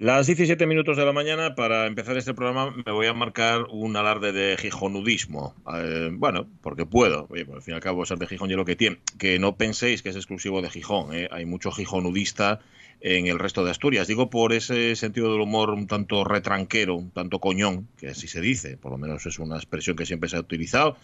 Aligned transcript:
Las 0.00 0.28
17 0.28 0.64
minutos 0.68 0.96
de 0.96 1.04
la 1.04 1.12
mañana, 1.12 1.56
para 1.56 1.88
empezar 1.88 2.16
este 2.16 2.32
programa, 2.32 2.72
me 2.86 2.92
voy 2.92 3.08
a 3.08 3.14
marcar 3.14 3.64
un 3.68 3.96
alarde 3.96 4.30
de 4.30 4.56
gijonudismo. 4.56 5.56
Eh, 5.74 6.10
bueno, 6.12 6.46
porque 6.60 6.86
puedo. 6.86 7.26
Oye, 7.30 7.44
pues, 7.44 7.56
al 7.56 7.62
fin 7.62 7.72
y 7.72 7.74
al 7.74 7.80
cabo, 7.80 8.06
ser 8.06 8.16
de 8.18 8.28
Gijón 8.28 8.48
y 8.48 8.54
lo 8.54 8.64
que 8.64 8.76
tiene. 8.76 9.00
Que 9.18 9.40
no 9.40 9.56
penséis 9.56 10.04
que 10.04 10.10
es 10.10 10.14
exclusivo 10.14 10.62
de 10.62 10.70
Gijón. 10.70 11.12
¿eh? 11.16 11.28
Hay 11.32 11.46
mucho 11.46 11.72
gijonudista 11.72 12.60
en 13.00 13.26
el 13.26 13.40
resto 13.40 13.64
de 13.64 13.72
Asturias. 13.72 14.06
Digo 14.06 14.30
por 14.30 14.52
ese 14.52 14.94
sentido 14.94 15.32
del 15.32 15.40
humor 15.40 15.70
un 15.70 15.88
tanto 15.88 16.22
retranquero, 16.22 16.94
un 16.94 17.10
tanto 17.10 17.40
coñón, 17.40 17.88
que 17.98 18.10
así 18.10 18.28
se 18.28 18.40
dice. 18.40 18.76
Por 18.76 18.92
lo 18.92 18.98
menos 18.98 19.26
es 19.26 19.40
una 19.40 19.56
expresión 19.56 19.96
que 19.96 20.06
siempre 20.06 20.28
se 20.28 20.36
ha 20.36 20.40
utilizado 20.40 20.96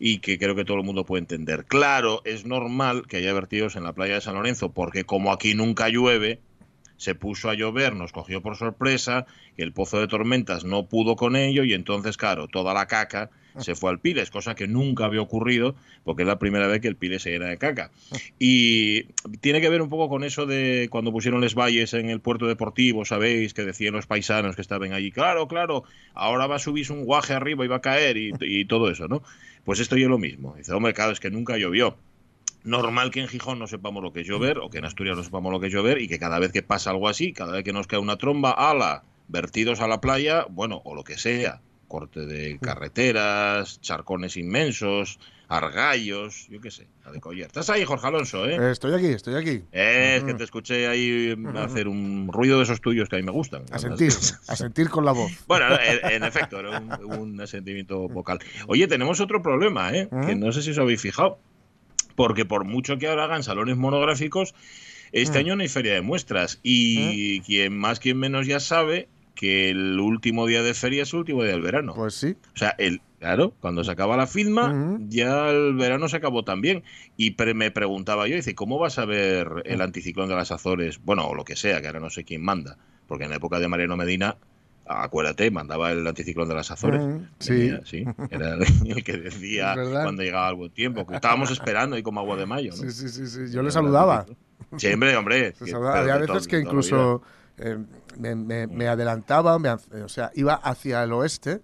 y 0.00 0.18
que 0.18 0.40
creo 0.40 0.56
que 0.56 0.64
todo 0.64 0.78
el 0.78 0.82
mundo 0.82 1.04
puede 1.04 1.20
entender. 1.20 1.66
Claro, 1.66 2.20
es 2.24 2.46
normal 2.46 3.06
que 3.06 3.18
haya 3.18 3.32
vertidos 3.32 3.76
en 3.76 3.84
la 3.84 3.92
playa 3.92 4.14
de 4.14 4.22
San 4.22 4.34
Lorenzo, 4.34 4.72
porque 4.72 5.04
como 5.04 5.30
aquí 5.30 5.54
nunca 5.54 5.88
llueve 5.88 6.40
se 7.00 7.14
puso 7.14 7.48
a 7.48 7.54
llover, 7.54 7.96
nos 7.96 8.12
cogió 8.12 8.42
por 8.42 8.56
sorpresa, 8.56 9.24
que 9.56 9.62
el 9.62 9.72
pozo 9.72 9.98
de 9.98 10.06
tormentas 10.06 10.64
no 10.64 10.84
pudo 10.84 11.16
con 11.16 11.34
ello 11.34 11.64
y 11.64 11.72
entonces, 11.72 12.18
claro, 12.18 12.46
toda 12.46 12.74
la 12.74 12.88
caca 12.88 13.30
se 13.56 13.74
fue 13.74 13.90
al 13.90 14.00
Piles, 14.00 14.30
cosa 14.30 14.54
que 14.54 14.68
nunca 14.68 15.06
había 15.06 15.22
ocurrido 15.22 15.74
porque 16.04 16.24
es 16.24 16.28
la 16.28 16.38
primera 16.38 16.66
vez 16.66 16.82
que 16.82 16.88
el 16.88 16.96
Piles 16.96 17.22
se 17.22 17.34
era 17.34 17.46
de 17.46 17.56
caca. 17.56 17.90
Y 18.38 19.04
tiene 19.40 19.62
que 19.62 19.70
ver 19.70 19.80
un 19.80 19.88
poco 19.88 20.10
con 20.10 20.24
eso 20.24 20.44
de 20.44 20.88
cuando 20.90 21.10
pusieron 21.10 21.40
les 21.40 21.54
valles 21.54 21.94
en 21.94 22.10
el 22.10 22.20
puerto 22.20 22.46
deportivo, 22.46 23.06
¿sabéis? 23.06 23.54
Que 23.54 23.64
decían 23.64 23.94
los 23.94 24.06
paisanos 24.06 24.54
que 24.54 24.60
estaban 24.60 24.92
allí, 24.92 25.10
claro, 25.10 25.48
claro, 25.48 25.84
ahora 26.12 26.46
va 26.48 26.56
a 26.56 26.58
subirse 26.58 26.92
un 26.92 27.06
guaje 27.06 27.32
arriba 27.32 27.64
y 27.64 27.68
va 27.68 27.76
a 27.76 27.80
caer 27.80 28.18
y, 28.18 28.32
y 28.42 28.66
todo 28.66 28.90
eso, 28.90 29.08
¿no? 29.08 29.22
Pues 29.64 29.80
esto 29.80 29.96
es 29.96 30.02
lo 30.02 30.18
mismo. 30.18 30.54
Dice, 30.58 30.74
hombre, 30.74 30.92
claro, 30.92 31.12
es 31.12 31.20
que 31.20 31.30
nunca 31.30 31.56
llovió 31.56 31.96
normal 32.64 33.10
que 33.10 33.20
en 33.20 33.28
Gijón 33.28 33.58
no 33.58 33.66
sepamos 33.66 34.02
lo 34.02 34.12
que 34.12 34.20
es 34.20 34.26
llover 34.26 34.58
o 34.58 34.70
que 34.70 34.78
en 34.78 34.84
Asturias 34.84 35.16
no 35.16 35.22
sepamos 35.22 35.52
lo 35.52 35.60
que 35.60 35.68
es 35.68 35.72
llover 35.72 36.00
y 36.00 36.08
que 36.08 36.18
cada 36.18 36.38
vez 36.38 36.52
que 36.52 36.62
pasa 36.62 36.90
algo 36.90 37.08
así, 37.08 37.32
cada 37.32 37.52
vez 37.52 37.64
que 37.64 37.72
nos 37.72 37.86
cae 37.86 37.98
una 37.98 38.16
tromba, 38.16 38.50
ala, 38.50 39.04
vertidos 39.28 39.80
a 39.80 39.88
la 39.88 40.00
playa, 40.00 40.46
bueno, 40.50 40.82
o 40.84 40.94
lo 40.94 41.04
que 41.04 41.16
sea, 41.16 41.60
corte 41.88 42.26
de 42.26 42.58
carreteras, 42.60 43.80
charcones 43.80 44.36
inmensos, 44.36 45.18
argallos, 45.48 46.46
yo 46.48 46.60
qué 46.60 46.70
sé, 46.70 46.86
a 47.04 47.10
de 47.10 47.20
collar. 47.20 47.48
Estás 47.48 47.68
ahí, 47.70 47.84
Jorge 47.84 48.06
Alonso, 48.06 48.46
¿eh? 48.46 48.54
¿eh? 48.54 48.70
Estoy 48.70 48.94
aquí, 48.94 49.06
estoy 49.06 49.34
aquí. 49.34 49.64
Es 49.72 50.22
que 50.22 50.34
te 50.34 50.44
escuché 50.44 50.86
ahí 50.86 51.34
hacer 51.56 51.88
un 51.88 52.28
ruido 52.32 52.58
de 52.58 52.64
esos 52.64 52.80
tuyos 52.80 53.08
que 53.08 53.16
a 53.16 53.18
mí 53.18 53.24
me 53.24 53.32
gustan. 53.32 53.64
A 53.72 53.80
sentir, 53.80 54.12
a 54.46 54.56
sentir 54.56 54.88
con 54.88 55.04
la 55.04 55.10
voz. 55.10 55.32
Bueno, 55.48 55.66
en, 55.82 56.22
efecto, 56.22 56.60
era 56.60 56.78
un, 56.78 57.18
un, 57.18 57.40
asentimiento 57.40 58.08
vocal. 58.08 58.38
Oye, 58.68 58.86
tenemos 58.86 59.20
otro 59.20 59.42
problema, 59.42 59.92
¿eh? 59.92 60.08
Que 60.24 60.36
no 60.36 60.52
sé 60.52 60.62
si 60.62 60.70
os 60.70 60.78
habéis 60.78 61.00
fijado 61.00 61.40
porque 62.14 62.44
por 62.44 62.64
mucho 62.64 62.98
que 62.98 63.08
ahora 63.08 63.24
hagan 63.24 63.42
salones 63.42 63.76
monográficos, 63.76 64.54
este 65.12 65.38
mm. 65.38 65.40
año 65.40 65.56
no 65.56 65.62
hay 65.62 65.68
feria 65.68 65.94
de 65.94 66.02
muestras 66.02 66.60
y 66.62 67.40
mm. 67.40 67.44
quien 67.44 67.78
más, 67.78 68.00
quien 68.00 68.18
menos 68.18 68.46
ya 68.46 68.60
sabe 68.60 69.08
que 69.34 69.70
el 69.70 69.98
último 69.98 70.46
día 70.46 70.62
de 70.62 70.74
feria 70.74 71.02
es 71.02 71.12
el 71.12 71.20
último 71.20 71.42
día 71.42 71.52
del 71.52 71.62
verano. 71.62 71.94
Pues 71.94 72.14
sí. 72.14 72.36
O 72.54 72.58
sea, 72.58 72.74
el, 72.76 73.00
claro, 73.18 73.54
cuando 73.60 73.82
se 73.84 73.90
acaba 73.90 74.16
la 74.16 74.26
firma, 74.26 74.98
ya 75.08 75.48
el 75.48 75.74
verano 75.76 76.08
se 76.08 76.18
acabó 76.18 76.44
también. 76.44 76.82
Y 77.16 77.34
me 77.54 77.70
preguntaba 77.70 78.28
yo, 78.28 78.36
dice, 78.36 78.54
¿cómo 78.54 78.78
vas 78.78 78.98
a 78.98 79.06
ver 79.06 79.62
el 79.64 79.78
mm. 79.78 79.82
anticiclón 79.82 80.28
de 80.28 80.34
las 80.34 80.50
Azores? 80.50 81.00
Bueno, 81.02 81.26
o 81.26 81.34
lo 81.34 81.44
que 81.44 81.56
sea, 81.56 81.80
que 81.80 81.86
ahora 81.86 82.00
no 82.00 82.10
sé 82.10 82.24
quién 82.24 82.42
manda, 82.42 82.76
porque 83.06 83.24
en 83.24 83.30
la 83.30 83.36
época 83.36 83.58
de 83.58 83.68
Mariano 83.68 83.96
Medina 83.96 84.36
acuérdate, 84.90 85.50
mandaba 85.50 85.92
el 85.92 86.06
anticiclón 86.06 86.48
de 86.48 86.54
las 86.54 86.70
Azores. 86.70 87.02
sí. 87.38 87.72
sí. 87.84 88.04
Era 88.30 88.54
el 88.86 89.04
que 89.04 89.16
decía 89.16 89.74
cuando 89.74 90.22
llegaba 90.22 90.50
el 90.50 90.56
buen 90.56 90.70
tiempo, 90.70 91.06
que 91.06 91.14
estábamos 91.14 91.50
esperando 91.50 91.96
ahí 91.96 92.02
como 92.02 92.20
agua 92.20 92.36
de 92.36 92.46
mayo. 92.46 92.72
Sí, 92.72 92.90
sí, 92.90 93.08
sí, 93.08 93.26
sí. 93.26 93.52
Yo 93.52 93.62
le 93.62 93.70
saludaba. 93.70 94.26
Siempre, 94.76 95.16
hombre. 95.16 95.54
Había 95.94 96.16
veces 96.18 96.46
que 96.46 96.58
incluso 96.58 97.22
eh, 97.58 97.78
me, 98.18 98.88
adelantaba, 98.88 99.56
o 99.56 100.08
sea, 100.08 100.30
iba 100.34 100.54
hacia 100.54 101.02
el 101.02 101.12
oeste, 101.12 101.60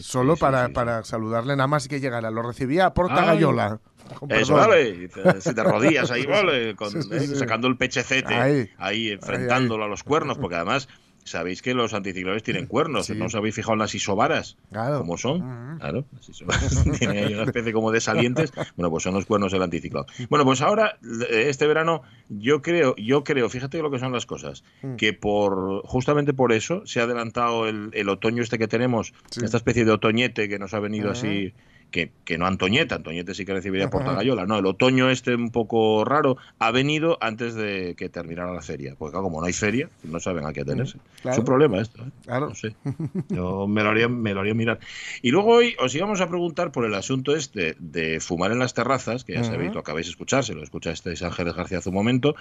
solo 0.00 0.36
para, 0.36 0.68
para 0.70 1.04
saludarle 1.04 1.56
nada 1.56 1.66
más 1.66 1.88
que 1.88 2.00
llegara. 2.00 2.30
Lo 2.30 2.42
recibía 2.42 2.86
a 2.86 2.94
Porta 2.94 3.24
Gallola. 3.24 3.80
Eso 4.28 4.54
vale, 4.54 5.08
si 5.40 5.54
te 5.54 5.62
rodillas 5.62 6.10
ahí, 6.10 6.26
vale, 6.26 6.70
eh, 6.70 6.76
sacando 7.36 7.68
el 7.68 7.76
pechecete, 7.76 8.34
ahí, 8.34 8.68
ahí 8.78 9.10
enfrentándolo 9.10 9.84
a 9.84 9.88
los 9.88 10.02
cuernos, 10.02 10.36
porque 10.38 10.56
además 10.56 10.88
Sabéis 11.24 11.62
que 11.62 11.74
los 11.74 11.94
anticiclones 11.94 12.42
tienen 12.42 12.66
cuernos, 12.68 13.10
¿no 13.10 13.26
os 13.26 13.34
habéis 13.34 13.54
fijado 13.54 13.74
en 13.74 13.80
las 13.80 13.94
isobaras? 13.94 14.56
Claro. 14.70 14.98
¿Cómo 14.98 15.16
son? 15.16 15.78
Claro, 15.78 16.04
las 16.12 16.28
isobaras 16.28 16.84
tienen 16.98 17.34
una 17.34 17.44
especie 17.44 17.72
como 17.72 17.90
de 17.90 18.00
salientes. 18.00 18.52
Bueno, 18.76 18.90
pues 18.90 19.02
son 19.02 19.14
los 19.14 19.26
cuernos 19.26 19.52
del 19.52 19.62
anticiclón. 19.62 20.06
Bueno, 20.28 20.44
pues 20.44 20.60
ahora, 20.60 20.98
este 21.30 21.66
verano, 21.66 22.02
yo 22.28 22.62
creo, 22.62 22.94
yo 22.96 23.24
creo, 23.24 23.48
fíjate 23.48 23.80
lo 23.82 23.90
que 23.90 23.98
son 23.98 24.12
las 24.12 24.26
cosas, 24.26 24.64
mm. 24.82 24.96
que 24.96 25.12
por 25.12 25.82
justamente 25.86 26.32
por 26.32 26.52
eso 26.52 26.86
se 26.86 27.00
ha 27.00 27.04
adelantado 27.04 27.68
el, 27.68 28.08
otoño 28.08 28.42
este 28.42 28.58
que 28.58 28.68
tenemos, 28.68 29.12
esta 29.40 29.56
especie 29.56 29.84
de 29.84 29.92
otoñete 29.92 30.48
que 30.48 30.58
nos 30.58 30.74
ha 30.74 30.80
venido 30.80 31.10
así 31.10 31.52
que, 31.90 32.12
que, 32.24 32.38
no 32.38 32.46
Antoñeta, 32.46 32.96
Antoñete 32.96 33.34
sí 33.34 33.44
que 33.44 33.52
recibiría 33.52 33.90
Portagayola, 33.90 34.46
no, 34.46 34.58
el 34.58 34.66
otoño 34.66 35.10
este 35.10 35.34
un 35.34 35.50
poco 35.50 36.04
raro 36.04 36.36
ha 36.58 36.70
venido 36.70 37.18
antes 37.20 37.54
de 37.54 37.94
que 37.96 38.08
terminara 38.08 38.52
la 38.52 38.62
feria, 38.62 38.94
porque 38.98 39.18
como 39.18 39.40
no 39.40 39.46
hay 39.46 39.52
feria, 39.52 39.90
no 40.04 40.20
saben 40.20 40.46
a 40.46 40.52
qué 40.52 40.62
atenerse. 40.62 40.98
Es 41.24 41.38
un 41.38 41.44
problema 41.44 41.80
esto, 41.80 42.02
¿eh? 42.02 42.10
claro. 42.24 42.48
no 42.48 42.54
sé, 42.54 42.74
yo 43.28 43.66
me 43.66 43.82
lo, 43.82 43.90
haría, 43.90 44.08
me 44.08 44.34
lo 44.34 44.40
haría 44.40 44.54
mirar. 44.54 44.78
Y 45.22 45.30
luego 45.30 45.50
hoy 45.50 45.76
os 45.78 45.94
íbamos 45.94 46.20
a 46.20 46.28
preguntar 46.28 46.72
por 46.72 46.84
el 46.84 46.94
asunto 46.94 47.34
este 47.34 47.76
de 47.78 48.20
fumar 48.20 48.52
en 48.52 48.58
las 48.58 48.74
terrazas, 48.74 49.24
que 49.24 49.34
ya 49.34 49.44
sabéis, 49.44 49.72
lo 49.74 49.80
acabáis 49.80 50.06
de 50.06 50.10
escuchar, 50.10 50.44
se 50.44 50.54
lo 50.54 50.62
escuchasteis 50.62 51.22
Ángeles 51.22 51.54
García 51.54 51.78
hace 51.78 51.88
un 51.88 51.94
momento, 51.94 52.34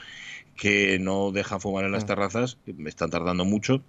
que 0.55 0.99
no 0.99 1.31
dejan 1.31 1.59
fumar 1.59 1.85
en 1.85 1.91
las 1.91 2.05
terrazas, 2.05 2.57
me 2.65 2.89
están 2.89 3.09
tardando 3.09 3.45
mucho. 3.45 3.81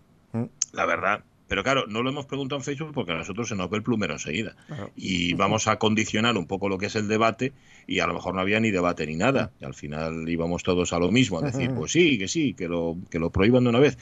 La 0.73 0.87
verdad, 0.87 1.25
pero 1.51 1.65
claro, 1.65 1.87
no 1.89 2.05
lo 2.05 2.11
hemos 2.11 2.27
preguntado 2.27 2.61
en 2.61 2.65
Facebook 2.65 2.93
porque 2.95 3.11
a 3.11 3.17
nosotros 3.17 3.49
se 3.49 3.57
nos 3.57 3.69
ve 3.69 3.79
el 3.79 3.83
plumero 3.83 4.13
enseguida. 4.13 4.55
Y 4.95 5.35
vamos 5.35 5.67
a 5.67 5.81
condicionar 5.81 6.37
un 6.37 6.47
poco 6.47 6.69
lo 6.69 6.79
que 6.79 6.87
es 6.87 6.95
el 6.95 7.09
debate 7.09 7.53
y 7.89 7.99
a 7.99 8.07
lo 8.07 8.15
mejor 8.15 8.37
no 8.37 8.41
había 8.41 8.61
ni 8.61 8.71
debate 8.71 9.05
ni 9.05 9.17
nada. 9.17 9.51
Y 9.61 9.65
al 9.65 9.75
final 9.75 10.29
íbamos 10.29 10.63
todos 10.63 10.93
a 10.93 11.01
lo 11.01 11.11
mismo, 11.11 11.41
a 11.41 11.43
decir, 11.43 11.73
pues 11.75 11.91
sí, 11.91 12.19
que 12.19 12.29
sí, 12.29 12.55
que 12.55 12.69
lo, 12.69 12.97
que 13.11 13.19
lo 13.19 13.31
prohíban 13.31 13.65
de 13.65 13.71
una 13.71 13.81
vez. 13.81 13.99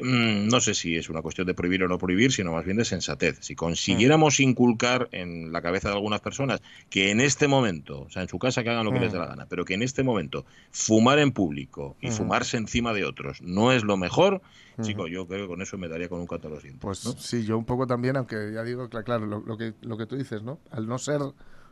Mm, 0.00 0.48
no 0.48 0.58
sé 0.58 0.74
si 0.74 0.96
es 0.96 1.08
una 1.08 1.22
cuestión 1.22 1.46
de 1.46 1.54
prohibir 1.54 1.84
o 1.84 1.88
no 1.88 1.98
prohibir, 1.98 2.32
sino 2.32 2.50
más 2.50 2.64
bien 2.64 2.78
de 2.78 2.84
sensatez. 2.84 3.38
Si 3.42 3.54
consiguiéramos 3.54 4.40
inculcar 4.40 5.08
en 5.12 5.52
la 5.52 5.62
cabeza 5.62 5.90
de 5.90 5.94
algunas 5.94 6.20
personas 6.20 6.62
que 6.90 7.12
en 7.12 7.20
este 7.20 7.46
momento, 7.46 8.00
o 8.00 8.10
sea, 8.10 8.22
en 8.22 8.28
su 8.28 8.40
casa 8.40 8.64
que 8.64 8.70
hagan 8.70 8.84
lo 8.84 8.90
que 8.90 8.98
les 8.98 9.12
dé 9.12 9.18
la 9.20 9.26
gana, 9.26 9.46
pero 9.48 9.64
que 9.64 9.74
en 9.74 9.82
este 9.82 10.02
momento 10.02 10.46
fumar 10.72 11.20
en 11.20 11.30
público 11.30 11.96
y 12.00 12.10
fumarse 12.10 12.56
encima 12.56 12.92
de 12.92 13.04
otros 13.04 13.40
no 13.40 13.70
es 13.70 13.84
lo 13.84 13.96
mejor, 13.96 14.42
Chico, 14.80 15.08
yo 15.08 15.26
creo 15.26 15.42
que 15.42 15.48
con 15.48 15.62
eso 15.62 15.76
me 15.76 15.88
daría 15.88 16.08
con 16.08 16.20
un 16.20 16.26
canto 16.26 16.48
a 16.48 16.50
Pues 16.88 17.16
sí, 17.18 17.44
yo 17.44 17.58
un 17.58 17.66
poco 17.66 17.86
también, 17.86 18.16
aunque 18.16 18.52
ya 18.52 18.62
digo, 18.62 18.88
claro, 18.88 19.26
lo, 19.26 19.56
que, 19.58 19.74
lo 19.82 19.98
que 19.98 20.06
tú 20.06 20.16
dices, 20.16 20.42
¿no? 20.42 20.58
Al 20.70 20.86
no 20.86 20.98
ser 20.98 21.20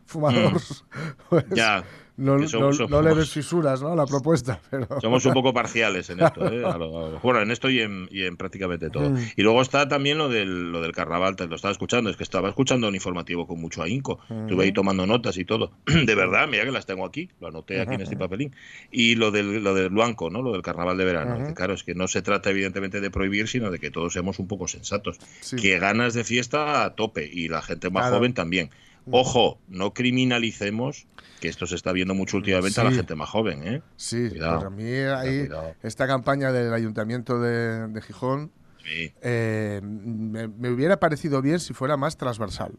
fumador, 0.07 0.55
mm. 0.55 0.59
pues 1.29 1.45
ya, 1.51 1.85
no, 2.17 2.39
no, 2.39 3.03
le 3.03 3.15
des 3.15 3.31
fisuras 3.31 3.83
¿no? 3.83 3.89
a 3.89 3.97
la 3.97 4.07
propuesta. 4.07 4.59
Pero... 4.71 4.89
Somos 5.03 5.27
un 5.27 5.35
poco 5.35 5.53
parciales 5.53 6.09
en 6.09 6.21
esto, 6.21 6.51
¿eh? 6.51 6.63
bueno, 7.23 7.43
en 7.43 7.51
esto 7.51 7.69
y 7.69 7.81
en, 7.81 8.09
y 8.11 8.23
en 8.23 8.39
prácticamente 8.39 8.89
todo. 8.89 9.11
Mm. 9.11 9.19
Y 9.37 9.43
luego 9.43 9.61
está 9.61 9.87
también 9.87 10.17
lo 10.17 10.31
del, 10.31 10.73
lo 10.73 10.81
del 10.81 10.93
carnaval, 10.93 11.37
te 11.37 11.47
lo 11.47 11.57
estaba 11.57 11.73
escuchando, 11.73 12.09
es 12.09 12.17
que 12.17 12.23
estaba 12.23 12.49
escuchando 12.49 12.89
un 12.89 12.95
informativo 12.95 13.47
con 13.47 13.61
mucho 13.61 13.83
ahínco, 13.83 14.21
estuve 14.31 14.65
ahí 14.65 14.73
tomando 14.73 15.07
notas 15.07 15.37
y 15.37 15.45
todo. 15.45 15.73
De 15.87 16.15
verdad, 16.15 16.49
mira 16.49 16.65
que 16.65 16.73
las 16.73 16.87
tengo 16.87 17.05
aquí, 17.05 17.29
lo 17.39 17.49
anoté 17.49 17.83
aquí 17.83 17.95
en 17.95 18.01
este 18.01 18.17
papelín. 18.17 18.55
Y 18.91 19.17
lo 19.17 19.31
del, 19.31 19.63
lo 19.63 19.75
del 19.75 19.91
Blanco, 19.91 20.31
¿no? 20.31 20.41
lo 20.41 20.53
del 20.53 20.63
carnaval 20.63 20.97
de 20.97 21.05
verano. 21.05 21.55
claro, 21.55 21.75
es 21.75 21.83
que 21.83 21.95
no 21.95 22.09
se 22.09 22.23
trata 22.23 22.51
evidentemente 22.51 23.01
de 23.01 23.11
prohibir, 23.11 23.47
sino 23.49 23.71
de 23.71 23.79
que 23.79 23.91
todos 23.91 24.15
seamos 24.15 24.39
un 24.39 24.49
poco 24.49 24.69
sensatos. 24.69 25.19
Que 25.61 25.79
ganas 25.79 26.15
de 26.15 26.25
fiesta 26.25 26.85
a 26.85 26.95
tope 26.95 27.29
y 27.31 27.49
la 27.49 27.61
gente 27.61 27.91
más 27.91 28.11
joven 28.11 28.33
también. 28.33 28.71
Ojo, 29.11 29.59
no 29.69 29.95
criminalicemos, 29.95 31.07
que 31.41 31.49
esto 31.49 31.67
se 31.67 31.77
está 31.77 31.93
viendo 31.93 32.15
mucho 32.15 32.37
últimamente 32.37 32.81
a 32.81 32.85
la 32.85 32.93
gente 32.93 33.15
más 33.15 33.29
joven. 33.29 33.67
¿eh? 33.67 33.83
Sí, 33.97 34.29
Cuidado. 34.31 34.57
Pues 34.57 34.67
a 34.67 34.71
mí 34.71 34.85
ahí, 34.85 35.49
esta 35.83 36.07
campaña 36.07 36.53
del 36.53 36.73
Ayuntamiento 36.73 37.41
de, 37.41 38.01
Gijón 38.03 38.51
eh, 38.85 39.81
me, 39.83 40.71
hubiera 40.71 40.99
parecido 40.99 41.43
bien 41.43 41.61
si 41.61 41.73
fuera 41.73 41.97
más 41.97 42.17
transversal. 42.17 42.73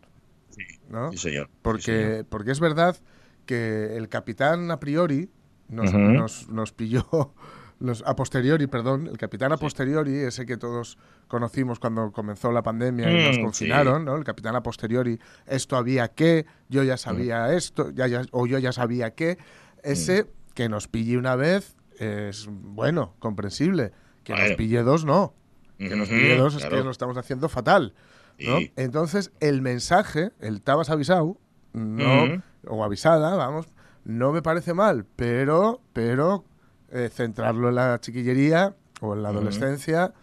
Sí, 0.50 0.63
¿no? 0.90 1.12
sí 1.12 1.18
señor. 1.18 1.50
Porque, 1.62 2.25
porque 2.28 2.51
es 2.51 2.60
verdad 2.60 2.98
que 3.46 3.96
el 3.96 4.10
capitán 4.10 4.72
a 4.72 4.80
priori 4.80 5.30
nos, 5.69 6.50
nos 6.50 6.72
pilló 6.74 7.34
los, 7.79 8.03
a 8.06 8.15
posteriori, 8.15 8.68
perdón, 8.68 9.07
el 9.07 9.18
capitán 9.18 9.51
a 9.51 9.57
posteriori, 9.57 10.15
ese 10.15 10.45
que 10.45 10.57
todos 10.57 10.97
conocimos 11.27 11.79
cuando 11.79 12.12
comenzó 12.12 12.51
la 12.51 12.63
pandemia 12.63 13.12
y 13.12 13.27
nos 13.27 13.38
mm, 13.38 13.44
confinaron, 13.44 14.06
¿no? 14.06 14.15
El 14.15 14.24
capitán 14.24 14.56
a 14.56 14.63
posteriori, 14.63 15.19
esto 15.45 15.77
había 15.77 16.07
que, 16.09 16.45
yo 16.69 16.83
ya 16.83 16.97
sabía 16.97 17.47
mm. 17.47 17.53
esto, 17.53 17.91
ya, 17.91 18.07
ya, 18.07 18.24
o 18.31 18.47
yo 18.47 18.57
ya 18.59 18.71
sabía 18.71 19.13
que, 19.13 19.38
ese 19.83 20.24
mm. 20.24 20.27
que 20.53 20.69
nos 20.69 20.88
pille 20.88 21.18
una 21.18 21.35
vez 21.35 21.75
es, 22.00 22.47
bueno, 22.50 23.15
comprensible. 23.19 23.91
Que 24.24 24.33
nos 24.33 24.51
pille 24.53 24.83
dos, 24.83 25.06
no. 25.06 25.33
Que 25.77 25.95
nos 25.95 26.09
pille 26.09 26.35
dos 26.35 26.56
es 26.56 26.65
que 26.65 26.83
lo 26.83 26.91
estamos 26.91 27.18
haciendo 27.18 27.47
fatal. 27.50 27.94
¿no? 28.39 28.57
Entonces, 28.75 29.31
el 29.39 29.62
mensaje, 29.62 30.31
el 30.39 30.62
tabas 30.62 30.89
avisado, 30.89 31.38
no, 31.74 32.44
o 32.68 32.83
avisada, 32.83 33.35
vamos, 33.35 33.68
no 34.03 34.31
me 34.31 34.41
parece 34.41 34.74
mal, 34.74 35.06
pero, 35.15 35.81
pero 35.94 36.45
eh, 36.92 37.10
centrarlo 37.13 37.69
en 37.69 37.75
la 37.75 38.00
chiquillería 38.00 38.75
o 39.01 39.13
en 39.13 39.24
la 39.24 39.30
adolescencia 39.30 40.13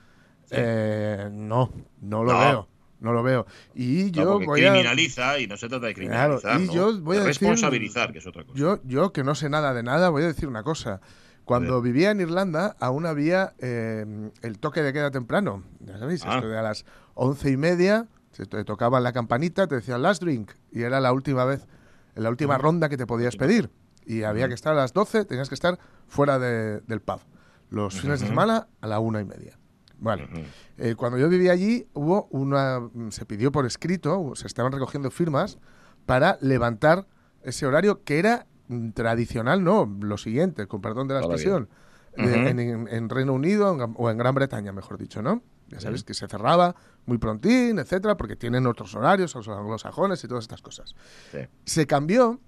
Eh, 0.51 1.29
no, 1.33 1.73
no 2.01 2.25
lo 2.25 2.39
veo. 2.39 2.69
No 3.01 3.13
lo 3.13 3.23
veo. 3.23 3.47
Y 3.75 4.11
yo 4.13 4.41
voy 4.41 4.63
criminaliza 4.63 5.39
y 5.39 5.47
no 5.47 5.57
se 5.57 5.69
trata 5.69 5.87
de 5.87 5.95
criminalizar. 5.95 6.61
y 6.61 6.69
yo 6.69 7.01
voy 7.01 7.19
a 7.19 7.25
responsabilizar, 7.25 8.13
que 8.13 8.19
es 8.19 8.27
otra 8.27 8.45
cosa. 8.45 8.59
Yo, 8.59 8.81
yo, 8.85 9.13
que 9.13 9.25
no 9.25 9.35
sé 9.35 9.51
nada 9.51 9.75
de 9.75 9.83
nada, 9.83 10.09
voy 10.09 10.23
a 10.23 10.27
decir 10.29 10.49
una 10.49 10.63
cosa. 10.63 11.01
Cuando 11.45 11.83
vivía 11.83 12.11
en 12.11 12.21
Irlanda, 12.21 12.77
aún 12.81 13.05
había 13.05 13.53
eh, 13.59 14.31
el 14.41 14.59
toque 14.59 14.83
de 14.83 14.93
queda 14.95 15.11
temprano. 15.11 15.63
Ya 15.81 15.99
sabéis, 15.99 16.25
ah. 16.25 16.37
esto 16.37 16.49
de 16.49 16.59
a 16.59 16.63
las 16.63 16.87
once 17.13 17.51
y 17.51 17.59
media, 17.59 18.07
se 18.33 18.47
te 18.47 18.65
tocaba 18.65 19.01
la 19.01 19.13
campanita, 19.13 19.67
te 19.67 19.75
decían 19.77 20.01
last 20.01 20.23
drink, 20.23 20.53
y 20.73 20.83
era 20.83 21.01
la 21.01 21.13
última 21.13 21.45
vez, 21.45 21.67
la 22.15 22.31
última 22.31 22.57
ronda 22.57 22.89
que 22.89 22.97
te 22.97 23.07
podías 23.07 23.37
pedir. 23.37 23.71
Y 24.07 24.23
había 24.23 24.49
que 24.49 24.55
estar 24.55 24.73
a 24.73 24.77
las 24.77 24.93
doce, 24.93 25.25
tenías 25.25 25.49
que 25.49 25.55
estar 25.55 25.79
fuera 26.07 26.39
del 26.39 27.01
pub. 27.01 27.21
Los 27.71 28.01
fines 28.01 28.21
de 28.21 28.27
semana 28.27 28.69
a 28.81 28.87
la 28.87 29.01
una 29.01 29.21
y 29.21 29.25
media. 29.25 29.59
Bueno, 29.99 30.27
eh, 30.77 30.95
cuando 30.97 31.19
yo 31.19 31.29
vivía 31.29 31.53
allí, 31.53 31.87
hubo 31.95 32.29
una, 32.31 32.81
se 33.11 33.25
pidió 33.25 33.51
por 33.51 33.65
escrito, 33.65 34.33
se 34.35 34.47
estaban 34.47 34.73
recogiendo 34.73 35.11
firmas 35.11 35.59
para 36.05 36.37
levantar 36.41 37.07
ese 37.43 37.67
horario 37.67 38.05
que 38.05 38.19
era 38.19 38.47
Mm, 38.69 38.91
tradicional 38.91 39.63
no, 39.63 39.85
lo 40.01 40.17
siguiente, 40.17 40.67
con 40.67 40.81
perdón 40.81 41.07
de 41.07 41.15
la 41.15 41.21
expresión, 41.21 41.69
en, 42.17 43.09
Reino 43.11 43.35
Unido 43.35 43.73
o 43.73 44.11
en 44.11 44.17
Gran 44.17 44.35
Bretaña, 44.35 44.73
mejor 44.73 44.97
dicho, 44.99 45.21
¿no? 45.21 45.43
Ya 45.69 45.81
sabes 45.81 46.05
que 46.05 46.15
se 46.15 46.29
cerraba 46.29 46.75
muy 47.05 47.19
prontín, 47.19 47.79
etcétera, 47.79 48.17
porque 48.17 48.37
tienen 48.37 48.67
otros 48.67 48.95
horarios, 48.95 49.35
los 49.35 49.49
anglosajones 49.49 50.23
y 50.23 50.29
todas 50.29 50.45
estas 50.45 50.63
cosas. 50.63 50.95
Se 51.65 51.87
cambió 51.87 52.41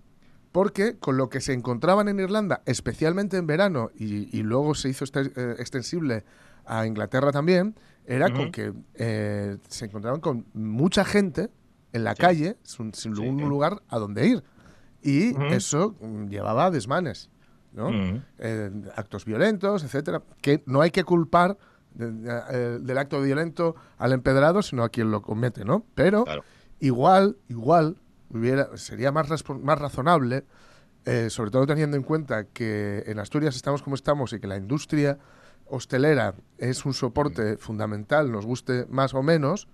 porque 0.57 0.97
con 0.97 1.19
lo 1.19 1.29
que 1.29 1.43
se 1.43 1.53
encontraban 1.53 2.09
en 2.09 2.19
Irlanda, 2.19 2.63
especialmente 2.65 3.37
en 3.37 3.47
verano, 3.47 3.91
y, 3.95 4.43
luego 4.43 4.75
se 4.75 4.89
hizo 4.89 5.05
este, 5.05 5.31
eh, 5.37 5.57
extensible 5.59 6.25
a 6.65 6.87
Inglaterra 6.87 7.31
también, 7.31 7.75
era 8.07 8.33
con 8.33 8.51
que 8.53 8.73
eh, 8.95 9.59
se 9.69 9.85
encontraban 9.85 10.21
con 10.21 10.47
mucha 10.55 11.05
gente 11.05 11.51
en 11.93 12.05
la 12.05 12.15
calle, 12.15 12.57
sin, 12.63 12.91
un 13.19 13.47
lugar 13.51 13.83
a 13.91 13.99
donde 13.99 14.29
ir. 14.29 14.45
Y 15.03 15.39
eso 15.53 15.95
mm, 16.01 16.29
llevaba 16.29 16.65
a 16.65 16.71
desmanes, 16.71 17.29
¿no? 17.75 17.91
Eh, 18.39 18.71
actos 18.97 19.27
violentos, 19.27 19.85
etcétera, 19.85 20.23
que 20.41 20.63
no 20.65 20.81
hay 20.81 20.91
que 20.91 21.05
culpar 21.05 21.59
del 21.93 22.97
acto 22.97 23.21
violento 23.21 23.77
al 23.99 24.15
empedrado, 24.15 24.63
sino 24.63 24.85
a 24.85 24.89
quien 24.89 25.11
lo 25.11 25.21
comete, 25.21 25.67
¿no? 25.67 25.85
Pero 25.95 26.25
igual, 26.81 27.37
igual, 27.51 27.99
hubiera, 28.31 28.77
sería 28.77 29.13
más, 29.13 29.29
más 29.63 29.79
razonable, 29.79 30.45
eh, 31.05 31.31
sobre 31.31 31.51
todo 31.51 31.67
teniendo 31.67 31.97
en 31.97 32.03
cuenta 32.03 32.45
que 32.45 33.05
en 33.07 33.19
Asturias 33.19 33.55
estamos 33.57 33.83
como 33.83 33.95
estamos 33.95 34.33
y 34.33 34.41
que 34.41 34.47
la 34.47 34.57
industria 34.57 35.19
hostelera 35.67 36.35
es 36.59 36.85
un 36.85 36.95
soporte 36.95 37.57
fundamental, 37.57 38.31
nos 38.31 38.47
guste 38.47 38.87
más 38.89 39.15
o 39.15 39.23
menos, 39.23 39.69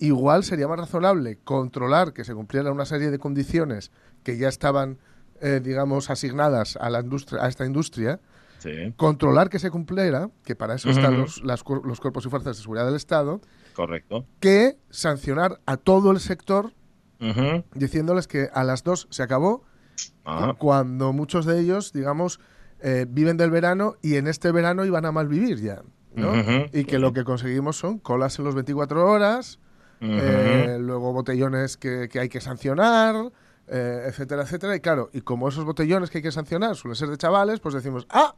igual 0.00 0.44
sería 0.44 0.68
más 0.68 0.78
razonable 0.78 1.38
controlar 1.44 2.12
que 2.12 2.24
se 2.24 2.34
cumplieran 2.34 2.72
una 2.72 2.84
serie 2.84 3.10
de 3.10 3.18
condiciones 3.18 3.90
que 4.22 4.36
ya 4.36 4.48
estaban, 4.48 4.98
eh, 5.40 5.60
digamos, 5.62 6.10
asignadas 6.10 6.76
a, 6.76 6.90
la 6.90 7.00
industria, 7.00 7.42
a 7.44 7.48
esta 7.48 7.64
industria, 7.64 8.20
controlar 8.96 9.48
que 9.48 9.58
se 9.58 9.70
cumpliera, 9.70 10.30
que 10.44 10.54
para 10.54 10.74
eso 10.74 10.90
están 10.90 11.18
los, 11.18 11.42
los 11.42 12.00
cuerpos 12.00 12.26
y 12.26 12.28
fuerzas 12.28 12.56
de 12.56 12.62
seguridad 12.62 12.84
del 12.84 12.96
Estado, 12.96 13.40
correcto, 13.74 14.26
que 14.38 14.76
sancionar 14.90 15.60
a 15.64 15.78
todo 15.78 16.10
el 16.10 16.20
sector 16.20 16.72
diciéndoles 17.74 18.26
que 18.26 18.48
a 18.52 18.64
las 18.64 18.82
dos 18.82 19.06
se 19.10 19.22
acabó, 19.22 19.64
cuando 20.58 21.12
muchos 21.12 21.44
de 21.46 21.60
ellos, 21.60 21.92
digamos, 21.92 22.40
eh, 22.82 23.06
viven 23.08 23.36
del 23.36 23.50
verano 23.50 23.96
y 24.00 24.16
en 24.16 24.26
este 24.26 24.52
verano 24.52 24.84
iban 24.84 25.04
a 25.04 25.12
mal 25.12 25.28
vivir 25.28 25.60
ya. 25.60 25.82
¿no? 26.14 26.32
Y 26.72 26.84
que 26.84 26.98
lo 26.98 27.12
que 27.12 27.24
conseguimos 27.24 27.76
son 27.76 27.98
colas 27.98 28.38
en 28.38 28.44
los 28.44 28.54
24 28.54 29.06
horas, 29.06 29.58
eh, 30.00 30.78
luego 30.80 31.12
botellones 31.12 31.76
que, 31.76 32.08
que, 32.08 32.20
hay 32.20 32.28
que 32.28 32.40
sancionar, 32.40 33.30
eh, 33.68 34.04
etcétera, 34.08 34.42
etcétera. 34.42 34.74
Y 34.74 34.80
claro, 34.80 35.10
y 35.12 35.20
como 35.20 35.48
esos 35.48 35.64
botellones 35.64 36.10
que 36.10 36.18
hay 36.18 36.22
que 36.22 36.32
sancionar 36.32 36.74
suelen 36.74 36.96
ser 36.96 37.08
de 37.08 37.16
chavales, 37.16 37.60
pues 37.60 37.74
decimos, 37.74 38.06
¡ah! 38.10 38.34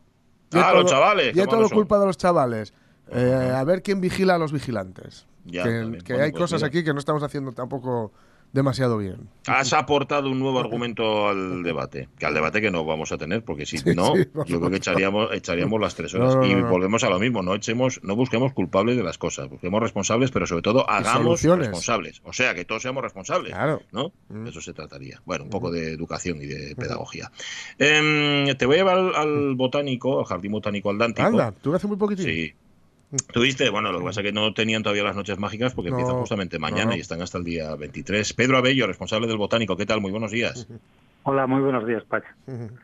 Ah, 0.52 0.72
los 0.74 0.90
chavales. 0.90 1.34
Ya 1.34 1.46
todo 1.46 1.68
culpa 1.70 1.98
de 1.98 2.06
los 2.06 2.18
chavales. 2.18 2.74
A 3.10 3.64
ver 3.64 3.82
quién 3.82 4.00
vigila 4.00 4.34
a 4.34 4.38
los 4.38 4.52
vigilantes. 4.52 5.26
que, 5.50 6.14
hay 6.14 6.30
pues 6.30 6.42
cosas 6.42 6.62
aquí 6.62 6.84
que 6.84 6.92
no 6.92 6.98
estamos 6.98 7.22
haciendo 7.22 7.52
tampoco 7.52 8.12
demasiado 8.52 8.98
bien. 8.98 9.28
Has 9.46 9.72
aportado 9.72 10.30
un 10.30 10.38
nuevo 10.38 10.60
argumento 10.60 11.28
al 11.28 11.62
debate, 11.62 12.08
que 12.18 12.26
al 12.26 12.34
debate 12.34 12.60
que 12.60 12.70
no 12.70 12.84
vamos 12.84 13.10
a 13.12 13.18
tener, 13.18 13.42
porque 13.42 13.66
si 13.66 13.78
no, 13.94 14.14
yo 14.16 14.60
creo 14.60 14.70
que 14.70 14.76
echaríamos, 14.76 15.32
echaríamos 15.32 15.80
las 15.80 15.94
tres 15.94 16.14
horas. 16.14 16.36
y 16.46 16.54
volvemos 16.54 17.02
a 17.04 17.10
lo 17.10 17.18
mismo, 17.18 17.42
no 17.42 17.54
echemos, 17.54 18.00
no 18.02 18.14
busquemos 18.14 18.52
culpables 18.52 18.96
de 18.96 19.02
las 19.02 19.18
cosas, 19.18 19.48
busquemos 19.48 19.80
responsables, 19.80 20.30
pero 20.30 20.46
sobre 20.46 20.62
todo 20.62 20.88
hagamos 20.88 21.42
responsables. 21.42 22.20
O 22.24 22.32
sea, 22.32 22.54
que 22.54 22.64
todos 22.64 22.82
seamos 22.82 23.02
responsables. 23.02 23.54
¿no? 23.90 24.12
Mm. 24.28 24.46
Eso 24.46 24.60
se 24.60 24.72
trataría. 24.72 25.20
Bueno, 25.24 25.44
un 25.44 25.50
poco 25.50 25.70
de 25.70 25.92
educación 25.92 26.40
y 26.42 26.46
de 26.46 26.76
pedagogía. 26.76 27.32
Em, 27.78 28.54
te 28.56 28.66
voy 28.66 28.76
a 28.76 28.78
llevar 28.78 28.98
al, 28.98 29.54
botánico, 29.56 30.20
al 30.20 30.26
jardín 30.26 30.52
botánico 30.52 30.90
Aldántico. 30.90 31.26
Anda, 31.26 31.52
tú 31.52 31.74
hace 31.74 31.86
muy 31.86 31.96
poquito. 31.96 32.22
Sí, 32.22 32.54
Tuviste, 33.32 33.68
bueno, 33.68 33.92
lo 33.92 33.98
que 33.98 34.04
pasa 34.06 34.20
es 34.20 34.26
que 34.26 34.32
no 34.32 34.54
tenían 34.54 34.82
todavía 34.82 35.04
las 35.04 35.16
noches 35.16 35.38
mágicas 35.38 35.74
porque 35.74 35.90
empiezan 35.90 36.16
justamente 36.16 36.58
mañana 36.58 36.96
y 36.96 37.00
están 37.00 37.20
hasta 37.20 37.36
el 37.36 37.44
día 37.44 37.74
23. 37.76 38.32
Pedro 38.32 38.56
Abello, 38.56 38.86
responsable 38.86 39.26
del 39.26 39.36
Botánico, 39.36 39.76
¿qué 39.76 39.84
tal? 39.84 40.00
Muy 40.00 40.10
buenos 40.10 40.30
días. 40.30 40.66
Hola, 41.24 41.46
muy 41.46 41.60
buenos 41.60 41.86
días, 41.86 42.02
Pache. 42.04 42.26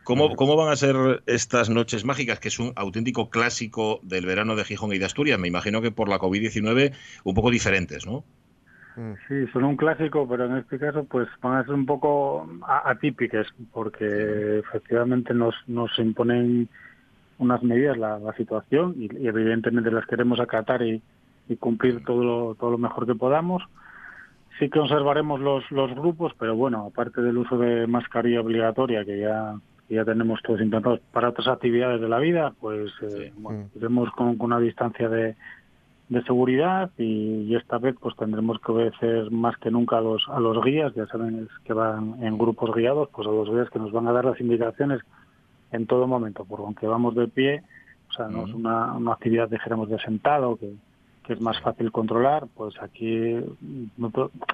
¿Cómo, 0.05 0.37
¿Cómo 0.37 0.55
van 0.55 0.71
a 0.71 0.77
ser 0.77 1.23
estas 1.27 1.71
noches 1.71 2.05
mágicas, 2.05 2.39
que 2.41 2.49
es 2.49 2.59
un 2.59 2.73
auténtico 2.77 3.31
clásico 3.31 4.01
del 4.03 4.27
verano 4.27 4.55
de 4.55 4.65
Gijón 4.65 4.93
y 4.93 4.99
de 4.99 5.07
Asturias? 5.07 5.39
Me 5.39 5.49
imagino 5.49 5.81
que 5.81 5.91
por 5.91 6.09
la 6.09 6.19
COVID-19 6.19 6.93
un 7.25 7.35
poco 7.35 7.51
diferentes, 7.51 8.07
¿no? 8.07 8.23
Sí, 9.29 9.47
son 9.53 9.65
un 9.65 9.77
clásico, 9.77 10.29
pero 10.29 10.47
en 10.47 10.57
este 10.57 10.79
caso 10.79 11.05
pues 11.05 11.29
van 11.41 11.59
a 11.59 11.65
ser 11.65 11.75
un 11.75 11.87
poco 11.87 12.49
atípicas 12.85 13.47
porque 13.73 14.59
efectivamente 14.59 15.33
nos, 15.33 15.55
nos 15.69 15.97
imponen 15.99 16.69
unas 17.39 17.63
medidas 17.63 17.97
la, 17.97 18.21
situación 18.37 18.95
y, 18.99 19.09
evidentemente 19.27 19.91
las 19.91 20.07
queremos 20.07 20.41
acatar 20.41 20.83
y, 20.83 21.03
cumplir 21.61 22.05
todo 22.05 22.23
lo, 22.23 22.55
todo 22.57 22.73
lo 22.73 22.79
mejor 22.79 23.07
que 23.07 23.15
podamos. 23.15 23.63
Sí 24.59 24.69
que 24.69 24.79
conservaremos 24.79 25.41
los, 25.41 25.71
los 25.71 25.95
grupos, 25.95 26.33
pero 26.39 26.55
bueno, 26.57 26.87
aparte 26.87 27.23
del 27.23 27.39
uso 27.39 27.57
de 27.57 27.87
mascarilla 27.87 28.43
obligatoria 28.43 29.05
que 29.05 29.21
ya 29.21 29.55
ya 29.89 30.05
tenemos 30.05 30.41
todos 30.43 30.61
intentados 30.61 31.01
para 31.13 31.31
otras 31.31 31.49
actividades 31.49 32.01
de 32.01 32.09
la 32.09 32.19
vida, 32.19 32.53
pues 32.61 32.93
eh, 33.03 33.33
bueno, 33.39 33.69
iremos 33.75 34.11
con, 34.11 34.37
una 34.39 34.59
distancia 34.59 35.09
de, 35.09 35.35
de 36.09 36.23
seguridad 36.25 36.91
y, 36.99 37.55
esta 37.55 37.79
vez 37.79 37.97
pues 38.01 38.15
tendremos 38.17 38.61
que 38.61 38.73
obedecer 38.73 39.31
más 39.31 39.57
que 39.57 39.71
nunca 39.71 39.99
a 39.99 40.01
los, 40.01 40.29
a 40.29 40.41
los 40.41 40.63
guías, 40.63 40.95
ya 40.95 41.07
saben 41.07 41.49
que 41.65 41.73
van 41.73 42.23
en 42.23 42.37
grupos 42.39 42.75
guiados, 42.75 43.09
pues 43.13 43.27
a 43.27 43.31
los 43.31 43.51
guías 43.51 43.71
que 43.71 43.79
nos 43.79 43.93
van 43.93 44.07
a 44.07 44.13
dar 44.13 44.27
las 44.27 44.41
indicaciones 44.41 45.01
en 45.73 45.87
todo 45.87 46.07
momento, 46.07 46.45
porque 46.45 46.65
aunque 46.65 46.87
vamos 46.87 47.15
de 47.15 47.29
pie, 47.29 47.63
o 48.11 48.13
sea, 48.13 48.29
no 48.29 48.47
es 48.47 48.55
una, 48.55 48.93
una 48.95 49.13
actividad, 49.13 49.49
dijéramos, 49.49 49.89
de 49.89 49.99
sentado, 49.99 50.57
que, 50.57 50.73
que 51.25 51.35
es 51.35 51.41
más 51.41 51.61
fácil 51.61 51.93
controlar, 51.93 52.47
pues 52.55 52.75
aquí 52.81 53.37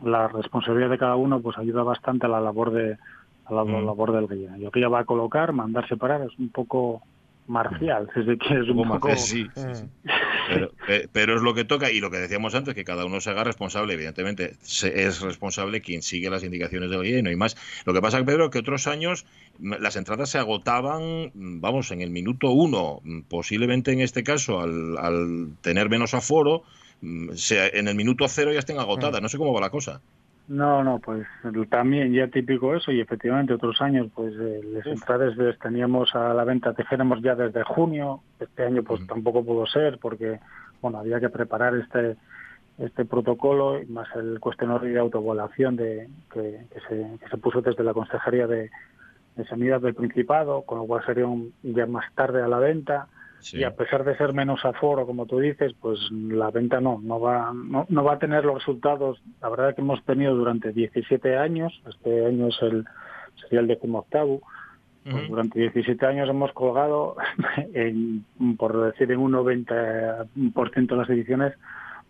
la 0.03 0.29
responsabilidad 0.29 0.91
de 0.91 0.99
cada 0.99 1.17
uno 1.17 1.41
pues 1.41 1.57
ayuda 1.57 1.83
bastante 1.85 2.27
a 2.27 2.29
la 2.29 2.41
labor 2.41 2.73
de 2.73 2.99
a 3.47 3.53
la 3.53 3.65
labor 3.65 4.13
del 4.13 4.29
guía. 4.29 4.57
Y 4.57 4.81
ya 4.81 4.89
va 4.89 5.01
a 5.01 5.05
colocar, 5.05 5.53
mandar 5.53 5.87
separar, 5.87 6.23
es 6.23 6.39
un 6.39 6.49
poco 6.49 7.03
marcial, 7.47 8.09
desde 8.15 8.39
que 8.39 8.61
es 8.61 8.69
un 8.69 8.89
poco... 8.89 9.15
Sí, 9.17 9.47
Pero, 11.13 11.37
es 11.37 11.43
lo 11.43 11.55
que 11.55 11.65
toca 11.65 11.91
y 11.91 12.01
lo 12.01 12.11
que 12.11 12.19
decíamos 12.19 12.55
antes, 12.55 12.75
que 12.75 12.85
cada 12.85 13.05
uno 13.05 13.21
se 13.21 13.31
haga 13.31 13.45
responsable, 13.45 13.95
evidentemente 13.95 14.57
es 14.63 15.21
responsable 15.21 15.81
quien 15.81 16.03
sigue 16.03 16.31
las 16.31 16.45
indicaciones 16.45 16.91
del 16.91 17.03
guía 17.03 17.19
y 17.19 17.23
no 17.23 17.31
hay 17.31 17.37
más. 17.37 17.57
Lo 17.85 17.93
que 17.93 18.01
pasa, 18.01 18.25
Pedro, 18.25 18.51
que 18.51 18.59
otros 18.59 18.87
años 18.87 19.27
las 19.59 19.97
entradas 19.97 20.31
se 20.31 20.39
agotaban, 20.39 21.31
vamos, 21.35 21.91
en 21.91 22.01
el 22.01 22.11
minuto 22.11 22.51
uno, 22.51 23.01
posiblemente 23.29 23.93
en 23.93 24.01
este 24.01 24.23
caso, 24.23 24.61
al, 24.61 24.99
al 24.99 25.49
tener 25.63 25.89
menos 25.89 26.15
aforo, 26.15 26.63
sea, 27.35 27.67
en 27.67 27.89
el 27.89 27.95
minuto 27.95 28.27
cero 28.29 28.53
ya 28.53 28.59
estén 28.59 28.79
agotadas, 28.79 29.21
no 29.21 29.29
sé 29.29 29.39
cómo 29.39 29.53
va 29.53 29.61
la 29.61 29.71
cosa. 29.71 30.01
No, 30.47 30.85
no, 30.85 30.99
pues 30.99 31.27
también 31.71 32.13
ya 32.13 32.29
típico 32.29 32.75
eso 32.75 32.93
y 32.93 33.01
efectivamente 33.01 33.55
otros 33.55 33.81
años 33.81 34.09
pues 34.15 34.35
eh, 34.39 34.61
las 34.75 34.87
entradas 34.87 35.35
teníamos 35.59 36.15
a 36.15 36.35
la 36.35 36.45
venta, 36.45 36.73
dijéramos 36.73 37.23
ya 37.23 37.35
desde 37.35 37.63
junio, 37.65 38.21
este 38.39 38.65
año 38.65 38.83
pues 38.83 39.07
tampoco 39.07 39.43
pudo 39.43 39.65
ser 39.67 39.99
porque 39.99 40.41
bueno 40.83 40.99
había 40.99 41.19
que 41.19 41.31
preparar 41.31 41.75
este 41.77 42.17
este 42.79 43.05
protocolo 43.05 43.81
más 43.89 44.09
el 44.17 44.39
cuestionario 44.41 44.93
de 44.93 44.99
autoevaluación 44.99 45.77
de, 45.77 46.09
que, 46.33 46.67
se, 46.89 47.19
que 47.21 47.29
se 47.31 47.37
puso 47.39 47.63
desde 47.63 47.85
la 47.85 47.95
Consejería 47.95 48.47
de, 48.47 48.71
de 49.37 49.45
Sanidad 49.47 49.81
del 49.81 49.95
Principado, 49.95 50.63
con 50.63 50.79
lo 50.79 50.85
cual 50.85 51.05
sería 51.07 51.27
un, 51.27 51.53
ya 51.63 51.87
más 51.87 52.13
tarde 52.15 52.43
a 52.43 52.49
la 52.49 52.59
venta 52.59 53.07
y 53.53 53.65
a 53.65 53.75
pesar 53.75 54.05
de 54.05 54.17
ser 54.17 54.33
menos 54.33 54.65
aforo, 54.65 55.07
como 55.07 55.27
tú 55.27 55.39
dices, 55.39 55.75
pues 55.81 55.99
la 56.11 56.51
venta 56.51 56.81
no, 56.81 57.01
no 57.03 57.21
va, 57.21 57.53
no, 57.55 57.87
no 57.89 58.05
va 58.05 58.15
a 58.15 58.19
tener 58.19 58.45
los 58.45 58.57
resultados, 58.57 59.21
la 59.41 59.49
verdad 59.49 59.75
que 59.75 59.83
hemos 59.83 60.03
tenido 60.05 60.35
durante 60.35 60.73
17 60.73 61.37
años, 61.37 61.73
este 61.89 62.27
año 62.27 62.49
es 62.49 62.57
el, 62.63 62.85
sería 63.43 63.61
el 63.61 63.67
decimoctavo, 63.67 64.41
Pues 65.05 65.29
durante 65.29 65.61
17 65.61 66.07
años 66.07 66.29
hemos 66.31 66.53
colgado, 66.53 67.17
en, 67.75 68.25
por 68.57 68.81
decir 68.81 69.13
en 69.13 69.19
un 69.19 69.33
90% 69.33 70.87
de 70.87 70.97
las 70.97 71.11
ediciones, 71.11 71.55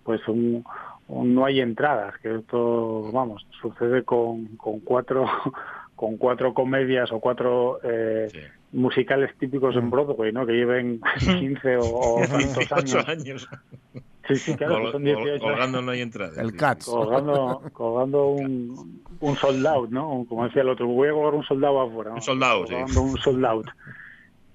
pues 0.04 0.20
un, 0.28 0.64
no 1.08 1.44
hay 1.44 1.60
entradas, 1.60 2.16
que 2.18 2.36
esto, 2.36 3.10
vamos, 3.12 3.46
sucede 3.60 4.04
con, 4.04 4.56
con 4.56 4.80
cuatro 4.80 5.26
con 5.96 6.16
cuatro 6.16 6.54
comedias 6.54 7.12
o 7.12 7.20
cuatro 7.20 7.78
eh, 7.82 8.28
musicales 8.72 9.30
típicos 9.38 9.76
en 9.76 9.86
mm. 9.86 9.90
Broadway, 9.90 10.32
¿no? 10.32 10.46
Que 10.46 10.52
lleven 10.52 11.00
15 11.18 11.78
o, 11.80 12.20
tantos 12.68 13.08
años. 13.08 13.48
Sí, 14.28 14.36
sí, 14.36 14.56
claro, 14.56 14.90
son 14.90 15.04
18. 15.04 15.42
Colgando 15.42 15.82
no 15.82 15.90
hay 15.90 16.00
entrada. 16.00 16.40
El 16.40 16.56
Cats. 16.56 16.86
Colgando, 16.86 17.62
colgando 17.72 18.28
un, 18.28 19.02
un 19.20 19.36
sold 19.36 19.66
out, 19.66 19.90
¿no? 19.90 20.24
Como 20.28 20.44
decía 20.44 20.62
el 20.62 20.70
otro, 20.70 20.86
voy 20.86 21.08
a 21.08 21.12
colgar 21.12 21.34
un 21.34 21.44
soldado 21.44 21.82
afuera. 21.82 22.12
Un 22.12 22.22
soldado, 22.22 22.64
colgando 22.64 23.02
un 23.02 23.16
sold 23.18 23.44
out. 23.44 23.66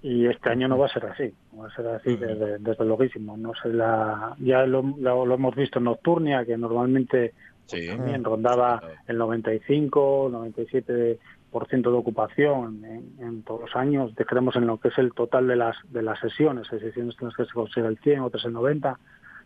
Y 0.01 0.27
este 0.27 0.49
año 0.49 0.67
no 0.69 0.77
va 0.77 0.85
a 0.85 0.93
ser 0.93 1.05
así, 1.07 1.33
va 1.59 1.67
a 1.67 1.75
ser 1.75 1.87
así 1.87 2.09
mm. 2.11 2.19
desde, 2.19 2.57
desde 2.59 2.85
loguísimo. 2.85 3.37
No 3.37 3.51
sé, 3.61 3.69
la, 3.69 4.35
ya 4.39 4.65
lo, 4.65 4.81
lo, 4.81 5.33
hemos 5.33 5.55
visto 5.55 5.79
en 5.79 5.85
Nocturnia, 5.85 6.45
que 6.45 6.57
normalmente 6.57 7.33
pues, 7.69 7.87
también 7.87 8.23
rondaba 8.23 8.81
el 9.07 9.17
95, 9.17 10.29
97 10.31 11.19
por 11.51 11.67
ciento 11.67 11.91
de 11.91 11.97
ocupación 11.97 12.83
en, 13.19 13.43
todos 13.43 13.61
los 13.61 13.75
años, 13.75 14.11
creemos 14.15 14.55
en 14.55 14.67
lo 14.67 14.77
que 14.77 14.89
es 14.89 14.97
el 14.97 15.13
total 15.13 15.47
de 15.47 15.55
las 15.55 15.75
de 15.91 16.01
las 16.01 16.19
sesiones, 16.19 16.71
hay 16.71 16.79
sesiones 16.79 17.15
en 17.19 17.27
las 17.27 17.35
que 17.35 17.45
se 17.45 17.53
consigue 17.53 17.87
el 17.87 17.97
100, 17.97 18.19
otras 18.21 18.45
el 18.45 18.53
90, 18.53 18.99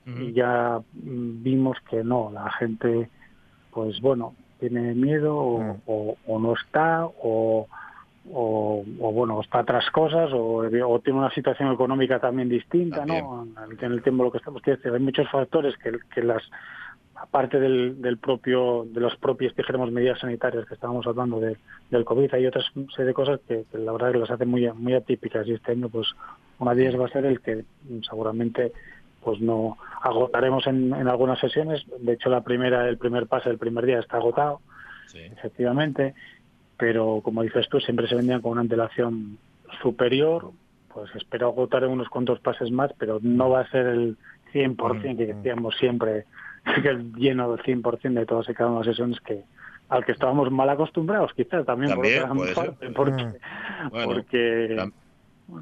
y 0.06 0.34
ya 0.34 0.82
mm, 0.94 1.44
vimos 1.44 1.78
que 1.90 2.04
no, 2.04 2.30
la 2.34 2.52
gente, 2.52 3.10
pues 3.72 4.02
bueno, 4.02 4.36
tiene 4.60 4.94
miedo 4.96 5.36
o, 5.36 6.40
no 6.40 6.54
está, 6.54 7.06
o, 7.06 7.68
o, 8.32 8.84
bueno, 9.14 9.42
está 9.42 9.62
otras 9.62 9.90
cosas, 9.92 10.30
o, 10.34 10.70
tiene 11.04 11.20
una 11.20 11.32
situación 11.32 11.72
económica 11.72 12.20
también 12.20 12.50
distinta, 12.50 13.06
¿no? 13.06 13.48
En 13.82 13.92
el 13.92 14.04
tiempo 14.04 14.26
lo 14.26 14.32
que 14.32 14.40
estamos, 14.40 14.62
decir, 14.62 14.92
hay 14.92 15.00
muchos 15.00 15.30
factores 15.30 15.76
que, 15.78 15.98
que 16.14 16.22
las 16.22 16.44
aparte 17.24 17.58
del, 17.58 18.02
del 18.02 18.18
propio 18.18 18.86
de 18.86 19.00
las 19.00 19.16
propias 19.16 19.56
dijéramos 19.56 19.92
medidas 19.92 20.20
sanitarias 20.20 20.66
que 20.66 20.74
estábamos 20.74 21.08
hablando 21.08 21.40
del 21.40 22.06
COVID 22.06 22.34
hay 22.34 22.46
otras 22.46 22.66
serie 22.94 23.08
de 23.08 23.14
cosas 23.14 23.40
que, 23.48 23.64
la 23.74 23.94
verdad 23.94 24.12
que 24.12 24.18
las 24.18 24.30
hacen 24.30 24.50
muy 24.50 24.70
muy 24.74 24.94
atípicas 24.94 25.48
y 25.48 25.54
este 25.54 25.72
año 25.72 25.88
pues 25.88 26.08
una 26.60 26.76
de 26.76 26.86
ellas 26.86 27.00
va 27.00 27.06
a 27.06 27.10
ser 27.10 27.26
el 27.26 27.40
que 27.40 27.64
seguramente 28.10 28.74
pues 29.24 29.40
no 29.40 29.78
agotaremos 30.02 30.68
en, 30.68 30.94
en 30.94 31.08
algunas 31.08 31.40
sesiones. 31.40 31.86
De 31.98 32.12
hecho 32.12 32.30
la 32.30 32.42
primera 32.42 32.90
el 32.90 32.98
primer 32.98 33.28
pase 33.28 33.50
el 33.50 33.58
primer 33.58 33.86
día 33.86 34.00
está 34.00 34.18
agotado 34.18 34.60
efectivamente 35.14 36.14
pero 36.78 37.22
como 37.24 37.42
dices 37.42 37.70
tú 37.70 37.80
siempre 37.80 38.08
se 38.08 38.16
vendían 38.16 38.42
con 38.42 38.52
una 38.52 38.62
antelación 38.62 39.38
superior 39.82 40.52
pues 40.94 41.10
espero 41.16 41.48
agotar 41.48 41.86
en 41.86 41.92
unos 41.92 42.10
cuantos 42.10 42.42
pases 42.42 42.70
más 42.70 42.92
pero 42.98 43.20
no 43.22 43.50
va 43.50 43.62
a 43.62 43.70
ser 43.70 43.86
el 43.88 44.18
100% 44.54 45.18
que 45.18 45.34
decíamos 45.34 45.76
siempre 45.78 46.26
que 46.82 47.04
lleno 47.16 47.56
del 47.56 47.66
100% 47.66 48.14
de 48.14 48.26
todas 48.26 48.50
y 48.50 48.54
cada 48.54 48.70
una 48.70 48.80
de 48.80 48.86
las 48.86 48.96
sesiones 48.96 49.20
que 49.22 49.44
al 49.90 50.06
que 50.06 50.14
estábamos 50.14 50.50
mal 50.52 50.70
acostumbrados 50.70 51.32
quizás 51.36 51.66
también, 51.66 51.94
por 51.94 52.06
porque, 52.96 53.26
porque 53.92 54.92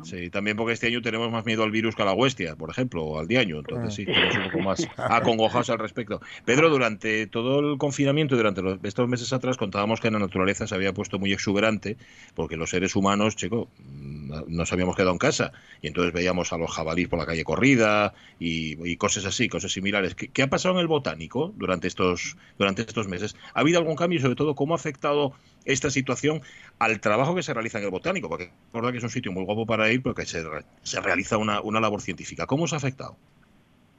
Sí, 0.03 0.29
también 0.29 0.57
porque 0.57 0.73
este 0.73 0.87
año 0.87 1.01
tenemos 1.01 1.31
más 1.31 1.45
miedo 1.45 1.63
al 1.63 1.71
virus 1.71 1.95
que 1.95 2.03
a 2.03 2.05
la 2.05 2.13
huestia, 2.13 2.55
por 2.55 2.69
ejemplo, 2.69 3.03
o 3.03 3.19
al 3.19 3.27
diaño. 3.27 3.59
Entonces 3.59 3.93
sí, 3.93 4.05
tenemos 4.05 4.35
un 4.37 4.43
poco 4.43 4.59
más 4.59 4.87
acongojados 4.97 5.69
al 5.69 5.79
respecto. 5.79 6.21
Pedro, 6.45 6.69
durante 6.69 7.27
todo 7.27 7.59
el 7.59 7.77
confinamiento, 7.77 8.35
durante 8.35 8.61
estos 8.83 9.07
meses 9.07 9.33
atrás, 9.33 9.57
contábamos 9.57 9.99
que 9.99 10.11
la 10.11 10.19
naturaleza 10.19 10.67
se 10.67 10.75
había 10.75 10.93
puesto 10.93 11.19
muy 11.19 11.33
exuberante, 11.33 11.97
porque 12.35 12.57
los 12.57 12.69
seres 12.69 12.95
humanos, 12.95 13.35
chico, 13.35 13.69
mm, 13.79 14.43
nos 14.47 14.71
habíamos 14.71 14.95
quedado 14.95 15.11
en 15.11 15.17
casa. 15.17 15.51
Y 15.81 15.87
entonces 15.87 16.13
veíamos 16.13 16.53
a 16.53 16.57
los 16.57 16.71
jabalíes 16.71 17.09
por 17.09 17.19
la 17.19 17.25
calle 17.25 17.43
corrida 17.43 18.13
y, 18.39 18.95
cosas 18.97 19.25
así, 19.25 19.49
cosas 19.49 19.71
similares. 19.71 20.15
¿Qué, 20.15 20.27
¿Qué, 20.27 20.43
ha 20.43 20.49
pasado 20.49 20.75
en 20.75 20.81
el 20.81 20.87
botánico 20.87 21.53
durante 21.57 21.87
estos, 21.87 22.37
durante 22.57 22.83
estos 22.83 23.07
meses? 23.07 23.35
¿Ha 23.53 23.61
habido 23.61 23.79
algún 23.79 23.95
cambio 23.95 24.19
y 24.19 24.21
sobre 24.21 24.35
todo 24.35 24.53
cómo 24.53 24.73
ha 24.73 24.77
afectado 24.77 25.33
esta 25.65 25.89
situación 25.89 26.41
al 26.79 26.99
trabajo 26.99 27.35
que 27.35 27.43
se 27.43 27.53
realiza 27.53 27.77
en 27.77 27.85
el 27.85 27.91
botánico, 27.91 28.29
porque 28.29 28.51
verdad 28.73 28.91
que 28.91 28.97
es 28.97 29.03
un 29.03 29.09
sitio 29.09 29.31
muy 29.31 29.45
guapo 29.45 29.65
para 29.65 29.91
ir, 29.91 30.01
porque 30.01 30.25
se, 30.25 30.43
se 30.83 31.01
realiza 31.01 31.37
una, 31.37 31.61
una 31.61 31.79
labor 31.79 32.01
científica. 32.01 32.45
¿Cómo 32.45 32.63
os 32.63 32.73
ha 32.73 32.77
afectado? 32.77 33.15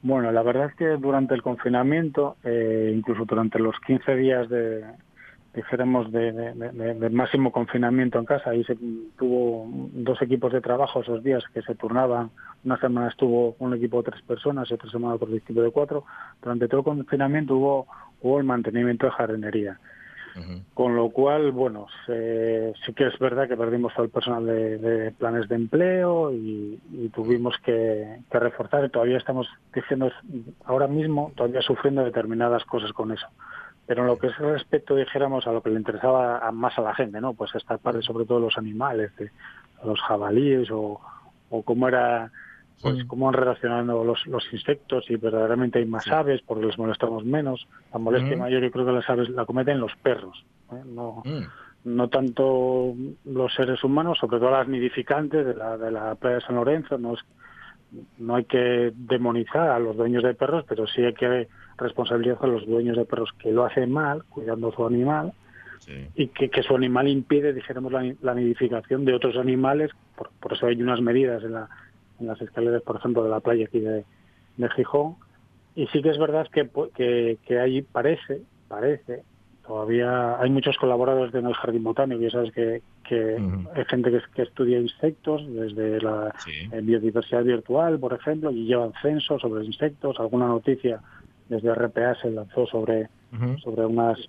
Bueno, 0.01 0.31
la 0.33 0.43
verdad 0.43 0.65
es 0.65 0.75
que 0.75 0.87
durante 0.97 1.33
el 1.33 1.41
confinamiento, 1.41 2.35
eh, 2.43 2.91
incluso 2.93 3.23
durante 3.23 3.57
los 3.57 3.79
15 3.79 4.15
días 4.15 4.49
de, 4.49 4.83
dijéramos, 5.53 6.11
de, 6.11 7.09
máximo 7.09 7.51
confinamiento 7.51 8.19
en 8.19 8.25
casa, 8.25 8.49
ahí 8.49 8.65
se 8.65 8.75
tuvo 9.17 9.65
dos 9.93 10.21
equipos 10.21 10.51
de 10.51 10.59
trabajo 10.61 11.01
esos 11.01 11.23
días 11.23 11.43
que 11.53 11.61
se 11.61 11.75
turnaban. 11.75 12.31
Una 12.65 12.77
semana 12.79 13.07
estuvo 13.07 13.55
un 13.59 13.73
equipo 13.75 14.01
de 14.01 14.11
tres 14.11 14.21
personas 14.23 14.69
y 14.69 14.73
otra 14.73 14.89
semana 14.89 15.15
otro 15.15 15.33
equipo 15.33 15.61
de 15.61 15.71
cuatro. 15.71 16.03
Durante 16.41 16.67
todo 16.67 16.79
el 16.79 16.85
confinamiento 16.85 17.55
hubo, 17.55 17.87
hubo 18.21 18.39
el 18.39 18.43
mantenimiento 18.43 19.05
de 19.05 19.11
jardinería. 19.13 19.79
Con 20.73 20.95
lo 20.95 21.09
cual, 21.09 21.51
bueno, 21.51 21.87
sí 22.07 22.93
que 22.93 23.07
es 23.07 23.19
verdad 23.19 23.47
que 23.47 23.55
perdimos 23.55 23.93
todo 23.93 24.05
el 24.05 24.11
personal 24.11 24.45
de, 24.45 25.13
planes 25.17 25.47
de 25.47 25.55
empleo 25.55 26.31
y, 26.33 26.79
tuvimos 27.13 27.55
que, 27.63 28.19
reforzar. 28.31 28.85
Y 28.85 28.89
todavía 28.89 29.17
estamos 29.17 29.47
diciendo, 29.73 30.11
ahora 30.65 30.87
mismo, 30.87 31.31
todavía 31.35 31.61
sufriendo 31.61 32.03
determinadas 32.03 32.63
cosas 32.65 32.91
con 32.93 33.11
eso. 33.11 33.27
Pero 33.85 34.01
en 34.01 34.07
lo 34.07 34.17
que 34.17 34.27
es 34.27 34.37
respecto, 34.37 34.95
dijéramos, 34.95 35.45
a 35.45 35.51
lo 35.51 35.61
que 35.61 35.69
le 35.69 35.77
interesaba 35.77 36.49
más 36.51 36.77
a 36.77 36.81
la 36.81 36.95
gente, 36.95 37.19
¿no? 37.19 37.33
Pues 37.33 37.53
esta 37.53 37.77
parte, 37.77 38.01
sobre 38.01 38.25
todo 38.25 38.39
los 38.39 38.57
animales, 38.57 39.15
de, 39.17 39.29
los 39.83 39.99
jabalíes 40.01 40.71
o, 40.71 40.99
o 41.49 41.61
cómo 41.63 41.87
era 41.87 42.31
pues 42.81 43.05
cómo 43.05 43.29
han 43.29 43.33
relacionado 43.33 44.03
los, 44.03 44.25
los 44.27 44.43
insectos 44.51 45.05
y 45.09 45.15
verdaderamente 45.15 45.79
hay 45.79 45.85
más 45.85 46.07
aves 46.07 46.41
porque 46.45 46.65
les 46.65 46.77
molestamos 46.77 47.23
menos. 47.23 47.67
La 47.93 47.99
molestia 47.99 48.35
mayor 48.35 48.61
yo 48.61 48.71
creo 48.71 48.85
que 48.85 48.91
las 48.91 49.09
aves 49.09 49.29
la 49.29 49.45
cometen 49.45 49.79
los 49.79 49.95
perros, 50.01 50.45
¿eh? 50.71 50.81
no, 50.85 51.23
mm. 51.23 51.95
no 51.95 52.09
tanto 52.09 52.93
los 53.25 53.53
seres 53.53 53.83
humanos, 53.83 54.17
sobre 54.19 54.39
todo 54.39 54.51
las 54.51 54.67
nidificantes 54.67 55.45
de 55.45 55.55
la, 55.55 55.77
de 55.77 55.91
la 55.91 56.15
playa 56.15 56.35
de 56.35 56.41
San 56.41 56.55
Lorenzo. 56.55 56.97
No, 56.97 57.13
es, 57.13 57.19
no 58.17 58.35
hay 58.35 58.45
que 58.45 58.91
demonizar 58.93 59.69
a 59.69 59.79
los 59.79 59.95
dueños 59.95 60.23
de 60.23 60.33
perros, 60.33 60.65
pero 60.67 60.85
sí 60.87 61.03
hay 61.03 61.13
que 61.13 61.47
responsabilizar 61.77 62.43
a 62.43 62.47
los 62.47 62.65
dueños 62.65 62.97
de 62.97 63.05
perros 63.05 63.29
que 63.39 63.51
lo 63.51 63.63
hacen 63.63 63.91
mal, 63.91 64.23
cuidando 64.25 64.69
a 64.69 64.75
su 64.75 64.85
animal. 64.85 65.31
y 66.15 66.27
que, 66.27 66.49
que, 66.49 66.63
su 66.63 66.75
animal 66.75 67.07
impide, 67.07 67.53
dijéramos, 67.53 67.91
la, 67.91 68.13
la 68.21 68.33
nidificación 68.33 69.05
de 69.05 69.13
otros 69.13 69.37
animales. 69.37 69.91
Por, 70.15 70.29
por, 70.39 70.53
eso 70.53 70.67
hay 70.67 70.81
unas 70.81 71.01
medidas 71.01 71.43
en 71.43 71.53
la, 71.53 71.69
en 72.19 72.27
las 72.27 72.41
escaleras, 72.41 72.81
por 72.81 72.97
ejemplo, 72.97 73.23
de 73.23 73.29
la 73.29 73.39
playa 73.39 73.65
aquí 73.65 73.79
de, 73.79 74.05
de 74.57 74.69
Gijón. 74.69 75.15
Y 75.75 75.87
sí 75.87 76.01
que 76.01 76.09
es 76.09 76.17
verdad 76.17 76.47
que, 76.51 76.69
que, 76.95 77.37
que 77.45 77.59
ahí 77.59 77.81
parece, 77.81 78.41
parece, 78.67 79.23
todavía 79.65 80.39
hay 80.39 80.49
muchos 80.49 80.77
colaboradores 80.77 81.33
en 81.33 81.47
el 81.47 81.53
jardín 81.53 81.83
botánico, 81.83 82.21
ya 82.21 82.29
sabes 82.29 82.51
que, 82.51 82.81
que 83.07 83.37
hay 83.75 83.85
gente 83.85 84.11
que, 84.11 84.21
que, 84.35 84.41
estudia 84.43 84.79
insectos 84.79 85.41
desde 85.47 86.01
la 86.01 86.33
biodiversidad 86.81 87.43
virtual, 87.43 87.99
por 87.99 88.13
ejemplo, 88.13 88.51
y 88.51 88.65
llevan 88.65 88.93
censos 89.01 89.41
sobre 89.41 89.65
insectos, 89.65 90.19
alguna 90.19 90.47
noticia 90.47 91.01
desde 91.49 91.73
RPA 91.73 92.15
se 92.15 92.31
lanzó 92.31 92.65
sobre, 92.67 93.09
sobre 93.63 93.85
unas 93.85 94.19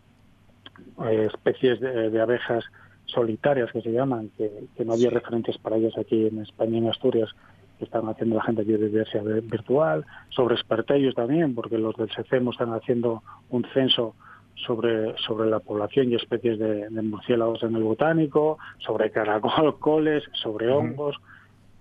eh, 1.04 1.28
especies 1.32 1.80
de, 1.80 2.10
de, 2.10 2.20
abejas 2.20 2.64
solitarias 3.06 3.70
que 3.72 3.82
se 3.82 3.92
llaman, 3.92 4.30
que, 4.36 4.50
que 4.76 4.84
no 4.84 4.94
había 4.94 5.10
referentes 5.10 5.58
para 5.58 5.76
ellas 5.76 5.96
aquí 5.98 6.26
en 6.26 6.40
España 6.40 6.76
y 6.76 6.78
en 6.78 6.88
Asturias, 6.88 7.30
que 7.78 7.84
están 7.84 8.08
haciendo 8.08 8.36
la 8.36 8.42
gente 8.42 8.64
de 8.64 8.76
biodiversidad 8.76 9.24
virtual, 9.42 10.04
sobre 10.30 10.54
espartellos 10.54 11.14
también, 11.14 11.54
porque 11.54 11.78
los 11.78 11.96
del 11.96 12.10
SECEMO 12.10 12.52
están 12.52 12.72
haciendo 12.72 13.22
un 13.50 13.64
censo 13.74 14.14
sobre, 14.54 15.16
sobre 15.18 15.50
la 15.50 15.60
población 15.60 16.10
y 16.10 16.14
especies 16.14 16.58
de, 16.58 16.88
murciélagos 17.02 17.62
en 17.62 17.74
el 17.74 17.82
botánico, 17.82 18.58
sobre 18.78 19.10
caracoles, 19.10 20.24
sobre 20.32 20.70
hongos. 20.70 21.16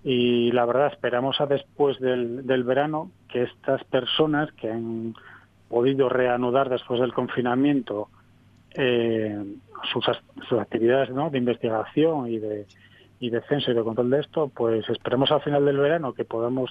Y 0.02 0.52
la 0.52 0.66
verdad, 0.66 0.92
esperamos 0.92 1.40
a 1.40 1.46
después 1.46 1.98
del, 1.98 2.46
del 2.46 2.64
verano 2.64 3.10
que 3.28 3.44
estas 3.44 3.82
personas 3.84 4.52
que 4.52 4.70
han 4.70 5.14
podido 5.68 6.08
reanudar 6.08 6.68
después 6.68 7.00
del 7.00 7.14
confinamiento 7.14 8.08
eh, 8.74 9.44
sus, 9.92 10.04
sus 10.48 10.58
actividades 10.58 11.10
¿no? 11.10 11.30
de 11.30 11.38
investigación 11.38 12.28
y 12.28 12.38
de, 12.38 12.66
y 13.24 13.30
descenso 13.30 13.70
y 13.70 13.74
de 13.74 13.82
control 13.82 14.10
de 14.10 14.20
esto, 14.20 14.50
pues 14.54 14.86
esperemos 14.90 15.32
al 15.32 15.40
final 15.40 15.64
del 15.64 15.78
verano 15.78 16.12
que 16.12 16.26
podamos, 16.26 16.70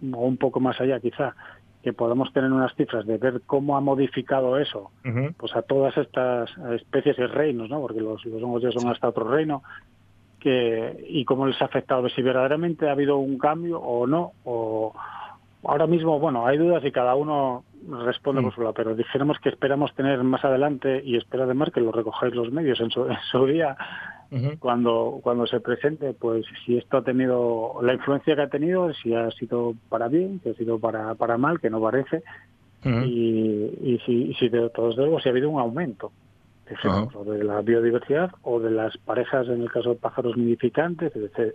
o 0.00 0.20
un 0.20 0.38
poco 0.38 0.58
más 0.58 0.80
allá 0.80 0.98
quizá, 1.00 1.34
que 1.82 1.92
podamos 1.92 2.32
tener 2.32 2.50
unas 2.50 2.74
cifras 2.76 3.04
de 3.04 3.18
ver 3.18 3.42
cómo 3.44 3.76
ha 3.76 3.80
modificado 3.80 4.56
eso 4.56 4.90
pues 5.36 5.54
a 5.54 5.62
todas 5.62 5.94
estas 5.98 6.48
especies 6.72 7.18
y 7.18 7.26
reinos, 7.26 7.68
¿no? 7.68 7.80
porque 7.80 8.00
los, 8.00 8.24
los 8.24 8.42
hongos 8.42 8.62
ya 8.62 8.70
son 8.70 8.88
hasta 8.88 9.08
otro 9.08 9.28
reino, 9.28 9.62
que, 10.40 11.04
y 11.08 11.26
cómo 11.26 11.46
les 11.46 11.60
ha 11.60 11.66
afectado, 11.66 12.08
si 12.08 12.22
verdaderamente 12.22 12.88
ha 12.88 12.92
habido 12.92 13.18
un 13.18 13.36
cambio 13.36 13.78
o 13.78 14.06
no, 14.06 14.32
o 14.44 14.94
ahora 15.64 15.86
mismo, 15.86 16.18
bueno, 16.18 16.46
hay 16.46 16.56
dudas 16.56 16.82
y 16.86 16.90
cada 16.90 17.14
uno 17.16 17.64
responde 18.06 18.40
por 18.40 18.54
su 18.54 18.62
lado, 18.62 18.72
pero 18.72 18.94
dijéramos 18.94 19.38
que 19.40 19.50
esperamos 19.50 19.94
tener 19.94 20.22
más 20.24 20.42
adelante, 20.42 21.02
y 21.04 21.16
espero 21.16 21.44
además 21.44 21.70
que 21.70 21.80
lo 21.80 21.92
recojáis 21.92 22.34
los 22.34 22.50
medios 22.50 22.80
en 22.80 22.90
su, 22.90 23.04
en 23.06 23.18
su 23.30 23.44
día, 23.44 23.76
cuando 24.58 25.20
cuando 25.22 25.46
se 25.46 25.60
presente, 25.60 26.14
pues 26.14 26.46
si 26.64 26.78
esto 26.78 26.98
ha 26.98 27.04
tenido 27.04 27.74
la 27.82 27.94
influencia 27.94 28.34
que 28.34 28.42
ha 28.42 28.48
tenido, 28.48 28.92
si 28.94 29.14
ha 29.14 29.30
sido 29.32 29.74
para 29.88 30.08
bien, 30.08 30.40
si 30.42 30.50
ha 30.50 30.54
sido 30.54 30.78
para, 30.78 31.14
para 31.14 31.36
mal, 31.36 31.60
que 31.60 31.68
no 31.68 31.80
parece, 31.80 32.22
y, 32.84 34.00
si, 34.06 34.34
si 34.34 34.48
de 34.48 34.70
todos 34.70 34.96
si 35.22 35.28
ha 35.28 35.32
habido 35.32 35.50
un 35.50 35.60
aumento 35.60 36.12
de 37.24 37.44
la 37.44 37.60
biodiversidad 37.60 38.30
o 38.42 38.58
de 38.60 38.70
las 38.70 38.96
parejas, 38.98 39.48
en 39.48 39.62
el 39.62 39.70
caso 39.70 39.90
de 39.90 39.96
pájaros 39.96 40.36
nidificantes, 40.36 41.12
etc. 41.14 41.54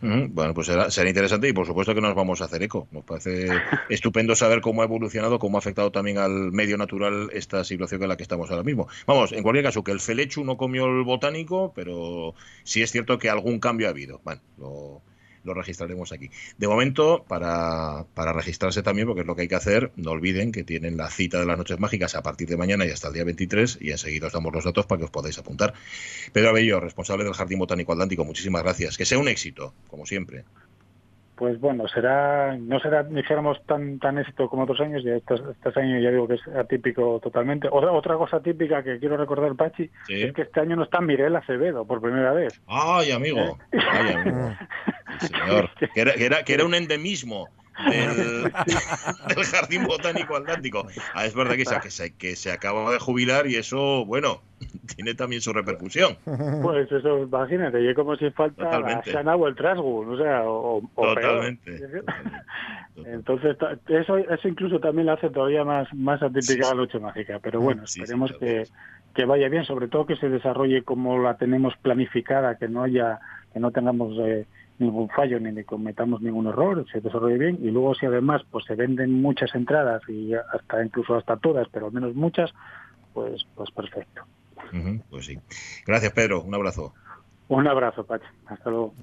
Bueno, 0.00 0.54
pues 0.54 0.66
será, 0.66 0.90
será, 0.90 1.08
interesante 1.08 1.48
y 1.48 1.52
por 1.52 1.66
supuesto 1.66 1.94
que 1.94 2.00
nos 2.00 2.14
vamos 2.14 2.40
a 2.40 2.44
hacer 2.44 2.62
eco. 2.62 2.88
Nos 2.90 3.04
parece 3.04 3.48
estupendo 3.88 4.34
saber 4.34 4.60
cómo 4.60 4.82
ha 4.82 4.84
evolucionado, 4.84 5.38
cómo 5.38 5.58
ha 5.58 5.60
afectado 5.60 5.92
también 5.92 6.18
al 6.18 6.52
medio 6.52 6.78
natural 6.78 7.30
esta 7.32 7.64
situación 7.64 8.02
en 8.02 8.08
la 8.08 8.16
que 8.16 8.22
estamos 8.22 8.50
ahora 8.50 8.62
mismo. 8.62 8.88
Vamos, 9.06 9.32
en 9.32 9.42
cualquier 9.42 9.64
caso, 9.64 9.84
que 9.84 9.92
el 9.92 10.00
Felechu 10.00 10.44
no 10.44 10.56
comió 10.56 10.86
el 10.86 11.02
botánico, 11.02 11.72
pero 11.74 12.34
sí 12.62 12.82
es 12.82 12.90
cierto 12.90 13.18
que 13.18 13.28
algún 13.28 13.58
cambio 13.58 13.88
ha 13.88 13.90
habido. 13.90 14.20
Bueno, 14.24 14.40
lo, 14.56 15.02
lo 15.44 15.54
registraremos 15.54 16.12
aquí. 16.12 16.30
De 16.56 16.68
momento, 16.68 17.24
para, 17.26 18.04
para, 18.14 18.32
registrarse 18.32 18.82
también, 18.82 19.06
porque 19.06 19.22
es 19.22 19.26
lo 19.26 19.34
que 19.34 19.42
hay 19.42 19.48
que 19.48 19.54
hacer, 19.54 19.92
no 19.96 20.12
olviden 20.12 20.52
que 20.52 20.64
tienen 20.64 20.96
la 20.96 21.10
cita 21.10 21.40
de 21.40 21.46
las 21.46 21.58
noches 21.58 21.78
mágicas 21.78 22.14
a 22.14 22.22
partir 22.22 22.48
de 22.48 22.56
mañana 22.56 22.86
y 22.86 22.90
hasta 22.90 23.08
el 23.08 23.14
día 23.14 23.24
23 23.24 23.78
y 23.80 23.90
enseguida 23.90 24.28
os 24.28 24.32
damos 24.32 24.52
los 24.52 24.64
datos 24.64 24.86
para 24.86 24.98
que 24.98 25.04
os 25.04 25.10
podáis 25.10 25.38
apuntar. 25.38 25.74
Pedro 26.32 26.50
Abello, 26.50 26.80
responsable 26.80 27.24
del 27.24 27.34
Jardín 27.34 27.58
Botánico 27.58 27.92
Atlántico, 27.92 28.24
muchísimas 28.24 28.62
gracias. 28.62 28.96
Que 28.96 29.04
sea 29.04 29.18
un 29.18 29.28
éxito, 29.28 29.74
como 29.88 30.06
siempre 30.06 30.44
pues 31.38 31.60
bueno, 31.60 31.86
será 31.88 32.56
no 32.58 32.80
será, 32.80 33.04
dijéramos, 33.04 33.64
tan 33.66 33.98
tan 33.98 34.18
éxito 34.18 34.48
como 34.48 34.64
otros 34.64 34.80
años, 34.80 35.04
ya 35.04 35.14
estos, 35.14 35.40
estos 35.50 35.76
años 35.76 36.02
ya 36.02 36.10
digo 36.10 36.26
que 36.26 36.34
es 36.34 36.48
atípico 36.48 37.20
totalmente. 37.20 37.68
Otra, 37.70 37.92
otra 37.92 38.16
cosa 38.16 38.40
típica 38.40 38.82
que 38.82 38.98
quiero 38.98 39.16
recordar, 39.16 39.54
Pachi, 39.54 39.88
es 40.08 40.32
que 40.32 40.42
este 40.42 40.60
año 40.60 40.76
no 40.76 40.82
está 40.82 41.00
Mirel 41.00 41.36
Acevedo 41.36 41.86
por 41.86 42.00
primera 42.00 42.32
vez. 42.32 42.60
¡Ay, 42.66 43.12
amigo! 43.12 43.38
¿Eh? 43.38 43.78
¡Ay, 43.90 44.12
amigo! 44.14 44.50
señor. 45.20 45.70
Que 45.94 46.00
era, 46.00 46.12
que 46.12 46.26
era, 46.26 46.42
que 46.42 46.54
era 46.54 46.64
un 46.64 46.74
endemismo 46.74 47.48
del, 47.86 49.44
Jardín 49.44 49.84
Botánico 49.84 50.36
Atlántico. 50.36 50.86
Ah, 51.14 51.26
es 51.26 51.34
verdad 51.34 51.54
que 51.54 51.90
se, 51.90 52.14
que, 52.14 52.36
se, 52.36 52.50
acaba 52.50 52.90
de 52.90 52.98
jubilar 52.98 53.46
y 53.46 53.56
eso, 53.56 54.04
bueno, 54.04 54.40
tiene 54.96 55.14
también 55.14 55.40
su 55.40 55.52
repercusión. 55.52 56.16
Pues 56.24 56.90
eso, 56.90 57.22
imagínate, 57.22 57.82
y 57.82 57.88
es 57.88 57.94
como 57.94 58.16
si 58.16 58.30
falta 58.30 58.80
la 58.80 59.36
o 59.36 59.46
el 59.46 59.54
Trasgu, 59.54 60.12
o 60.12 60.16
sea, 60.16 60.42
o, 60.44 60.82
totalmente, 60.96 61.80
Entonces, 63.04 63.56
eso, 63.88 64.18
eso 64.18 64.48
incluso 64.48 64.80
también 64.80 65.06
lo 65.06 65.12
hace 65.12 65.30
todavía 65.30 65.64
más, 65.64 65.92
más 65.94 66.20
atípica 66.22 66.68
la 66.68 66.74
noche 66.74 66.98
mágica, 66.98 67.38
pero 67.40 67.60
bueno, 67.60 67.84
esperemos 67.84 68.32
que, 68.40 68.64
que 69.14 69.24
vaya 69.24 69.48
bien, 69.48 69.64
sobre 69.64 69.86
todo 69.86 70.06
que 70.06 70.16
se 70.16 70.28
desarrolle 70.28 70.82
como 70.82 71.18
la 71.18 71.36
tenemos 71.36 71.76
planificada, 71.76 72.56
que 72.56 72.68
no 72.68 72.82
haya, 72.82 73.20
que 73.52 73.60
no 73.60 73.70
tengamos... 73.70 74.18
Eh, 74.18 74.46
ningún 74.78 75.08
fallo 75.08 75.40
ni, 75.40 75.64
cometamos 75.64 76.20
ningún 76.20 76.46
error, 76.46 76.84
se 76.92 77.00
desarrolle 77.00 77.38
bien 77.38 77.58
y 77.62 77.70
luego 77.70 77.94
si 77.94 78.06
además 78.06 78.42
pues 78.50 78.64
se 78.64 78.74
venden 78.74 79.20
muchas 79.20 79.54
entradas 79.54 80.02
y 80.08 80.34
hasta 80.34 80.84
incluso 80.84 81.16
hasta 81.16 81.36
todas, 81.36 81.68
pero 81.72 81.86
al 81.86 81.92
menos 81.92 82.14
muchas, 82.14 82.50
pues 83.12 83.44
pues 83.54 83.70
perfecto. 83.70 84.22
pues 85.08 85.26
sí. 85.26 85.38
Gracias 85.86 86.12
Pedro, 86.12 86.42
un 86.42 86.54
abrazo. 86.54 86.94
Un 87.48 87.66
abrazo, 87.66 88.04
Pachi. 88.04 88.26
Hasta 88.46 88.68
luego. 88.68 88.94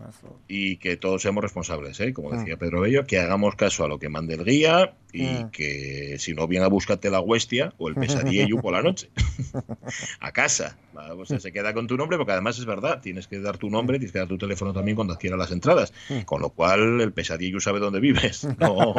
Y 0.48 0.78
que 0.78 0.98
todos 0.98 1.22
seamos 1.22 1.44
responsables, 1.44 2.00
¿eh? 2.00 2.14
como 2.14 2.32
decía 2.32 2.56
mm. 2.56 2.60
Pedro 2.60 2.82
Bello, 2.82 3.04
que 3.06 3.20
hagamos 3.20 3.56
caso 3.56 3.84
a 3.84 3.88
lo 3.88 3.98
que 3.98 4.08
mande 4.08 4.36
el 4.36 4.46
guía 4.46 4.94
y 5.12 5.24
mm. 5.24 5.50
que 5.50 6.16
si 6.20 6.34
no, 6.34 6.48
bien 6.48 6.62
a 6.62 6.68
búscate 6.68 7.10
la 7.10 7.22
huestia 7.22 7.74
o 7.78 7.90
el 7.90 7.96
pesadillo 7.96 8.62
por 8.62 8.74
la 8.74 8.84
noche. 8.84 9.10
a 10.20 10.32
casa. 10.32 10.78
O 11.18 11.26
sea, 11.26 11.40
se 11.40 11.52
queda 11.52 11.74
con 11.74 11.88
tu 11.88 11.98
nombre, 11.98 12.18
porque 12.18 12.32
además 12.34 12.58
es 12.58 12.66
verdad, 12.66 13.02
tienes 13.02 13.28
que 13.28 13.40
dar 13.40 13.58
tu 13.58 13.70
nombre, 13.70 13.98
tienes 13.98 14.14
que 14.14 14.20
dar 14.20 14.28
tu 14.28 14.38
teléfono 14.38 14.74
también 14.74 14.96
cuando 14.96 15.14
adquieras 15.14 15.40
las 15.40 15.52
entradas. 15.52 15.94
Con 16.26 16.42
lo 16.42 16.52
cual, 16.52 17.02
el 17.02 17.12
pesadillo 17.14 17.60
sabe 17.60 17.80
dónde 17.80 18.00
vives. 18.00 18.48
No, 18.66 18.96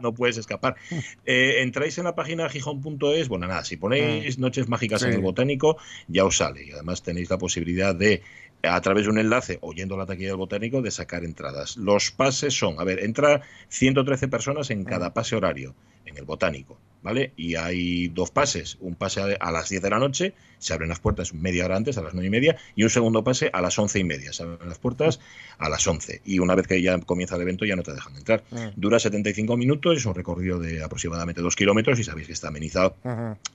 no, 0.00 0.14
puedes 0.14 0.36
escapar. 0.36 0.76
Eh, 1.24 1.62
entráis 1.62 1.98
en 1.98 2.04
la 2.04 2.14
página 2.14 2.48
gijón.es, 2.48 3.28
bueno, 3.28 3.46
nada, 3.46 3.64
si 3.64 3.76
ponéis 3.76 4.38
Noches 4.38 4.68
Mágicas 4.68 5.02
en 5.02 5.12
el 5.14 5.20
Botánico, 5.20 5.76
ya 6.08 6.24
os 6.24 6.36
sale. 6.36 6.64
Y 6.64 6.72
además 6.72 7.02
tenéis 7.02 7.30
la 7.30 7.38
posibilidad 7.38 7.94
de 7.94 8.22
a 8.62 8.80
través 8.80 9.04
de 9.04 9.10
un 9.10 9.18
enlace 9.18 9.58
oyendo 9.60 9.96
la 9.96 10.06
taquilla 10.06 10.28
del 10.28 10.36
botánico 10.36 10.82
de 10.82 10.90
sacar 10.90 11.24
entradas. 11.24 11.76
Los 11.76 12.10
pases 12.10 12.54
son, 12.54 12.78
a 12.78 12.84
ver, 12.84 13.00
entra 13.00 13.42
113 13.68 14.28
personas 14.28 14.70
en 14.70 14.84
cada 14.84 15.12
pase 15.14 15.36
horario 15.36 15.74
en 16.04 16.16
el 16.16 16.24
botánico, 16.24 16.78
¿vale? 17.02 17.32
Y 17.36 17.56
hay 17.56 18.08
dos 18.08 18.30
pases, 18.30 18.78
un 18.80 18.94
pase 18.94 19.20
a 19.38 19.50
las 19.50 19.68
10 19.68 19.82
de 19.82 19.90
la 19.90 19.98
noche, 19.98 20.34
se 20.62 20.72
abren 20.72 20.88
las 20.88 21.00
puertas 21.00 21.34
media 21.34 21.64
hora 21.64 21.76
antes, 21.76 21.98
a 21.98 22.02
las 22.02 22.14
9 22.14 22.26
y 22.26 22.30
media, 22.30 22.56
y 22.76 22.84
un 22.84 22.90
segundo 22.90 23.24
pase 23.24 23.50
a 23.52 23.60
las 23.60 23.78
11 23.78 23.98
y 23.98 24.04
media, 24.04 24.32
se 24.32 24.44
abren 24.44 24.68
las 24.68 24.78
puertas 24.78 25.20
a 25.58 25.68
las 25.68 25.86
11, 25.86 26.22
y 26.24 26.38
una 26.38 26.54
vez 26.54 26.66
que 26.66 26.80
ya 26.80 26.98
comienza 27.00 27.34
el 27.36 27.42
evento 27.42 27.64
ya 27.64 27.76
no 27.76 27.82
te 27.82 27.92
dejan 27.92 28.16
entrar. 28.16 28.44
Mm. 28.50 28.68
Dura 28.76 28.98
75 28.98 29.56
minutos, 29.56 29.96
es 29.98 30.06
un 30.06 30.14
recorrido 30.14 30.58
de 30.60 30.82
aproximadamente 30.82 31.42
2 31.42 31.56
kilómetros, 31.56 31.98
y 31.98 32.04
sabéis 32.04 32.28
que 32.28 32.32
está 32.32 32.48
amenizado 32.48 32.96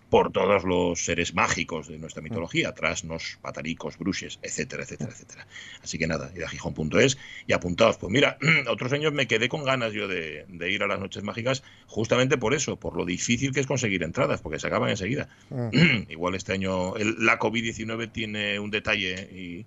por 0.10 0.32
todos 0.32 0.64
los 0.64 1.04
seres 1.04 1.34
mágicos 1.34 1.88
de 1.88 1.98
nuestra 1.98 2.22
mitología, 2.22 2.74
trasnos, 2.74 3.40
pataricos, 3.42 3.98
bruches, 3.98 4.40
etcétera, 4.42 4.84
etcétera, 4.84 5.12
etcétera. 5.12 5.48
Así 5.84 5.98
que 5.98 6.08
nada, 6.08 6.32
ir 6.36 6.44
a 6.44 6.50
gijón.es 6.50 7.18
y 7.46 7.54
apuntaos. 7.54 7.98
Pues 7.98 8.12
mira, 8.12 8.38
otros 8.70 8.94
años 8.94 9.14
me 9.14 9.28
quedé 9.28 9.50
con 9.50 9.64
ganas 9.64 9.94
yo 9.94 10.08
de, 10.08 10.46
de 10.48 10.72
ir 10.72 10.84
a 10.84 10.88
las 10.88 11.00
noches 11.00 11.24
mágicas 11.24 11.64
justamente 11.88 12.38
por 12.38 12.54
eso, 12.54 12.78
por 12.78 12.96
lo 12.96 13.06
difícil 13.06 13.54
que 13.54 13.60
es 13.60 13.68
conseguir 13.68 14.04
entradas, 14.04 14.42
porque 14.42 14.60
se 14.60 14.68
acaban 14.68 14.90
enseguida. 14.90 15.30
Mm. 15.50 15.70
Igual 16.10 16.36
este 16.36 16.54
año 16.54 16.97
la 17.20 17.40
COVID-19 17.40 18.12
tiene 18.12 18.60
un 18.60 18.72
detalle 18.72 19.30
y 19.32 19.66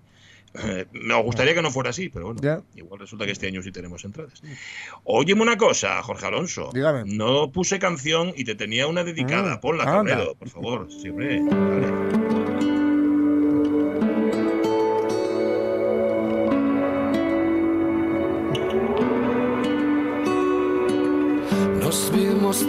eh, 0.53 0.85
me 0.91 1.21
gustaría 1.21 1.53
que 1.53 1.61
no 1.61 1.71
fuera 1.71 1.91
así, 1.91 2.09
pero 2.09 2.33
bueno, 2.33 2.63
igual 2.75 2.99
resulta 2.99 3.25
que 3.25 3.31
este 3.31 3.47
año 3.47 3.61
sí 3.61 3.71
tenemos 3.71 4.03
entradas. 4.03 4.41
Óyeme 5.03 5.41
una 5.41 5.57
cosa, 5.57 6.01
Jorge 6.03 6.25
Alonso. 6.25 6.71
Dígame. 6.73 7.03
No 7.05 7.51
puse 7.51 7.79
canción 7.79 8.33
y 8.35 8.43
te 8.43 8.55
tenía 8.55 8.87
una 8.87 9.03
dedicada. 9.03 9.57
Mm. 9.57 9.61
Ponla, 9.61 9.85
Cabrero, 9.85 10.35
por 10.35 10.49
favor. 10.49 10.87
Sí, 10.91 11.09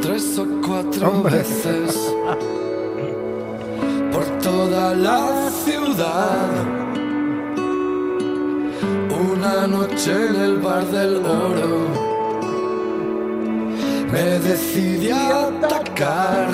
tres 0.01 0.39
o 0.39 0.47
cuatro 0.65 1.23
veces 1.25 2.15
por 2.23 2.59
toda 4.43 4.95
la 4.95 5.51
ciudad. 5.65 6.51
Una 9.31 9.67
noche 9.67 10.13
en 10.29 10.37
el 10.37 10.57
bar 10.59 10.85
del 10.87 11.17
oro 11.17 11.89
me 14.13 14.39
decidí 14.49 15.11
a 15.11 15.47
atacar. 15.47 16.49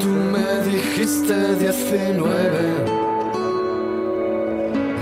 Tú 0.00 0.08
me 0.34 0.48
dijiste 0.70 1.56
19, 1.56 2.60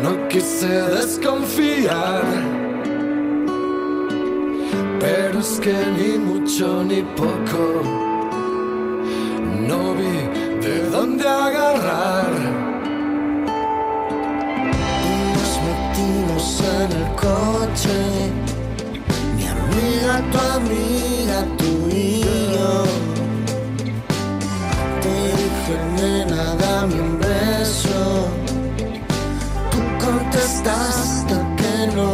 no 0.02 0.28
quise 0.28 0.66
desconfiar 0.98 2.22
pero 5.02 5.40
es 5.40 5.58
que 5.58 5.74
ni 5.96 6.16
mucho 6.16 6.84
ni 6.84 7.02
poco 7.02 8.01
agarrar. 11.26 12.30
Nos 15.34 15.52
metimos 15.68 16.60
en 16.60 16.92
el 17.00 17.08
coche, 17.14 17.98
mi 19.36 19.46
amiga, 19.46 20.14
tu 20.30 20.38
amiga, 20.58 21.38
tú 21.58 21.88
y 21.90 22.22
yo. 22.54 22.84
Te 25.02 25.14
dije, 25.38 25.74
nena, 25.96 26.42
dame 26.56 26.94
un 27.00 27.18
beso. 27.18 28.28
Tú 29.70 29.78
contestaste 30.04 31.34
que 31.56 31.96
no. 31.96 32.10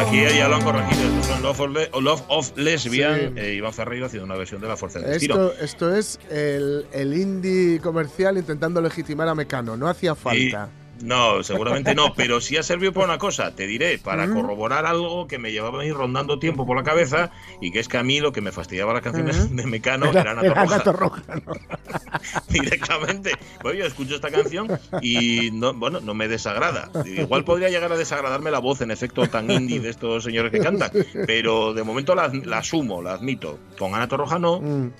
Aquí 0.00 0.18
ya 0.36 0.48
lo 0.48 0.56
han 0.56 0.62
corregido. 0.62 1.13
Son 1.52 1.74
Love 1.74 2.22
of, 2.28 2.56
Lesbian. 2.56 3.36
Eh, 3.36 3.54
Iván 3.54 3.72
Ferreira 3.72 4.06
haciendo 4.06 4.24
una 4.24 4.36
versión 4.36 4.60
de 4.60 4.68
La 4.68 4.76
Fuerza 4.76 5.00
del 5.00 5.10
Destino. 5.10 5.50
Esto 5.60 5.94
es 5.94 6.18
el, 6.30 6.86
el 6.92 7.12
indie 7.12 7.80
comercial 7.80 8.38
intentando 8.38 8.80
legitimar 8.80 9.28
a 9.28 9.34
Mecano. 9.34 9.76
No 9.76 9.88
hacía 9.88 10.14
falta. 10.14 10.70
No, 11.02 11.42
seguramente 11.42 11.94
no, 11.94 12.14
pero 12.14 12.40
sí 12.40 12.56
ha 12.56 12.62
servido 12.62 12.92
para 12.92 13.06
una 13.06 13.18
cosa, 13.18 13.54
te 13.54 13.66
diré, 13.66 13.98
para 13.98 14.28
corroborar 14.28 14.86
algo 14.86 15.26
que 15.26 15.38
me 15.38 15.52
llevaba 15.52 15.82
a 15.82 15.84
ir 15.84 15.94
rondando 15.94 16.38
tiempo 16.38 16.66
por 16.66 16.76
la 16.76 16.82
cabeza 16.82 17.30
y 17.60 17.70
que 17.70 17.80
es 17.80 17.88
que 17.88 17.98
a 17.98 18.02
mí 18.02 18.20
lo 18.20 18.32
que 18.32 18.40
me 18.40 18.52
fastidiaba 18.52 18.92
las 18.92 19.02
canciones 19.02 19.54
de 19.54 19.66
Mecano 19.66 20.10
era, 20.10 20.20
eran 20.22 20.94
Roja. 20.94 21.22
Directamente. 22.48 23.32
Bueno, 23.62 23.78
yo 23.78 23.86
escucho 23.86 24.14
esta 24.14 24.30
canción 24.30 24.68
y 25.02 25.50
no, 25.52 25.74
bueno, 25.74 26.00
no 26.00 26.14
me 26.14 26.28
desagrada. 26.28 26.90
Igual 27.04 27.44
podría 27.44 27.68
llegar 27.68 27.92
a 27.92 27.96
desagradarme 27.96 28.50
la 28.50 28.58
voz 28.58 28.80
en 28.80 28.90
efecto 28.90 29.26
tan 29.28 29.50
indie 29.50 29.80
de 29.80 29.90
estos 29.90 30.24
señores 30.24 30.52
que 30.52 30.60
cantan, 30.60 30.90
pero 31.26 31.74
de 31.74 31.82
momento 31.82 32.14
la, 32.14 32.30
asumo, 32.56 33.02
la 33.02 33.14
admito. 33.14 33.58
Con 33.78 33.94
Ana 33.94 34.08
Torroja 34.08 34.38
no, 34.38 34.60
mm. 34.60 34.92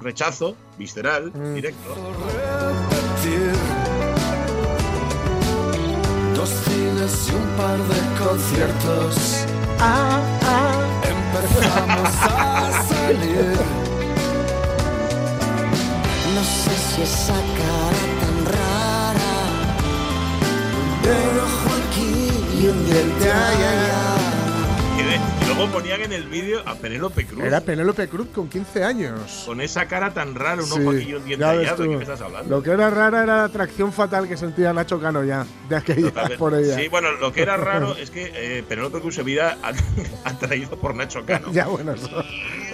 rechazo, 0.00 0.56
visceral, 0.78 1.32
mm. 1.34 1.54
directo 1.54 2.93
y 7.14 7.30
un 7.34 7.46
par 7.56 7.78
de 7.78 8.00
conciertos. 8.22 9.46
Ah, 9.78 10.20
ah, 10.42 10.82
empezamos 11.14 12.10
a 12.22 12.82
salir. 12.88 13.56
No 16.34 16.42
sé 16.42 16.74
si 16.86 17.02
esa 17.02 17.38
cara 17.58 18.04
tan 18.20 18.36
rara, 18.54 19.36
Un 21.04 21.38
ojo 21.48 21.70
aquí 21.82 22.12
y 22.58 22.66
un 22.68 22.84
diente 22.86 23.30
allá. 23.30 24.23
Luego 25.56 25.72
ponían 25.72 26.00
en 26.02 26.12
el 26.12 26.24
vídeo 26.28 26.62
a 26.66 26.74
Penélope 26.74 27.24
Cruz. 27.26 27.44
Era 27.44 27.60
Penélope 27.60 28.08
Cruz 28.08 28.26
con 28.34 28.48
15 28.48 28.82
años. 28.82 29.44
Con 29.46 29.60
esa 29.60 29.86
cara 29.86 30.12
tan 30.12 30.34
rara, 30.34 30.60
un 30.62 30.66
Sí, 30.68 30.78
ves 30.80 31.06
allá. 31.40 31.74
¿De 31.76 31.76
qué 31.88 31.96
me 31.96 32.02
estás 32.02 32.20
hablando? 32.22 32.56
Lo 32.56 32.60
que 32.62 32.70
era 32.72 32.90
rara 32.90 33.22
era 33.22 33.36
la 33.36 33.44
atracción 33.44 33.92
fatal 33.92 34.26
que 34.26 34.36
sentía 34.36 34.72
Nacho 34.72 35.00
Cano 35.00 35.22
ya, 35.22 35.46
de 35.68 35.76
aquella 35.76 36.08
Totalmente. 36.08 36.38
por 36.38 36.54
ella. 36.54 36.74
Sí, 36.76 36.88
bueno, 36.88 37.12
lo 37.12 37.32
que 37.32 37.42
era 37.42 37.56
raro 37.58 37.94
es 37.96 38.10
que 38.10 38.32
eh, 38.34 38.64
Penélope 38.68 39.00
Cruz 39.00 39.14
se 39.14 39.22
veía 39.22 39.56
a- 39.62 40.28
atraído 40.28 40.70
por 40.80 40.96
Nacho 40.96 41.24
Cano. 41.24 41.52
Ya, 41.52 41.66
bueno, 41.68 41.92
eso, 41.92 42.08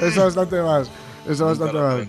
eso 0.01 0.25
bastante 0.25 0.63
más. 0.63 0.91
Eso 1.29 1.45
bastante 1.47 1.79
más. 1.79 2.07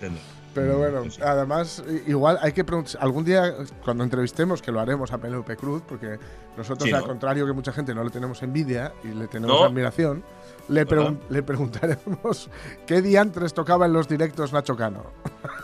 Pero 0.53 0.77
bueno, 0.79 1.10
Sí. 1.10 1.21
además, 1.21 1.81
igual 2.07 2.38
hay 2.41 2.51
que 2.53 2.63
preguntar. 2.65 3.01
Algún 3.01 3.23
día, 3.23 3.53
cuando 3.86 4.03
entrevistemos, 4.03 4.62
que 4.62 4.71
lo 4.71 4.79
haremos 4.81 5.12
a 5.12 5.17
Penélope 5.17 5.55
Cruz, 5.55 5.81
porque 5.88 6.17
nosotros, 6.57 6.88
Sí, 6.89 6.93
al 6.93 7.01
¿no? 7.01 7.07
contrario 7.07 7.45
que 7.45 7.53
mucha 7.53 7.71
gente, 7.71 7.93
no 7.95 8.03
le 8.03 8.10
tenemos 8.10 8.41
envidia 8.43 8.91
y 9.03 9.10
le 9.10 9.27
tenemos 9.27 9.57
No. 9.62 9.65
admiración, 9.65 10.21
le, 10.69 10.88
pregun- 10.88 11.19
le 11.30 11.43
preguntaremos 11.43 12.50
qué 12.88 13.02
diantres 13.02 13.54
tocaba 13.54 13.86
en 13.86 13.93
los 13.93 14.08
directos 14.08 14.54
Nacho 14.54 14.76
Cano. 14.76 15.04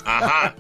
Ajá. 0.06 0.56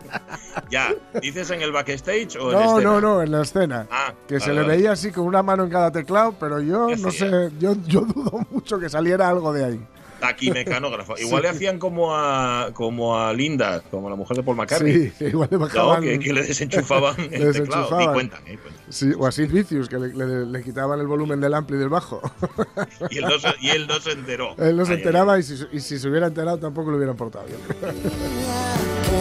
ya, 0.70 0.94
¿dices 1.20 1.50
en 1.50 1.62
el 1.62 1.72
backstage 1.72 2.36
o 2.36 2.52
en 2.52 2.58
No, 2.58 2.60
escena? 2.78 2.82
no, 2.90 3.00
no, 3.00 3.22
en 3.22 3.30
la 3.32 3.42
escena. 3.42 3.86
Ah, 3.90 4.12
que 4.26 4.40
se 4.40 4.52
le 4.52 4.62
veía 4.62 4.92
así 4.92 5.10
con 5.12 5.24
una 5.26 5.42
mano 5.42 5.64
en 5.64 5.70
cada 5.70 5.90
teclado, 5.92 6.34
pero 6.38 6.60
yo 6.60 6.86
¿Qué 6.88 6.96
no 6.96 7.10
sé, 7.10 7.50
yo, 7.58 7.74
yo 7.86 8.00
dudo 8.02 8.46
mucho 8.50 8.78
que 8.78 8.88
saliera 8.88 9.28
algo 9.28 9.52
de 9.52 9.64
ahí. 9.64 9.86
Aquí 10.20 10.50
mecanógrafo. 10.50 11.16
Igual 11.16 11.42
le 11.42 11.48
hacían 11.50 11.78
como 11.78 12.14
a, 12.16 12.70
como 12.74 13.18
a 13.18 13.32
Linda, 13.32 13.82
como 13.90 14.10
la 14.10 14.16
mujer 14.16 14.36
de 14.36 14.42
Paul 14.42 14.56
McCartney. 14.56 14.92
Sí, 14.92 15.12
que 15.18 15.28
igual 15.28 15.48
le 15.50 15.58
No, 15.58 15.64
bajaban. 15.64 16.02
que, 16.02 16.18
que 16.18 16.32
le 16.32 16.42
desenchufaban 16.42 17.14
Le 17.18 17.24
el 17.24 17.30
teclado. 17.30 17.40
Y 17.40 17.46
desenchufaban. 17.46 18.12
cuentan, 18.14 18.40
eh, 18.46 18.58
cuentan. 18.60 18.84
Sí, 18.88 19.12
o 19.16 19.26
a 19.26 19.32
Sid 19.32 19.50
Vicious, 19.52 19.88
que 19.88 19.98
le, 19.98 20.08
le- 20.14 20.46
le 20.46 20.62
quitaban 20.64 20.98
el 20.98 21.06
volumen 21.06 21.40
del 21.40 21.54
ampli 21.54 21.76
y 21.76 21.78
del 21.78 21.88
bajo. 21.88 22.20
Y 23.10 23.18
él 23.18 23.24
no 23.24 23.38
se, 23.38 23.48
y 23.60 23.68
él 23.70 23.86
no 23.86 24.00
se 24.00 24.12
enteró. 24.12 24.54
Él 24.58 24.76
no 24.76 24.84
se 24.84 24.92
Ay, 24.92 24.98
enteraba 24.98 25.38
y 25.38 25.42
si, 25.42 25.54
y 25.72 25.80
si 25.80 25.98
se 25.98 26.08
hubiera 26.08 26.26
enterado 26.26 26.58
tampoco 26.58 26.90
lo 26.90 26.96
hubieran 26.96 27.16
portado 27.16 27.46
bien. 27.46 27.58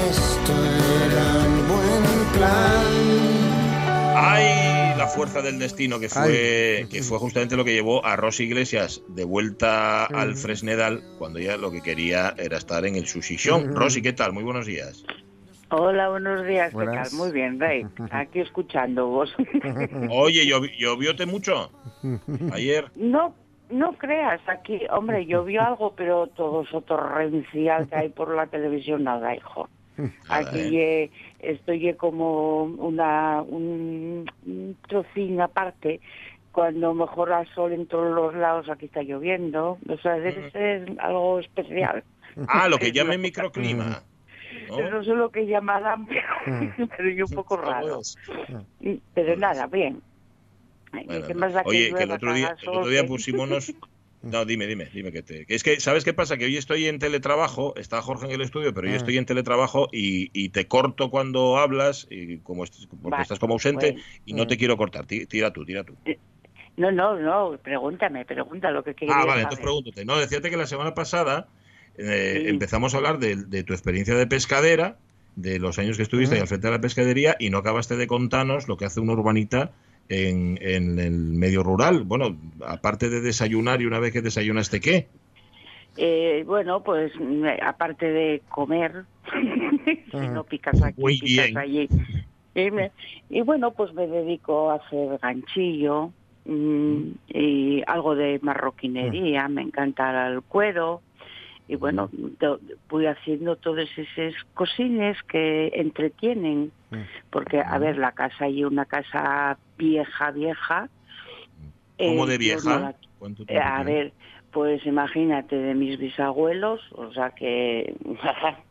Esto 0.10 0.54
era 1.06 1.26
un 1.48 1.68
buen 1.68 2.04
plan. 2.34 2.86
Ay, 4.16 4.46
la 5.08 5.14
fuerza 5.14 5.42
del 5.42 5.58
destino 5.58 6.02
que 6.02 6.10
fue, 6.10 6.86
que 6.92 7.02
fue 7.02 7.18
justamente 7.18 7.56
lo 7.56 7.64
que 7.64 7.72
llevó 7.74 8.06
a 8.06 8.18
Rosy 8.18 8.44
Iglesias 8.44 9.02
de 9.08 9.24
vuelta 9.24 10.04
al 10.04 10.36
Fresnedal 10.36 11.02
cuando 11.18 11.40
ella 11.40 11.56
lo 11.56 11.72
que 11.72 11.82
quería 11.82 12.34
era 12.38 12.58
estar 12.58 12.86
en 12.86 12.96
el 12.96 13.08
Sushi 13.08 13.38
Show. 13.38 13.68
Rosy, 13.74 14.02
¿qué 14.02 14.12
tal? 14.12 14.34
Muy 14.34 14.44
buenos 14.44 14.66
días. 14.66 15.06
Hola, 15.70 16.10
buenos 16.10 16.46
días, 16.46 16.74
¿qué 16.78 16.86
tal? 16.86 17.08
Muy 17.14 17.32
bien, 17.32 17.58
Rey. 17.58 17.86
Aquí 18.12 18.42
escuchando 18.42 19.08
vos. 19.08 19.34
Oye, 20.10 20.44
¿llovi- 20.46 20.78
¿llovióte 20.78 21.26
mucho? 21.26 21.72
Ayer. 22.52 22.92
no, 22.98 23.34
no 23.70 23.94
creas, 23.94 24.42
aquí, 24.48 24.82
hombre, 24.90 25.26
llovió 25.26 25.62
algo, 25.62 25.94
pero 25.96 26.28
todo 26.28 26.64
eso 26.64 26.82
torrencial 26.82 27.88
que 27.88 27.96
hay 27.96 28.10
por 28.10 28.36
la 28.36 28.48
televisión, 28.48 29.06
nada, 29.06 29.34
hijo. 29.36 29.70
Aquí 30.30 30.78
eh, 30.78 31.10
estoy 31.40 31.94
como 31.96 32.64
una, 32.64 33.42
un, 33.42 34.30
un 34.46 34.78
trocín 34.88 35.42
aparte. 35.42 36.00
Cuando 36.52 36.94
mejora 36.94 37.42
el 37.42 37.48
sol 37.54 37.72
en 37.72 37.86
todos 37.86 38.14
los 38.16 38.34
lados, 38.34 38.68
aquí 38.70 38.86
está 38.86 39.04
lloviendo. 39.04 39.78
O 39.88 39.98
sea, 39.98 40.14
debe 40.14 40.50
ser 40.52 40.96
algo 41.00 41.40
especial. 41.40 42.04
Ah, 42.48 42.68
lo 42.68 42.78
que 42.78 42.92
llaman 42.94 43.22
microclima. 43.22 44.02
¿no? 44.70 44.90
No 44.90 45.04
sé 45.04 45.12
lo 45.12 45.30
que 45.30 45.46
llamarán, 45.46 46.08
pero, 46.08 46.90
pero 46.98 47.10
yo 47.10 47.26
un 47.26 47.32
poco 47.32 47.58
raro. 47.58 48.02
Pero 49.14 49.38
nada, 49.38 49.68
bien. 49.68 50.02
Bueno, 50.92 51.28
¿Qué 51.28 51.34
más 51.34 51.54
da 51.54 51.62
Oye, 51.66 51.94
que 51.94 52.04
el 52.04 52.12
otro 52.12 52.34
día, 52.34 52.56
el 52.62 52.70
otro 52.70 53.08
pusimos. 53.08 53.74
No, 54.24 54.46
dime, 54.46 54.66
dime, 54.68 54.90
dime 54.94 55.12
que 55.12 55.22
te. 55.22 55.46
que 55.46 55.54
Es 55.56 55.64
que, 55.64 55.80
¿sabes 55.80 56.04
qué 56.04 56.14
pasa? 56.14 56.38
Que 56.38 56.46
hoy 56.46 56.58
estoy 56.58 56.88
en 56.88 56.98
teletrabajo, 57.00 57.76
está 57.78 58.02
Jorge 58.02 58.26
en 58.26 58.32
el 58.32 58.42
estudio, 58.42 58.74
pero 58.74 58.88
yo 58.88 58.94
Ah. 58.94 58.98
estoy 58.98 59.18
en 59.18 59.26
teletrabajo 59.26 59.88
y, 59.92 60.32
y 60.34 60.50
te 60.50 60.68
corto 60.68 61.10
cuando 61.12 61.58
hablas, 61.58 62.08
y 62.10 62.40
como 62.40 62.64
est- 62.64 62.88
porque 63.02 63.18
Va, 63.18 63.22
estás 63.22 63.40
como 63.40 63.54
ausente, 63.54 63.92
bueno. 63.94 64.06
y 64.26 64.34
no 64.34 64.48
te 64.48 64.58
quiero 64.58 64.76
cortar. 64.76 65.06
Ti- 65.06 65.28
Tira 65.28 65.54
tú, 65.54 65.66
tira 65.66 65.84
tú. 65.84 65.96
No, 66.78 66.92
no, 66.92 67.16
no, 67.20 67.58
pregúntame, 67.62 68.26
pregunta 68.26 68.70
lo 68.72 68.84
que 68.84 68.94
quieras 68.96 69.16
Ah, 69.16 69.20
vale, 69.20 69.30
saber. 69.30 69.44
entonces 69.44 69.64
pregúntate. 69.64 70.06
No, 70.06 70.18
decíate 70.18 70.50
que 70.50 70.58
la 70.58 70.68
semana 70.68 70.94
pasada 70.94 71.48
eh, 72.00 72.42
Sí. 72.44 72.50
empezamos 72.50 72.94
a 72.94 72.98
hablar 72.98 73.18
de, 73.18 73.36
de 73.36 73.64
tu 73.64 73.74
experiencia 73.74 74.14
de 74.16 74.28
pescadera, 74.28 74.98
de 75.36 75.58
los 75.60 75.80
años 75.80 75.98
que 75.98 76.04
estuviste 76.04 76.36
ahí 76.36 76.42
al 76.42 76.48
frente 76.48 76.68
de 76.68 76.74
la 76.74 76.82
pescadería, 76.82 77.36
y 77.40 77.50
no 77.50 77.58
acabaste 77.60 77.96
de 77.98 78.06
contarnos 78.08 78.68
lo 78.68 78.78
que 78.78 78.86
hace 78.86 79.00
una 79.00 79.14
urbanita 79.14 79.72
en, 80.10 80.58
en 80.62 81.00
el 81.00 81.12
medio 81.14 81.64
rural. 81.64 82.04
Bueno, 82.06 82.36
aparte 82.66 83.10
de 83.10 83.22
desayunar 83.22 83.82
y 83.82 83.86
una 83.86 84.00
vez 84.00 84.14
que 84.14 84.22
desayunaste, 84.22 84.80
¿qué? 84.80 85.08
Eh, 85.98 86.44
bueno, 86.46 86.84
pues 86.84 87.12
mm, 87.20 87.46
aparte 87.64 88.06
de 88.12 88.42
comer, 88.50 89.06
si 90.12 90.28
no 90.28 90.44
picas 90.44 90.82
aquí, 90.82 91.02
Muy 91.02 91.20
picas 91.20 91.46
bien. 91.46 91.58
allí. 91.58 91.90
Y, 92.56 92.72
me- 92.72 92.92
y 93.30 93.42
bueno, 93.42 93.72
pues 93.72 93.94
me 93.94 94.08
dedico 94.08 94.70
a 94.72 94.76
hacer 94.76 95.18
ganchillo 95.22 96.12
mm, 96.46 97.02
y 97.30 97.84
algo 97.88 98.16
de 98.16 98.40
marroquinería, 98.42 99.48
me 99.48 99.62
encanta 99.64 100.28
el 100.28 100.42
cuero. 100.44 101.02
Y 101.68 101.76
bueno, 101.76 102.10
voy 102.90 103.06
haciendo 103.08 103.56
todas 103.58 103.90
esas 103.98 104.34
cosines 104.54 105.18
que 105.28 105.72
entretienen. 105.74 106.72
Porque, 107.30 107.60
a 107.60 107.78
ver, 107.78 107.98
la 107.98 108.14
casa 108.14 108.48
y 108.48 108.64
una 108.64 108.86
casa 108.86 109.60
vieja, 109.78 110.32
vieja. 110.32 110.90
¿Cómo 111.98 112.26
eh, 112.26 112.30
de 112.30 112.38
vieja? 112.38 112.62
no 112.64 112.80
la- 112.80 112.96
¿Cuánto 113.18 113.44
eh, 113.48 113.60
a 113.60 113.84
ver, 113.84 114.14
pues 114.52 114.86
imagínate 114.86 115.56
de 115.58 115.74
mis 115.74 115.98
bisabuelos, 116.00 116.82
o 116.92 117.12
sea 117.12 117.32
que... 117.32 117.96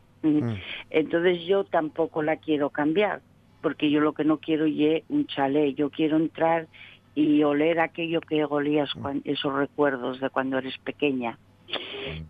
Entonces 0.89 1.45
yo 1.45 1.63
tampoco 1.65 2.23
la 2.23 2.37
quiero 2.37 2.69
cambiar, 2.69 3.21
porque 3.61 3.89
yo 3.91 3.99
lo 4.01 4.13
que 4.13 4.23
no 4.23 4.39
quiero 4.39 4.65
es 4.65 5.03
un 5.09 5.27
chalet, 5.27 5.75
yo 5.75 5.89
quiero 5.89 6.17
entrar 6.17 6.67
y 7.13 7.43
oler 7.43 7.79
aquello 7.79 8.21
que 8.21 8.43
olías, 8.43 8.91
cuan- 8.93 9.21
esos 9.25 9.53
recuerdos 9.53 10.19
de 10.19 10.29
cuando 10.29 10.57
eres 10.57 10.75
pequeña, 10.83 11.39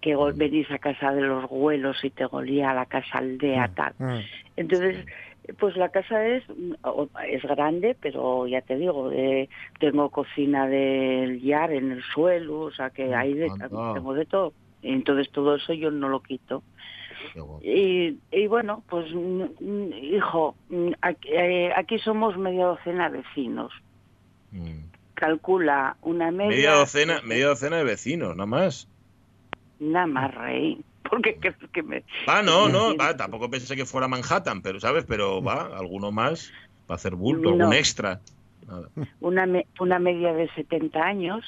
que 0.02 0.15
venís 0.36 0.69
a 0.71 0.80
casa 0.80 1.13
de 1.13 1.21
los 1.21 1.43
abuelos 1.43 2.04
y 2.04 2.10
te 2.10 2.26
golía 2.26 2.73
la 2.73 2.86
casa 2.86 3.19
aldea, 3.19 3.67
tal. 3.76 3.93
Entonces, 4.56 5.06
pues 5.60 5.76
la 5.78 5.89
casa 5.89 6.26
es 6.28 6.43
o- 6.84 7.10
es 7.28 7.43
grande, 7.43 7.95
pero 8.00 8.47
ya 8.47 8.62
te 8.62 8.76
digo, 8.76 9.12
eh, 9.12 9.47
tengo 9.80 10.10
cocina 10.10 10.67
del 10.67 11.41
yar 11.41 11.71
en 11.71 11.91
el 11.91 12.04
suelo, 12.04 12.62
o 12.62 12.71
sea 12.71 12.89
que 12.89 13.13
hay 13.15 13.34
de, 13.34 13.47
tengo 13.93 14.13
de 14.13 14.26
todo. 14.26 14.54
Entonces 14.82 15.30
todo 15.32 15.56
eso 15.56 15.73
yo 15.73 15.91
no 15.91 16.10
lo 16.10 16.21
quito. 16.21 16.63
Y, 17.62 18.19
y 18.32 18.47
bueno, 18.47 18.84
pues 18.88 19.13
mm, 19.13 19.43
mm, 19.60 19.93
hijo, 19.93 20.56
mm, 20.69 20.91
aquí, 21.02 21.30
eh, 21.32 21.71
aquí 21.76 21.97
somos 22.00 22.38
media 22.38 22.65
docena 22.65 23.10
de 23.10 23.19
vecinos. 23.19 23.71
Mm. 24.52 24.89
Calcula 25.15 25.97
una 26.02 26.32
media. 26.32 26.50
Media 26.50 26.71
docena, 26.73 27.21
media 27.23 27.47
docena 27.47 27.78
de 27.78 27.84
vecinos, 27.84 28.36
nada 28.36 28.45
más. 28.45 28.88
Nada 29.79 30.07
más 30.07 30.33
rey. 30.33 30.83
Porque 31.09 31.37
crees 31.39 31.55
que 31.71 31.83
me. 31.83 32.03
Ah, 32.27 32.41
no, 32.43 32.67
no, 32.67 32.95
va, 32.97 33.15
tampoco 33.15 33.49
pensé 33.49 33.75
que 33.75 33.85
fuera 33.85 34.07
Manhattan, 34.07 34.61
pero 34.61 34.79
¿sabes? 34.79 35.05
Pero 35.05 35.41
va, 35.41 35.77
alguno 35.77 36.11
más 36.11 36.51
para 36.85 36.95
hacer 36.95 37.15
bulto, 37.15 37.49
No. 37.49 37.55
algún 37.55 37.73
extra. 37.73 38.21
Nada, 38.65 38.89
Una, 39.19 39.45
me- 39.45 39.67
una 39.79 39.99
media 39.99 40.33
de 40.33 40.49
70 40.49 41.01
años. 41.01 41.45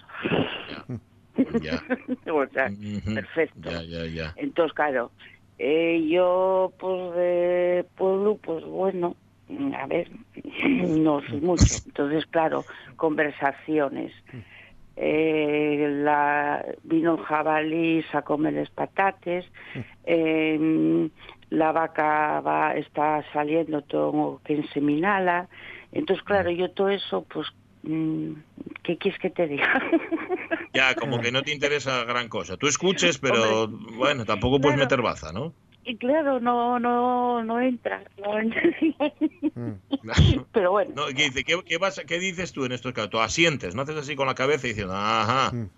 ya. 1.60 1.84
o 2.34 2.48
sea, 2.48 2.72
perfecto. 3.14 3.70
Ya, 3.70 3.82
ya, 3.84 4.06
ya. 4.06 4.34
Entonces, 4.38 4.74
claro, 4.74 5.12
eh, 5.58 6.08
yo, 6.10 6.74
pues, 6.80 7.16
de 7.16 7.86
pueblo, 7.96 8.38
pues 8.38 8.64
bueno, 8.64 9.18
a 9.78 9.88
ver, 9.88 10.10
no 10.64 11.22
soy 11.28 11.42
mucho. 11.42 11.76
Entonces, 11.86 12.26
claro, 12.28 12.66
conversaciones. 12.96 14.14
Eh, 15.02 15.88
la, 16.04 16.66
vino 16.84 17.16
el 17.16 17.24
jabalí 17.24 18.04
a 18.12 18.22
comerles 18.22 18.70
patates, 18.70 19.46
eh, 20.04 21.10
la 21.52 21.72
vaca 21.72 22.42
va, 22.42 22.74
está 22.76 23.24
saliendo 23.32 23.82
todo 23.82 24.42
que 24.44 24.56
enseminala. 24.56 25.48
Entonces, 25.94 26.24
claro, 26.26 26.52
yo 26.52 26.72
todo 26.72 26.90
eso, 26.90 27.26
pues, 27.34 27.48
mm, 27.84 28.34
¿qué 28.84 28.98
quieres 28.98 29.20
que 29.22 29.30
te 29.30 29.48
diga? 29.48 29.82
Ya, 30.74 30.94
como 30.96 31.20
que 31.20 31.32
no 31.32 31.42
te 31.44 31.54
interesa 31.54 32.04
gran 32.04 32.28
cosa. 32.28 32.58
Tú 32.58 32.68
escuches, 32.68 33.18
pero 33.22 33.68
bueno, 33.70 34.26
tampoco 34.26 34.60
puedes 34.60 34.76
Claro. 34.76 34.86
meter 34.86 35.02
baza, 35.02 35.32
¿no? 35.32 35.54
Y 35.90 35.98
claro, 35.98 36.40
no, 36.40 36.80
no, 36.80 37.44
no 37.44 37.60
entra. 37.60 38.04
no 38.22 38.40
entra. 38.40 38.62
Pero 40.52 40.72
bueno. 40.72 40.92
No, 40.96 41.06
¿qué, 41.08 41.24
dice? 41.26 41.44
¿Qué, 41.44 41.60
qué 41.66 41.78
vas, 41.78 42.00
¿Qué 42.08 42.20
dices 42.20 42.54
tú 42.54 42.66
en 42.66 42.74
estos 42.74 42.94
casos? 42.94 43.10
Tú 43.10 43.20
asientes, 43.20 43.74
no 43.74 43.82
haces 43.82 43.98
así 43.98 44.16
con 44.16 44.28
la 44.28 44.36
cabeza 44.36 44.68
diciendo, 44.68 44.94
ajá. 44.96 45.52
Mm. 45.52 45.70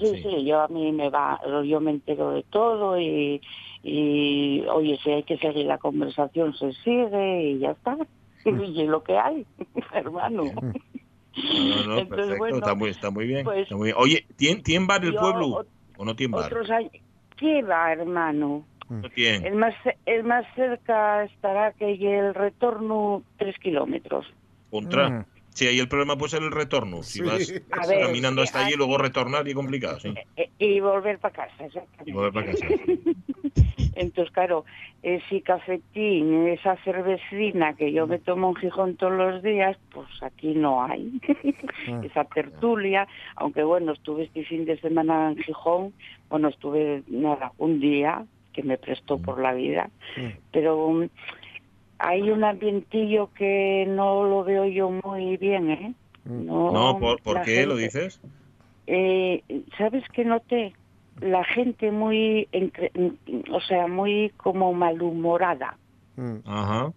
Sí, 0.00 0.06
Sí. 0.06 0.22
sí, 0.22 0.44
yo 0.44 0.60
a 0.60 0.68
mí 0.68 0.90
me 0.90 1.08
va, 1.08 1.40
yo 1.64 1.80
me 1.80 1.92
entero 1.92 2.32
de 2.32 2.42
todo 2.50 2.98
y, 2.98 3.40
y 3.84 4.64
oye, 4.66 4.98
si 5.04 5.10
hay 5.12 5.22
que 5.22 5.38
seguir 5.38 5.66
la 5.66 5.78
conversación 5.78 6.52
se 6.56 6.72
sigue 6.72 7.42
y 7.50 7.58
ya 7.60 7.70
está. 7.70 7.96
Y 8.44 8.82
es 8.82 8.88
lo 8.88 9.02
que 9.02 9.16
hay, 9.16 9.46
hermano. 9.94 10.42
No, 10.44 10.60
no, 10.62 11.86
no, 11.86 11.98
Entonces, 11.98 12.08
perfecto, 12.08 12.36
bueno, 12.38 12.56
está, 12.56 12.74
muy, 12.74 12.90
está 12.90 13.10
muy 13.10 13.26
bien. 13.26 13.44
pues, 13.44 13.62
está 13.62 13.76
muy 13.76 13.86
bien. 13.86 13.96
Oye, 13.98 14.26
¿tien, 14.36 14.62
¿tien 14.62 14.86
bar 14.86 15.02
el 15.04 15.12
yo 15.12 15.20
pueblo 15.20 15.64
o 15.96 16.04
no 16.04 16.14
tiene 16.14 16.36
bar? 16.36 16.46
Otros 16.46 16.70
años. 16.70 16.92
¿Qué 17.36 17.62
va, 17.62 17.92
hermano? 17.92 18.64
Tiene. 19.14 19.48
El 19.48 19.54
más, 19.56 19.74
el 20.06 20.24
más 20.24 20.44
cerca 20.54 21.24
estará 21.24 21.72
que 21.72 21.92
el 21.92 22.34
retorno 22.34 23.22
tres 23.38 23.58
kilómetros. 23.58 24.26
Contra. 24.70 25.08
Mm. 25.10 25.24
Sí, 25.50 25.68
ahí 25.68 25.78
el 25.78 25.88
problema 25.88 26.16
puede 26.16 26.30
ser 26.30 26.42
el 26.42 26.50
retorno. 26.50 27.02
Si 27.04 27.20
Sí. 27.20 27.24
vas 27.24 27.88
A 27.88 28.00
caminando 28.00 28.42
hasta 28.42 28.64
allí 28.64 28.74
y 28.74 28.76
luego 28.76 28.98
retornar 28.98 29.46
y 29.46 29.54
complicado, 29.54 30.00
sí. 30.00 30.12
Eh, 30.36 30.50
Y 30.58 30.80
volver 30.80 31.18
para 31.18 31.34
casa, 31.34 31.64
exactamente. 31.64 32.10
Y 32.10 32.12
volver 32.12 32.32
para 32.32 32.46
casa. 32.46 32.66
Entonces, 33.96 34.32
claro, 34.34 34.64
ese 35.02 35.40
cafetín, 35.42 36.48
esa 36.48 36.76
cervecina 36.84 37.74
que 37.74 37.92
yo 37.92 38.08
me 38.08 38.18
tomo 38.18 38.48
en 38.48 38.56
Gijón 38.56 38.96
todos 38.96 39.12
los 39.12 39.42
días, 39.42 39.76
pues 39.92 40.08
aquí 40.22 40.54
no 40.54 40.82
hay. 40.84 41.20
esa 42.02 42.24
tertulia, 42.24 43.06
aunque 43.36 43.62
bueno, 43.62 43.92
estuve 43.92 44.24
este 44.24 44.44
fin 44.44 44.64
de 44.64 44.78
semana 44.80 45.30
en 45.30 45.36
Gijón, 45.38 45.92
bueno, 46.28 46.48
estuve 46.48 47.04
nada, 47.06 47.52
un 47.58 47.78
día 47.78 48.24
que 48.54 48.62
me 48.62 48.78
prestó 48.78 49.18
por 49.18 49.40
la 49.40 49.52
vida, 49.52 49.90
pero 50.52 50.86
um, 50.86 51.08
hay 51.98 52.30
un 52.30 52.44
ambientillo 52.44 53.30
que 53.34 53.84
no 53.88 54.24
lo 54.24 54.44
veo 54.44 54.64
yo 54.66 54.90
muy 54.90 55.36
bien, 55.36 55.70
¿eh? 55.70 55.94
No, 56.24 56.70
No, 56.72 56.98
¿por, 56.98 57.42
qué 57.42 57.66
lo 57.66 57.76
dices? 57.76 58.20
eh, 58.86 59.42
¿Sabes 59.76 60.04
qué 60.12 60.24
noté? 60.24 60.72
La 61.20 61.44
gente 61.44 61.90
muy, 61.90 62.48
entre- 62.52 62.90
o 63.50 63.60
sea, 63.60 63.86
muy 63.86 64.32
como 64.36 64.72
malhumorada. 64.72 65.76
Mm. 66.16 66.36
Ajá. 66.44 66.92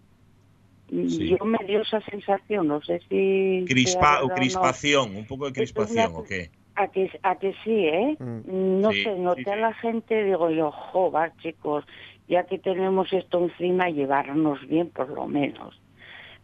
Sí. 0.90 1.36
Yo 1.38 1.44
me 1.44 1.58
dio 1.66 1.82
esa 1.82 2.00
sensación, 2.00 2.66
no 2.68 2.80
sé 2.82 3.00
si... 3.08 3.64
Crispa, 3.68 4.20
no. 4.22 4.28
crispación, 4.28 5.14
un 5.16 5.26
poco 5.26 5.44
de 5.44 5.50
Es 5.50 5.56
una- 5.74 5.86
crispación, 5.86 6.12
¿o 6.16 6.24
qué? 6.24 6.50
A 6.78 6.86
que, 6.88 7.10
a 7.24 7.34
que 7.36 7.54
sí, 7.64 7.86
¿eh? 7.86 8.16
Mm. 8.20 8.80
No 8.80 8.92
Sí, 8.92 9.02
sé, 9.02 9.18
noté 9.18 9.42
sí, 9.44 9.50
a 9.50 9.56
la 9.56 9.74
gente, 9.74 10.22
digo 10.22 10.48
yo, 10.50 10.70
joder, 10.70 11.32
chicos, 11.42 11.84
ya 12.28 12.44
que 12.44 12.58
tenemos 12.58 13.12
esto 13.12 13.38
encima, 13.38 13.90
llevarnos 13.90 14.64
bien 14.68 14.88
por 14.90 15.08
lo 15.08 15.26
menos. 15.26 15.74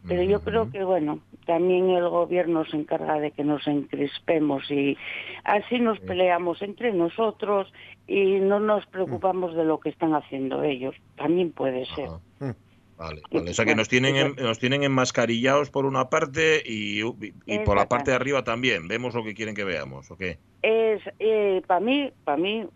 Pero 0.09 0.23
yo 0.23 0.37
Ujú. 0.38 0.44
creo 0.44 0.70
que, 0.70 0.85
bueno, 0.85 1.20
también 1.47 1.88
el 1.90 2.09
gobierno 2.09 2.64
se 2.66 2.77
encarga 2.77 3.20
de 3.20 3.31
que 3.31 3.44
nos 3.44 3.66
encrispemos 3.66 4.70
y 4.70 4.99
así 5.44 5.79
nos 5.79 5.99
peleamos 6.01 6.61
entre 6.62 6.92
nosotros 6.92 7.73
y 8.07 8.40
no 8.40 8.61
nos 8.61 8.85
preocupamos 8.87 9.55
de 9.55 9.64
lo 9.64 9.79
que 9.79 9.90
están 9.90 10.14
haciendo 10.14 10.62
ellos. 10.62 10.94
También 11.16 11.53
puede 11.53 11.87
ser. 11.87 12.09
Ajá. 12.40 12.57
Vale, 12.96 13.22
Y, 13.30 13.37
vale. 13.38 13.50
O 13.50 13.54
sea 13.54 13.64
que 13.64 13.74
nos 13.74 13.88
tienen, 13.88 14.16
en- 14.16 14.37
nos 14.37 14.59
tienen 14.59 14.83
enmascarillados 14.85 15.70
por 15.70 15.85
una 15.87 16.09
parte 16.11 16.62
y, 16.64 17.02
y- 17.02 17.35
y 17.46 17.59
por 17.61 17.76
la 17.76 17.88
parte 17.88 18.11
de 18.12 18.16
arriba 18.16 18.44
también. 18.44 18.87
Vemos 18.88 19.14
lo 19.14 19.24
que 19.24 19.35
quieren 19.35 19.54
que 19.54 19.64
veamos, 19.64 20.11
¿o 20.11 20.16
qué? 20.16 20.38
Es, 20.62 21.02
eh, 21.18 21.62
para 21.66 21.80
mí, 21.80 22.12
para 22.24 22.37
mí, 22.38 22.66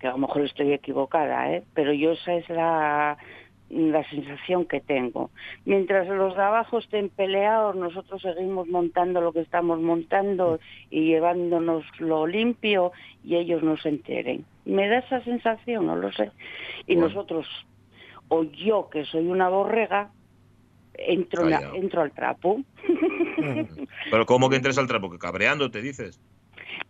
que 0.00 0.06
a 0.06 0.12
lo 0.12 0.18
mejor 0.18 0.42
estoy 0.44 0.72
equivocada, 0.72 1.52
¿eh? 1.52 1.62
pero 1.74 1.92
yo 1.92 2.12
esa 2.12 2.34
es 2.34 2.48
la, 2.48 3.18
la 3.68 4.08
sensación 4.08 4.64
que 4.64 4.80
tengo. 4.80 5.30
Mientras 5.66 6.08
los 6.08 6.34
de 6.34 6.42
abajo 6.42 6.78
estén 6.78 7.10
peleados, 7.10 7.76
nosotros 7.76 8.22
seguimos 8.22 8.66
montando 8.68 9.20
lo 9.20 9.32
que 9.32 9.40
estamos 9.40 9.78
montando 9.80 10.58
y 10.90 11.04
llevándonos 11.08 11.84
lo 11.98 12.26
limpio 12.26 12.92
y 13.22 13.36
ellos 13.36 13.62
no 13.62 13.76
se 13.76 13.90
enteren. 13.90 14.46
Me 14.64 14.88
da 14.88 14.98
esa 15.00 15.22
sensación, 15.22 15.86
no 15.86 15.96
lo 15.96 16.10
sé. 16.12 16.30
Y 16.86 16.94
Bueno. 16.94 17.08
nosotros, 17.08 17.46
o 18.28 18.42
yo 18.44 18.88
que 18.90 19.04
soy 19.04 19.26
una 19.26 19.48
borrega, 19.48 20.12
entro, 20.94 21.42
en 21.42 21.50
la- 21.50 21.58
entro 21.74 22.02
al 22.02 22.12
trapo. 22.12 22.60
Pero 24.10 24.26
¿cómo 24.26 24.48
que 24.48 24.56
entres 24.56 24.78
al 24.78 24.86
trapo? 24.86 25.10
Que 25.10 25.18
cabreando, 25.18 25.70
te 25.70 25.82
dices. 25.82 26.20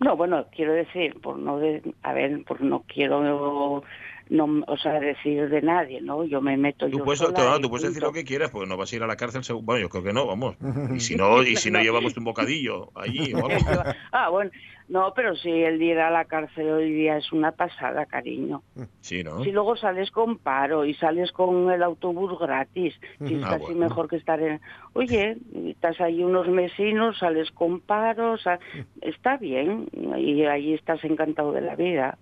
No, 0.01 0.17
bueno, 0.17 0.49
quiero 0.55 0.73
decir, 0.73 1.21
por 1.21 1.39
no 1.39 1.59
de, 1.59 1.83
a 2.03 2.13
ver, 2.13 2.45
por 2.45 2.61
no 2.61 2.85
quiero 2.87 3.83
no, 4.29 4.65
o 4.67 4.77
sea, 4.77 5.01
decir 5.01 5.49
de 5.49 5.63
nadie, 5.63 6.01
¿no? 6.01 6.25
Yo 6.25 6.41
me 6.41 6.57
meto 6.57 6.89
Tú 6.89 6.99
yo 6.99 7.05
puedes, 7.05 7.21
sola 7.21 7.35
tú, 7.35 7.43
no, 7.43 7.57
y 7.59 7.61
tú 7.61 7.71
puedes 7.71 7.87
decir 7.89 8.03
lo 8.03 8.13
que 8.13 8.25
quieras, 8.25 8.51
porque 8.51 8.69
no 8.69 8.77
vas 8.77 8.93
a 8.93 8.97
ir 8.97 9.03
a 9.03 9.07
la 9.07 9.17
cárcel. 9.17 9.43
Bueno, 9.63 9.83
yo 9.83 9.89
creo 9.89 10.03
que 10.05 10.13
no, 10.13 10.27
vamos. 10.27 10.57
Y 10.95 11.01
si 11.01 11.17
no, 11.17 11.43
y 11.43 11.57
si 11.57 11.71
no 11.71 11.81
llevamos 11.81 12.17
un 12.17 12.25
bocadillo 12.25 12.91
allí 12.95 13.33
o 13.35 13.47
algo. 13.47 13.83
ah, 14.13 14.29
bueno, 14.31 14.51
no, 14.89 15.13
pero 15.15 15.35
si 15.37 15.51
el 15.51 15.81
ir 15.83 15.99
a 15.99 16.11
la 16.11 16.25
cárcel 16.27 16.69
hoy 16.71 16.93
día 16.93 17.17
es 17.17 17.33
una 17.33 17.53
pasada, 17.53 18.07
cariño. 18.07 18.63
Sí, 19.01 19.25
¿no? 19.25 19.43
Si 19.43 19.51
luego 19.51 19.77
sales 19.77 20.11
con 20.11 20.39
paro 20.39 20.85
y 20.85 20.95
sales 20.95 21.33
con 21.33 21.71
el 21.71 21.83
autobús 21.83 22.39
gratis, 22.39 22.95
si 23.27 23.35
es 23.35 23.45
Ah, 23.45 23.51
casi 23.51 23.65
bueno. 23.65 23.81
mejor 23.81 24.09
que 24.09 24.17
estar 24.17 24.41
en... 24.41 24.61
Oye, 24.93 25.37
estás 25.67 26.01
ahí 26.01 26.23
unos 26.23 26.49
mesinos, 26.49 27.19
sales 27.19 27.51
con 27.51 27.81
paro, 27.81 28.33
o 28.33 28.39
sea, 28.39 28.59
está 29.01 29.37
bien 29.37 29.87
y 30.17 30.43
ahí 30.45 30.75
estás 30.75 31.03
encantado 31.05 31.53
de 31.53 31.61
la 31.63 31.77
vida. 31.77 32.19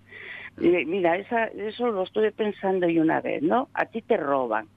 Y 0.57 0.69
mira, 0.85 1.17
esa, 1.17 1.45
eso 1.45 1.87
lo 1.89 2.03
estuve 2.03 2.31
pensando 2.31 2.87
yo 2.87 3.01
una 3.01 3.21
vez, 3.21 3.41
¿no? 3.41 3.69
A 3.73 3.85
ti 3.85 4.01
te 4.01 4.17
roban, 4.17 4.69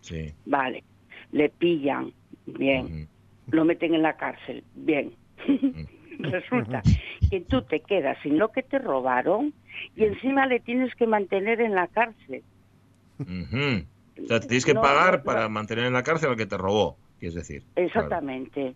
Sí. 0.00 0.34
vale, 0.44 0.84
le 1.30 1.48
pillan, 1.48 2.12
bien, 2.44 3.08
lo 3.50 3.64
meten 3.64 3.94
en 3.94 4.02
la 4.02 4.16
cárcel, 4.16 4.64
bien. 4.74 5.14
Resulta 6.18 6.82
que 7.30 7.40
tú 7.42 7.62
te 7.62 7.80
quedas 7.80 8.18
sin 8.22 8.38
lo 8.38 8.50
que 8.50 8.62
te 8.62 8.78
robaron 8.78 9.54
y 9.94 10.04
encima 10.04 10.46
le 10.46 10.60
tienes 10.60 10.94
que 10.94 11.06
mantener 11.06 11.60
en 11.60 11.74
la 11.74 11.86
cárcel. 11.88 12.44
Ujú. 13.18 13.86
O 14.24 14.26
sea, 14.26 14.40
te 14.40 14.46
tienes 14.46 14.64
que 14.66 14.74
No, 14.74 14.82
pagar 14.82 15.18
no, 15.18 15.24
para 15.24 15.42
no. 15.42 15.50
mantener 15.50 15.86
en 15.86 15.94
la 15.94 16.02
cárcel 16.02 16.30
al 16.30 16.36
que 16.36 16.46
te 16.46 16.58
robó, 16.58 16.98
quieres 17.18 17.34
decir. 17.34 17.62
Claro. 17.74 17.86
Exactamente. 17.86 18.74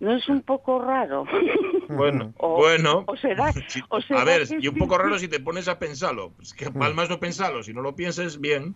¿No 0.00 0.16
es 0.16 0.26
un 0.28 0.42
poco 0.42 0.80
raro? 0.80 1.26
Bueno, 1.96 2.32
O- 2.38 2.56
bueno. 2.56 3.04
o 3.06 3.16
será- 3.16 3.52
Sí, 3.68 3.80
o 3.88 4.00
será 4.00 4.20
a 4.22 4.24
ver, 4.24 4.46
que 4.46 4.58
y 4.60 4.68
un 4.68 4.76
poco 4.76 4.96
raro 4.98 5.18
si 5.18 5.28
te 5.28 5.40
pones 5.40 5.68
a 5.68 5.78
pensarlo. 5.78 6.32
Es 6.40 6.54
que 6.54 6.70
mal 6.70 6.94
más 6.94 7.08
no 7.08 7.18
pensarlo. 7.20 7.62
Si 7.62 7.72
no 7.72 7.82
lo 7.82 7.94
pienses, 7.96 8.40
bien. 8.40 8.74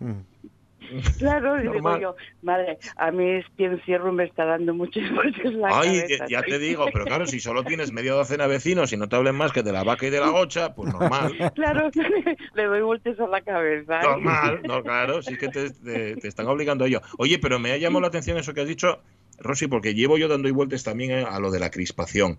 Claro, 1.18 1.56
y 1.58 1.62
digo 1.62 1.74
Normal. 1.74 2.00
yo, 2.00 2.16
madre, 2.42 2.78
a 2.96 3.10
mí 3.10 3.30
este 3.36 3.64
encierro 3.64 4.12
me 4.12 4.24
está 4.24 4.44
dando 4.44 4.74
muchas 4.74 5.02
vueltas 5.14 5.52
la 5.54 5.80
Ay, 5.80 6.00
cabeza. 6.02 6.26
ya 6.28 6.42
te 6.42 6.58
digo, 6.58 6.84
pero 6.92 7.06
claro, 7.06 7.26
si 7.26 7.40
solo 7.40 7.64
tienes 7.64 7.90
media 7.90 8.12
docena 8.12 8.44
de 8.44 8.50
vecinos 8.50 8.92
y 8.92 8.98
no 8.98 9.08
te 9.08 9.16
hablen 9.16 9.34
más 9.34 9.50
que 9.52 9.62
de 9.62 9.72
la 9.72 9.82
vaca 9.82 10.06
y 10.06 10.10
de 10.10 10.20
la 10.20 10.28
gocha, 10.28 10.74
pues 10.74 10.92
normal. 10.92 11.32
Claro, 11.54 11.90
le 12.54 12.64
doy 12.64 12.82
vueltas 12.82 13.18
a 13.18 13.26
la 13.26 13.40
cabeza. 13.40 13.98
¿eh? 14.00 14.02
Normal, 14.04 14.60
no, 14.64 14.82
claro, 14.82 15.22
sí 15.22 15.38
que 15.38 15.48
te, 15.48 15.70
te- 15.70 16.16
te 16.16 16.28
están 16.28 16.46
obligando 16.48 16.84
a 16.84 16.88
ello. 16.88 17.00
Oye, 17.16 17.38
pero 17.38 17.58
me 17.58 17.72
ha 17.72 17.78
llamado 17.78 18.02
la 18.02 18.08
atención 18.08 18.36
eso 18.36 18.52
que 18.52 18.60
has 18.60 18.68
dicho, 18.68 19.00
Rosy, 19.38 19.66
porque 19.68 19.94
llevo 19.94 20.18
yo 20.18 20.28
dando 20.28 20.52
vueltas 20.52 20.84
también 20.84 21.12
a, 21.24 21.28
a 21.34 21.40
lo 21.40 21.50
de 21.50 21.60
la 21.60 21.70
crispación. 21.70 22.36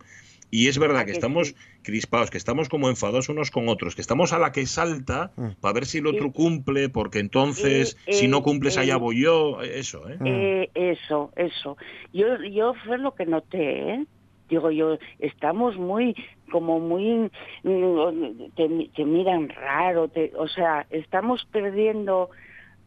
Y 0.56 0.70
es 0.70 0.78
verdad 0.80 1.02
¿A 1.02 1.06
que 1.06 1.08
que 1.08 1.18
estamos 1.18 1.50
sí? 1.50 1.56
crispados, 1.84 2.30
que 2.32 2.38
estamos 2.38 2.70
como 2.70 2.88
enfadados 2.90 3.28
unos 3.28 3.52
con 3.52 3.68
otros, 3.68 3.94
que 3.94 4.00
estamos 4.00 4.32
a 4.32 4.40
la 4.40 4.54
que 4.54 4.66
salta 4.66 5.34
para 5.60 5.74
ver 5.74 5.86
si 5.86 5.98
el 5.98 6.08
otro 6.08 6.28
Y- 6.28 6.32
cumple, 6.32 6.88
porque 6.88 7.20
entonces, 7.20 7.98
y- 8.08 8.14
si 8.14 8.28
no 8.30 8.38
y- 8.38 8.42
cumples, 8.42 8.78
allá 8.78 8.96
voy 8.96 9.22
yo, 9.22 9.62
eso, 9.62 10.08
¿eh? 10.10 10.18
Eh, 10.26 10.70
eso, 10.74 11.34
eso. 11.36 11.76
Yo, 12.14 12.42
yo 12.50 12.74
fue 12.86 12.98
lo 12.98 13.14
que 13.14 13.26
noté, 13.26 13.96
¿eh? 13.96 14.06
Digo 14.48 14.72
yo, 14.72 14.98
estamos 15.20 15.76
muy, 15.76 16.16
como 16.52 16.80
muy, 16.80 17.30
mm, 17.64 18.52
te, 18.56 18.90
te 18.96 19.04
miran 19.04 19.50
raro, 19.50 20.08
te, 20.08 20.32
o 20.38 20.48
sea, 20.48 20.86
estamos 20.90 21.46
perdiendo 21.52 22.30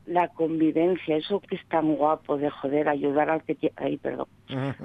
la 0.08 0.28
convivencia, 0.28 1.16
eso 1.16 1.40
que 1.40 1.56
es 1.56 1.66
tan 1.66 1.94
guapo 1.94 2.38
de 2.38 2.50
joder, 2.50 2.88
ayudar 2.88 3.30
al 3.30 3.42
que, 3.42 3.72
ay, 3.76 3.98
perdón, 3.98 4.26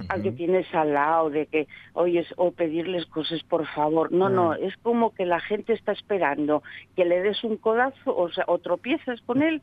al 0.10 0.22
que 0.22 0.32
tienes 0.32 0.68
al 0.74 0.94
lado, 0.94 1.30
de 1.30 1.46
que, 1.46 1.68
oyes, 1.94 2.28
o 2.38 2.52
pedirles 2.52 3.06
cosas 3.06 3.42
por 3.44 3.66
favor. 3.68 4.12
No, 4.12 4.30
no, 4.30 4.54
es 4.54 4.76
como 4.78 5.14
que 5.14 5.26
la 5.26 5.40
gente 5.40 5.74
está 5.74 5.94
esperando 5.94 6.62
que 6.96 7.06
le 7.06 7.22
des 7.22 7.44
un 7.44 7.58
codazo 7.58 8.16
o, 8.16 8.30
sea, 8.32 8.44
o 8.48 8.60
tropiezas 8.60 9.22
con 9.22 9.42
él 9.42 9.62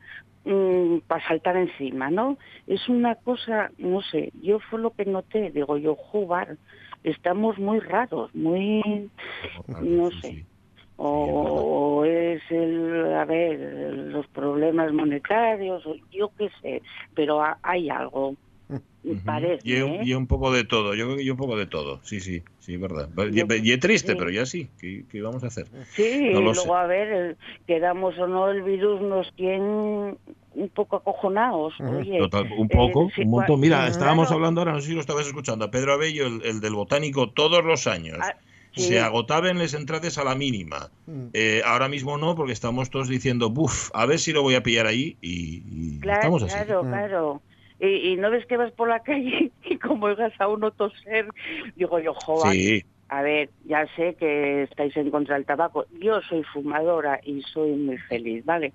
para 1.07 1.27
saltar 1.27 1.55
encima, 1.55 2.09
¿no? 2.09 2.37
Es 2.65 2.89
una 2.89 3.15
cosa, 3.15 3.69
no 3.77 4.01
sé, 4.01 4.31
yo 4.41 4.59
fue 4.59 4.79
lo 4.79 4.91
que 4.91 5.05
noté, 5.05 5.51
digo 5.51 5.77
yo, 5.77 5.95
jugar, 5.95 6.57
estamos 7.03 7.59
muy 7.59 7.79
raros, 7.79 8.33
muy, 8.33 9.09
no 9.81 10.09
sé. 10.11 10.45
O, 10.97 11.99
o 11.99 12.05
es 12.05 12.41
el, 12.51 12.80
a 13.21 13.25
ver, 13.25 13.59
los 13.59 14.27
problemas 14.27 14.91
monetarios, 14.93 15.85
o 15.85 15.95
yo 16.11 16.31
qué 16.37 16.49
sé, 16.61 16.81
pero 17.15 17.41
ha- 17.43 17.57
hay 17.63 17.89
algo. 17.89 18.35
Parece. 19.25 19.61
Y, 19.67 19.81
un- 19.81 19.89
¿eh? 19.93 20.01
y 20.03 20.13
un 20.13 20.27
poco 20.27 20.51
de 20.53 20.63
todo, 20.63 20.93
yo 20.93 21.05
creo 21.05 21.17
que 21.17 21.31
un 21.31 21.37
poco 21.37 21.57
de 21.57 21.65
todo, 21.65 21.99
sí, 22.03 22.19
sí, 22.19 22.43
sí, 22.59 22.77
verdad. 22.77 23.09
Y, 23.31 23.39
Yo- 23.39 23.45
y 23.55 23.71
es 23.71 23.79
triste, 23.79 24.11
sí. 24.11 24.17
pero 24.17 24.29
ya 24.29 24.45
sí, 24.45 24.69
¿qué, 24.79 25.05
qué 25.11 25.21
vamos 25.21 25.43
a 25.43 25.47
hacer? 25.47 25.65
Sí, 25.95 26.29
No 26.31 26.39
y 26.39 26.43
luego 26.43 26.53
sé. 26.53 26.71
a 26.71 26.85
ver, 26.85 27.37
quedamos 27.65 28.17
o 28.19 28.27
no, 28.27 28.49
el 28.51 28.61
virus 28.61 29.01
nos 29.01 29.33
tiene 29.33 29.59
un 30.53 30.69
poco 30.75 30.97
acojonados. 30.97 31.73
Oye, 31.81 32.19
Total, 32.19 32.47
un 32.55 32.67
eh, 32.67 32.75
poco, 32.75 33.09
un 33.17 33.29
montón. 33.29 33.59
Mira, 33.59 33.77
claro. 33.77 33.91
estábamos 33.91 34.31
hablando 34.31 34.61
ahora, 34.61 34.73
no 34.73 34.81
sé 34.81 34.89
si 34.89 34.93
lo 34.93 35.01
estabas 35.01 35.25
escuchando, 35.25 35.65
a 35.65 35.71
Pedro 35.71 35.93
Abello, 35.93 36.27
el, 36.27 36.41
el 36.45 36.59
del 36.61 36.73
botánico, 36.75 37.31
todos 37.31 37.65
los 37.65 37.87
años. 37.87 38.19
Ah, 38.21 38.35
sí. 38.73 38.83
Se 38.83 38.99
agotaban 38.99 39.57
las 39.57 39.73
entradas 39.73 40.17
a 40.17 40.23
la 40.23 40.35
mínima. 40.35 40.89
Eh, 41.33 41.61
ahora 41.65 41.87
mismo 41.87 42.17
no, 42.17 42.35
porque 42.35 42.53
estamos 42.53 42.89
todos 42.89 43.07
diciendo, 43.07 43.49
buf, 43.49 43.89
a 43.93 44.05
ver 44.05 44.19
si 44.19 44.31
lo 44.33 44.41
voy 44.41 44.55
a 44.55 44.63
pillar 44.63 44.87
ahí 44.87 45.17
y, 45.21 45.63
y 45.65 45.99
Claro, 45.99 46.19
estamos 46.19 46.43
así. 46.43 46.65
claro, 46.65 46.81
claro. 46.81 47.41
Y, 47.79 48.11
y 48.11 48.15
no 48.15 48.29
ves 48.29 48.45
que 48.45 48.57
vas 48.57 48.71
por 48.73 48.89
la 48.89 48.99
calle 49.03 49.51
y 49.63 49.77
como 49.77 50.05
oigas 50.05 50.33
a 50.39 50.47
uno 50.47 50.71
toser, 50.71 51.27
digo 51.75 51.99
yo, 51.99 52.13
joder, 52.13 52.53
Sí, 52.53 52.85
a 53.13 53.21
ver, 53.21 53.49
ya 53.65 53.85
sé 53.97 54.15
que 54.17 54.63
estáis 54.63 54.95
en 54.95 55.11
contra 55.11 55.35
del 55.35 55.45
tabaco. 55.45 55.85
Yo 55.99 56.21
soy 56.21 56.43
fumadora 56.45 57.19
y 57.23 57.41
soy 57.41 57.71
muy 57.71 57.97
feliz, 57.97 58.45
¿vale? 58.45 58.71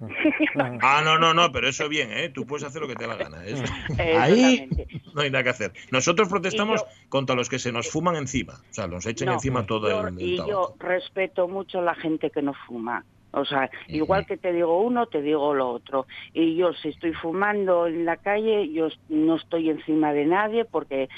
Ah, 0.82 1.00
no, 1.04 1.18
no, 1.18 1.32
no, 1.32 1.50
pero 1.50 1.68
eso 1.68 1.88
bien, 1.88 2.12
¿eh? 2.12 2.28
Tú 2.28 2.44
puedes 2.46 2.62
hacer 2.66 2.82
lo 2.82 2.86
que 2.88 2.96
te 2.96 3.04
dé 3.04 3.08
la 3.08 3.16
gana. 3.16 3.46
Eso- 3.46 3.64
Ahí 3.98 4.68
no 5.14 5.22
hay 5.22 5.30
nada 5.30 5.42
que 5.42 5.48
hacer. 5.50 5.72
Nosotros 5.90 6.28
protestamos 6.28 6.84
contra 7.08 7.34
los 7.34 7.48
que 7.48 7.58
se 7.58 7.72
nos 7.72 7.90
fuman 7.90 8.16
encima. 8.16 8.54
O 8.70 8.72
sea, 8.74 8.86
nos 8.86 9.06
echen 9.06 9.28
No, 9.28 9.32
encima 9.34 9.64
todo 9.66 9.88
yo- 9.88 10.06
el, 10.08 10.18
el 10.18 10.22
y 10.22 10.36
yo 10.36 10.74
respeto 10.80 11.48
mucho 11.48 11.78
a 11.78 11.82
la 11.82 11.94
gente 11.94 12.30
que 12.30 12.42
no 12.42 12.52
fuma. 12.66 13.06
O 13.36 13.44
sea, 13.44 13.70
igual 13.88 14.24
que 14.26 14.38
te 14.38 14.50
digo 14.50 14.80
uno, 14.80 15.06
te 15.06 15.20
digo 15.20 15.52
lo 15.54 15.68
otro. 15.68 16.06
Y 16.32 16.56
yo 16.56 16.72
si 16.72 16.88
estoy 16.88 17.12
fumando 17.12 17.86
en 17.86 18.06
la 18.06 18.16
calle, 18.16 18.72
yo 18.72 18.88
no 19.10 19.36
estoy 19.36 19.68
encima 19.68 20.14
de 20.14 20.24
nadie 20.24 20.64
porque, 20.64 21.08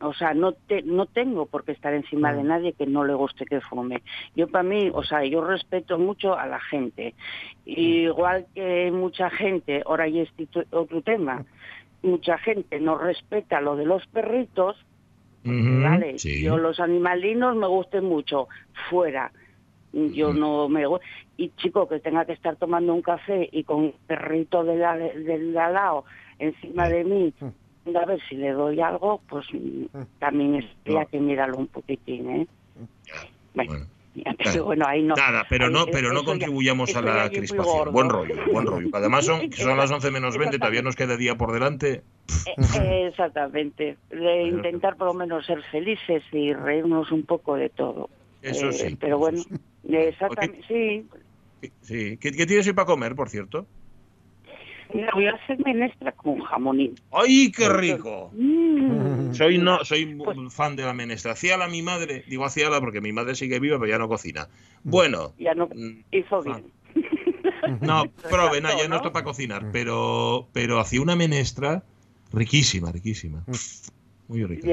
o 0.00 0.12
sea, 0.14 0.34
no 0.34 0.52
te, 0.52 0.82
no 0.82 1.06
tengo 1.06 1.46
por 1.46 1.64
qué 1.64 1.72
estar 1.72 1.92
encima 1.94 2.32
de 2.32 2.44
nadie 2.44 2.74
que 2.74 2.86
no 2.86 3.04
le 3.04 3.14
guste 3.14 3.44
que 3.44 3.60
fume. 3.60 4.02
Yo 4.36 4.46
para 4.46 4.62
mí, 4.62 4.88
o 4.94 5.02
sea, 5.02 5.24
yo 5.24 5.44
respeto 5.44 5.98
mucho 5.98 6.38
a 6.38 6.46
la 6.46 6.60
gente. 6.60 7.14
Igual 7.66 8.46
que 8.54 8.90
mucha 8.92 9.28
gente, 9.30 9.82
ahora 9.84 10.04
hay 10.04 10.20
este 10.20 10.46
tu- 10.46 10.64
otro 10.70 11.02
tema, 11.02 11.44
mucha 12.02 12.38
gente 12.38 12.78
no 12.80 12.96
respeta 12.96 13.60
lo 13.60 13.74
de 13.76 13.84
los 13.84 14.06
perritos, 14.06 14.76
Vale, 15.82 16.18
sí. 16.18 16.42
yo 16.42 16.56
los 16.58 16.78
animalinos 16.78 17.56
me 17.56 17.66
gusten 17.66 18.04
mucho, 18.04 18.48
fuera. 18.90 19.32
Yo 19.92 20.32
no 20.32 20.68
me 20.68 20.84
Y 21.36 21.50
chico, 21.56 21.88
que 21.88 22.00
tenga 22.00 22.24
que 22.24 22.32
estar 22.32 22.56
tomando 22.56 22.92
un 22.94 23.02
café 23.02 23.48
y 23.50 23.64
con 23.64 23.76
un 23.84 23.94
perrito 24.06 24.62
de 24.64 24.76
la, 24.76 24.96
del 24.96 25.52
de 25.52 25.58
al 25.58 25.72
lado 25.74 26.04
encima 26.38 26.88
de 26.88 27.04
mí, 27.04 27.34
a 27.94 28.04
ver 28.04 28.20
si 28.28 28.36
le 28.36 28.52
doy 28.52 28.80
algo, 28.80 29.20
pues 29.28 29.46
también 30.18 30.56
es 30.56 30.66
que 31.10 31.18
mirarlo 31.18 31.58
un 31.58 31.66
poquitín, 31.68 32.30
¿eh? 32.30 32.46
Bueno, 33.54 33.86
pero 34.38 34.64
bueno, 34.64 34.84
ahí 34.86 35.02
no. 35.02 35.14
Nada, 35.16 35.46
pero 35.48 35.66
ahí- 35.66 35.72
no, 35.72 35.86
pero 35.86 36.12
no 36.12 36.20
ya- 36.20 36.26
contribuyamos 36.26 36.94
a 36.94 37.02
la 37.02 37.28
crispación. 37.30 37.92
Buen 37.92 38.08
rollo, 38.08 38.34
buen 38.52 38.66
rollo. 38.66 38.88
Además 38.92 39.24
son, 39.24 39.40
son 39.52 39.76
las 39.76 39.90
11 39.90 40.10
menos 40.10 40.36
20, 40.36 40.58
todavía 40.58 40.82
nos 40.82 40.96
queda 40.96 41.16
día 41.16 41.36
por 41.36 41.52
delante. 41.52 42.02
Eh, 42.46 43.06
Exactamente. 43.08 43.96
De 44.10 44.42
intentar 44.44 44.96
por 44.96 45.08
lo 45.08 45.14
menos 45.14 45.46
ser 45.46 45.62
felices 45.70 46.22
y 46.32 46.52
reírnos 46.52 47.10
un 47.10 47.24
poco 47.24 47.56
de 47.56 47.68
todo. 47.70 48.10
Eso 48.42 48.68
Eh, 48.68 48.72
sí. 48.72 48.96
Pero 49.00 49.18
bueno. 49.18 49.42
Exactamente, 49.96 50.60
sí. 50.68 51.08
Sí. 51.82 52.16
¿Qué, 52.18 52.32
qué 52.32 52.46
tienes 52.46 52.66
hoy 52.66 52.72
para 52.72 52.86
comer, 52.86 53.14
por 53.16 53.28
cierto? 53.28 53.66
Mira, 54.94 55.10
voy 55.14 55.26
a 55.26 55.32
hacer 55.32 55.58
menestra 55.64 56.12
con 56.12 56.40
jamonín. 56.40 56.94
¡Ay, 57.12 57.52
qué 57.52 57.68
rico! 57.68 58.30
Mm. 58.32 59.32
Soy 59.34 59.58
no, 59.58 59.84
soy 59.84 60.06
mu- 60.06 60.50
fan 60.50 60.76
de 60.76 60.84
la 60.84 60.94
menestra. 60.94 61.32
Hacíala 61.32 61.68
mi 61.68 61.82
madre, 61.82 62.24
digo 62.26 62.44
hacíala 62.44 62.80
porque 62.80 63.00
mi 63.00 63.12
madre 63.12 63.34
sigue 63.34 63.60
viva, 63.60 63.78
pero 63.78 63.90
ya 63.90 63.98
no 63.98 64.08
cocina. 64.08 64.48
Bueno, 64.84 65.34
Ya 65.38 65.54
no 65.54 65.66
mm, 65.66 66.00
hizo 66.10 66.42
bien. 66.42 66.72
no, 67.82 68.06
prove, 68.30 68.60
no, 68.60 68.70
ya 68.70 68.84
no 68.84 68.88
¿no? 68.88 68.96
está 68.96 69.12
para 69.12 69.24
cocinar, 69.24 69.66
pero, 69.72 70.48
pero 70.52 70.80
hacía 70.80 71.02
una 71.02 71.16
menestra 71.16 71.82
riquísima, 72.32 72.90
riquísima. 72.92 73.44
Muy 74.28 74.44
rica. 74.44 74.68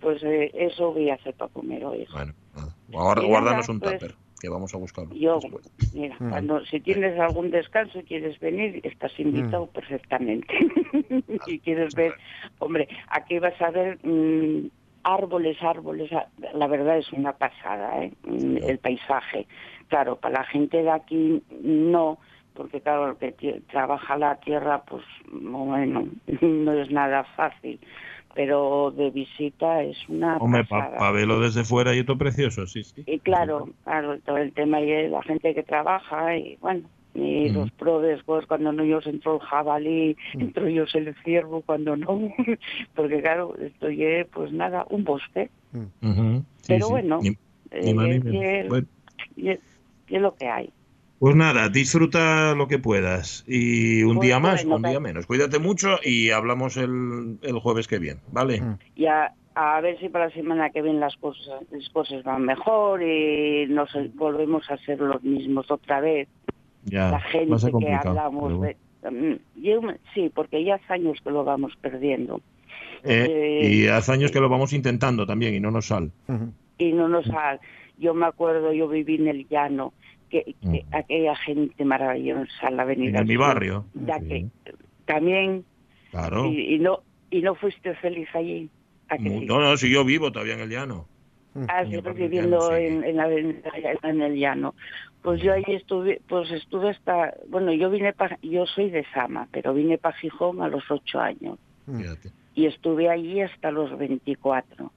Pues 0.00 0.22
eh, 0.22 0.50
eso 0.54 0.92
voy 0.92 1.10
a 1.10 1.14
hacer 1.14 1.34
para 1.34 1.50
comer 1.52 1.84
hoy. 1.84 2.06
Bueno, 2.12 2.32
nada. 2.54 2.74
Guarda- 2.88 3.26
guárdanos 3.26 3.68
un 3.68 3.80
pues, 3.80 3.92
tupper, 3.98 4.14
que 4.40 4.48
vamos 4.48 4.74
a 4.74 4.78
buscarlo. 4.78 5.14
Yo, 5.14 5.40
después. 5.40 5.64
mira, 5.92 6.16
cuando 6.18 6.64
si 6.66 6.80
tienes 6.80 7.18
algún 7.18 7.50
descanso 7.50 7.98
y 7.98 8.04
quieres 8.04 8.38
venir, 8.40 8.80
estás 8.84 9.18
invitado 9.20 9.66
perfectamente. 9.66 10.46
y 11.46 11.58
quieres 11.60 11.94
ver, 11.94 12.14
hombre, 12.58 12.88
aquí 13.08 13.38
vas 13.38 13.60
a 13.60 13.70
ver 13.70 13.98
mm, 14.04 14.68
árboles, 15.04 15.56
árboles. 15.62 16.12
a- 16.12 16.28
La 16.54 16.66
verdad 16.66 16.98
es 16.98 17.12
una 17.12 17.32
pasada, 17.32 18.02
¿eh? 18.04 18.12
Mm, 18.24 18.56
El 18.62 18.78
paisaje. 18.78 19.46
Claro, 19.88 20.16
para 20.16 20.38
la 20.40 20.44
gente 20.44 20.82
de 20.82 20.90
aquí 20.90 21.42
no, 21.62 22.18
porque 22.54 22.80
claro, 22.80 23.16
el 23.20 23.34
que 23.34 23.60
trabaja 23.70 24.16
la 24.16 24.36
tierra, 24.36 24.82
pues 24.84 25.04
bueno, 25.32 26.08
no 26.40 26.72
es 26.72 26.90
nada 26.90 27.24
fácil. 27.36 27.78
Pero 28.34 28.92
de 28.96 29.10
visita 29.10 29.82
es 29.82 29.96
una 30.08 30.36
Hombre, 30.36 30.64
para 30.64 31.10
verlo 31.10 31.40
desde 31.40 31.64
fuera 31.64 31.94
y 31.94 32.00
esto 32.00 32.16
precioso, 32.16 32.66
sí, 32.66 32.84
sí. 32.84 33.02
Y 33.06 33.18
claro, 33.18 33.68
claro, 33.84 34.18
todo 34.20 34.36
el 34.36 34.52
tema 34.52 34.78
de 34.80 35.08
la 35.08 35.22
gente 35.22 35.54
que 35.54 35.62
trabaja 35.64 36.36
y 36.36 36.56
bueno, 36.60 36.88
y 37.14 37.48
los 37.48 37.70
probes, 37.72 38.22
pues 38.24 38.46
cuando 38.46 38.72
no 38.72 38.84
ellos 38.84 39.06
entró 39.06 39.34
el 39.34 39.40
jabalí, 39.40 40.16
entró 40.34 40.66
ellos 40.66 40.94
el 40.94 41.12
ciervo, 41.24 41.62
cuando 41.62 41.96
no, 41.96 42.32
porque 42.94 43.20
claro, 43.20 43.56
esto 43.58 43.88
es 43.88 44.26
pues 44.28 44.52
nada, 44.52 44.86
un 44.90 45.02
bosque, 45.02 45.50
sí, 45.72 45.80
pero 46.68 46.86
sí. 46.86 46.92
bueno, 46.92 47.20
eh, 47.72 48.66
Bueno. 48.68 48.86
es 49.36 50.20
lo 50.20 50.34
que 50.34 50.48
hay. 50.48 50.70
Pues 51.20 51.36
nada, 51.36 51.68
disfruta 51.68 52.54
lo 52.54 52.66
que 52.66 52.78
puedas. 52.78 53.44
Y 53.46 54.02
un 54.04 54.16
Pues 54.16 54.26
día 54.26 54.40
más, 54.40 54.64
bueno, 54.64 54.76
un 54.76 54.90
día 54.90 55.00
menos. 55.00 55.26
Cuídate 55.26 55.58
mucho 55.58 55.98
y 56.02 56.30
hablamos 56.30 56.78
el, 56.78 57.38
el 57.42 57.58
jueves 57.58 57.86
que 57.86 57.98
viene, 57.98 58.20
¿vale? 58.32 58.62
Y 58.96 59.04
a, 59.04 59.30
a 59.54 59.80
ver 59.82 60.00
si 60.00 60.08
para 60.08 60.28
la 60.28 60.30
semana 60.32 60.70
que 60.70 60.80
viene 60.80 60.98
las 60.98 61.16
cosas, 61.16 61.62
las 61.70 61.90
cosas 61.90 62.24
van 62.24 62.46
mejor 62.46 63.02
y 63.02 63.66
nos 63.68 63.90
volvemos 64.14 64.70
a 64.70 64.78
ser 64.78 64.98
los 64.98 65.22
mismos 65.22 65.70
otra 65.70 66.00
vez. 66.00 66.26
Ya, 66.84 67.04
la 67.04 67.10
va 67.10 67.16
a 67.18 67.20
gente 67.20 67.58
ser 67.58 67.68
que 67.68 67.72
complicado, 67.72 68.08
hablamos 68.18 68.52
pero 69.02 69.10
de... 69.12 69.30
Mm, 69.34 69.38
yo 69.62 69.80
sí, 70.14 70.32
porque 70.34 70.64
ya 70.64 70.76
hace 70.76 70.94
años 70.94 71.18
que 71.22 71.30
lo 71.30 71.44
vamos 71.44 71.76
perdiendo. 71.82 72.40
Eh, 73.04 73.26
eh, 73.28 73.70
y 73.70 73.86
hace 73.88 74.12
años 74.12 74.30
que 74.32 74.40
lo 74.40 74.48
vamos 74.48 74.72
intentando 74.72 75.26
también 75.26 75.54
y 75.54 75.60
no 75.60 75.70
nos 75.70 75.88
sale. 75.88 76.12
y 76.78 76.92
no 76.92 77.08
nos 77.08 77.28
ha... 77.28 77.60
Yo 77.98 78.14
me 78.14 78.24
acuerdo, 78.24 78.72
yo 78.72 78.88
viví 78.88 79.16
en 79.16 79.28
el 79.28 79.46
llano, 79.46 79.92
que, 80.30 80.54
que 80.62 80.84
aquella 80.92 81.36
gente 81.36 81.84
maravillosa 81.84 82.68
en 82.68 82.76
la 82.76 82.82
avenida. 82.84 83.18
Mm. 83.18 83.22
En 83.22 83.28
mi 83.28 83.36
barrio. 83.36 83.84
ya 83.94 84.18
que 84.20 84.46
también, 85.04 85.64
Claro. 86.10 86.46
y, 86.46 86.74
y 86.74 86.78
no 86.78 87.00
y 87.30 87.42
no 87.42 87.54
fuiste 87.54 87.94
feliz 87.96 88.28
allí. 88.34 88.68
¿A 89.08 89.16
que 89.18 89.28
sí? 89.28 89.44
No, 89.46 89.60
no, 89.60 89.76
si 89.76 89.90
yo 89.90 90.04
vivo 90.04 90.32
todavía 90.32 90.54
en 90.54 90.60
el 90.60 90.70
llano. 90.70 91.06
Ah, 91.68 91.82
en 91.82 91.90
sí, 91.90 92.00
viviendo 92.14 92.58
llano, 92.70 92.76
sí. 92.76 92.84
en, 92.84 93.04
en 93.04 93.16
la 93.16 93.24
avenida, 93.24 93.70
en 94.02 94.22
el 94.22 94.34
llano. 94.36 94.74
Pues 95.22 95.42
yo 95.42 95.52
ahí 95.52 95.64
estuve, 95.68 96.20
pues 96.28 96.50
estuve 96.50 96.90
hasta, 96.90 97.34
bueno, 97.48 97.72
yo 97.72 97.90
vine 97.90 98.12
pa, 98.12 98.38
yo 98.42 98.66
soy 98.66 98.88
de 98.90 99.04
Sama, 99.12 99.48
pero 99.52 99.74
vine 99.74 99.98
para 99.98 100.16
Gijón 100.16 100.62
a 100.62 100.68
los 100.68 100.88
ocho 100.90 101.20
años 101.20 101.58
Fíjate. 101.86 102.30
y 102.54 102.66
estuve 102.66 103.08
allí 103.10 103.40
hasta 103.42 103.70
los 103.70 103.96
24. 103.98 104.90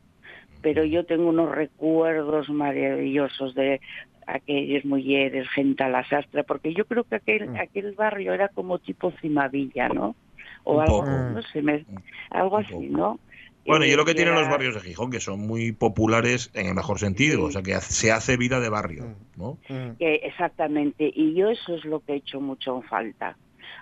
Pero 0.61 0.85
yo 0.85 1.05
tengo 1.05 1.27
unos 1.27 1.51
recuerdos 1.53 2.49
maravillosos 2.49 3.53
de 3.53 3.81
aquellos 4.27 4.85
mujeres, 4.85 5.47
gente 5.49 5.83
a 5.83 5.89
la 5.89 6.07
sastra, 6.07 6.43
porque 6.43 6.73
yo 6.73 6.85
creo 6.85 7.03
que 7.03 7.15
aquel, 7.15 7.55
aquel 7.57 7.93
barrio 7.93 8.33
era 8.33 8.47
como 8.49 8.79
tipo 8.79 9.11
Cimavilla, 9.21 9.89
¿no? 9.89 10.15
O 10.63 10.75
Un 10.77 10.81
algo, 10.83 10.99
poco. 11.01 11.11
no 11.31 11.41
sé, 11.41 11.61
me- 11.61 11.85
algo 12.29 12.57
así, 12.57 12.87
¿no? 12.89 13.19
Bueno, 13.65 13.85
y 13.85 13.91
Eh, 13.91 13.95
lo 13.95 14.03
que 14.05 14.13
tienen 14.13 14.33
era- 14.33 14.41
los 14.41 14.49
barrios 14.49 14.75
de 14.75 14.81
Gijón, 14.81 15.09
que 15.09 15.19
son 15.21 15.39
muy 15.39 15.71
populares 15.71 16.51
en 16.53 16.67
el 16.67 16.75
mejor 16.75 16.99
sentido, 16.99 17.43
o 17.45 17.51
sea, 17.51 17.61
que 17.61 17.73
hace- 17.73 17.93
se 17.93 18.11
hace 18.11 18.35
vida 18.37 18.59
de 18.59 18.69
barrio, 18.69 19.05
¿no? 19.37 19.57
Que 19.97 20.15
exactamente, 20.15 21.09
y 21.15 21.33
yo 21.33 21.49
eso 21.49 21.75
es 21.75 21.85
lo 21.85 22.01
que 22.01 22.13
he 22.13 22.15
hecho 22.17 22.41
mucho 22.41 22.75
en 22.75 22.83
falta. 22.83 23.37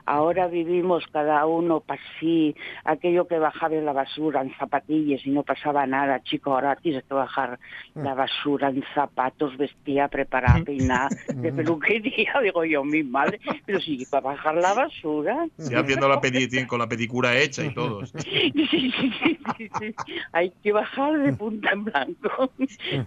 Ahora 0.05 0.47
vivimos 0.47 1.03
cada 1.11 1.45
uno 1.45 1.79
para 1.79 2.01
sí, 2.19 2.55
aquello 2.85 3.27
que 3.27 3.39
bajaba 3.39 3.75
en 3.75 3.85
la 3.85 3.93
basura 3.93 4.41
en 4.41 4.55
zapatillas 4.57 5.25
y 5.25 5.29
no 5.31 5.43
pasaba 5.43 5.85
nada, 5.85 6.21
chico, 6.23 6.53
ahora 6.53 6.75
tienes 6.75 7.03
que 7.03 7.13
bajar 7.13 7.59
la 7.95 8.13
basura 8.13 8.69
en 8.69 8.83
zapatos, 8.93 9.57
vestida, 9.57 10.07
preparada, 10.07 10.63
peinada, 10.63 11.09
de 11.33 11.51
peluquería, 11.51 12.33
digo 12.43 12.63
yo, 12.65 12.83
mi 12.83 13.03
madre, 13.03 13.39
pero 13.65 13.79
sí, 13.79 14.05
para 14.09 14.27
bajar 14.27 14.55
la 14.55 14.73
basura. 14.73 15.47
Sí, 15.57 15.75
haciendo 15.75 16.07
la 16.07 16.19
con 16.67 16.79
la 16.79 16.87
pedicura 16.87 17.37
hecha 17.37 17.63
y 17.63 17.73
todo. 17.73 18.01
Sí, 18.21 18.51
sí, 18.69 18.91
sí, 18.91 19.39
sí, 19.57 19.69
sí. 19.79 19.95
Hay 20.31 20.51
que 20.63 20.71
bajar 20.71 21.17
de 21.19 21.33
punta 21.33 21.71
en 21.71 21.83
blanco. 21.85 22.51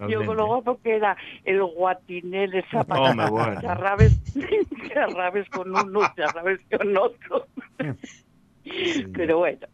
Yo 0.08 0.24
con 0.24 0.36
lo 0.36 0.46
guapo 0.46 0.78
que 0.82 0.96
era 0.96 1.16
el 1.44 1.62
guatiné 1.62 2.48
de 2.48 2.62
zapatos. 2.70 3.10
Hombre, 3.10 3.30
bueno. 3.30 3.60
Charrabes, 3.60 4.20
charrabes 4.92 5.48
con 5.50 5.74
uno, 5.74 6.00
charrabes 6.16 6.60
con 6.70 6.83
otro. 6.96 7.46
Pero 9.14 9.38
bueno. 9.38 9.66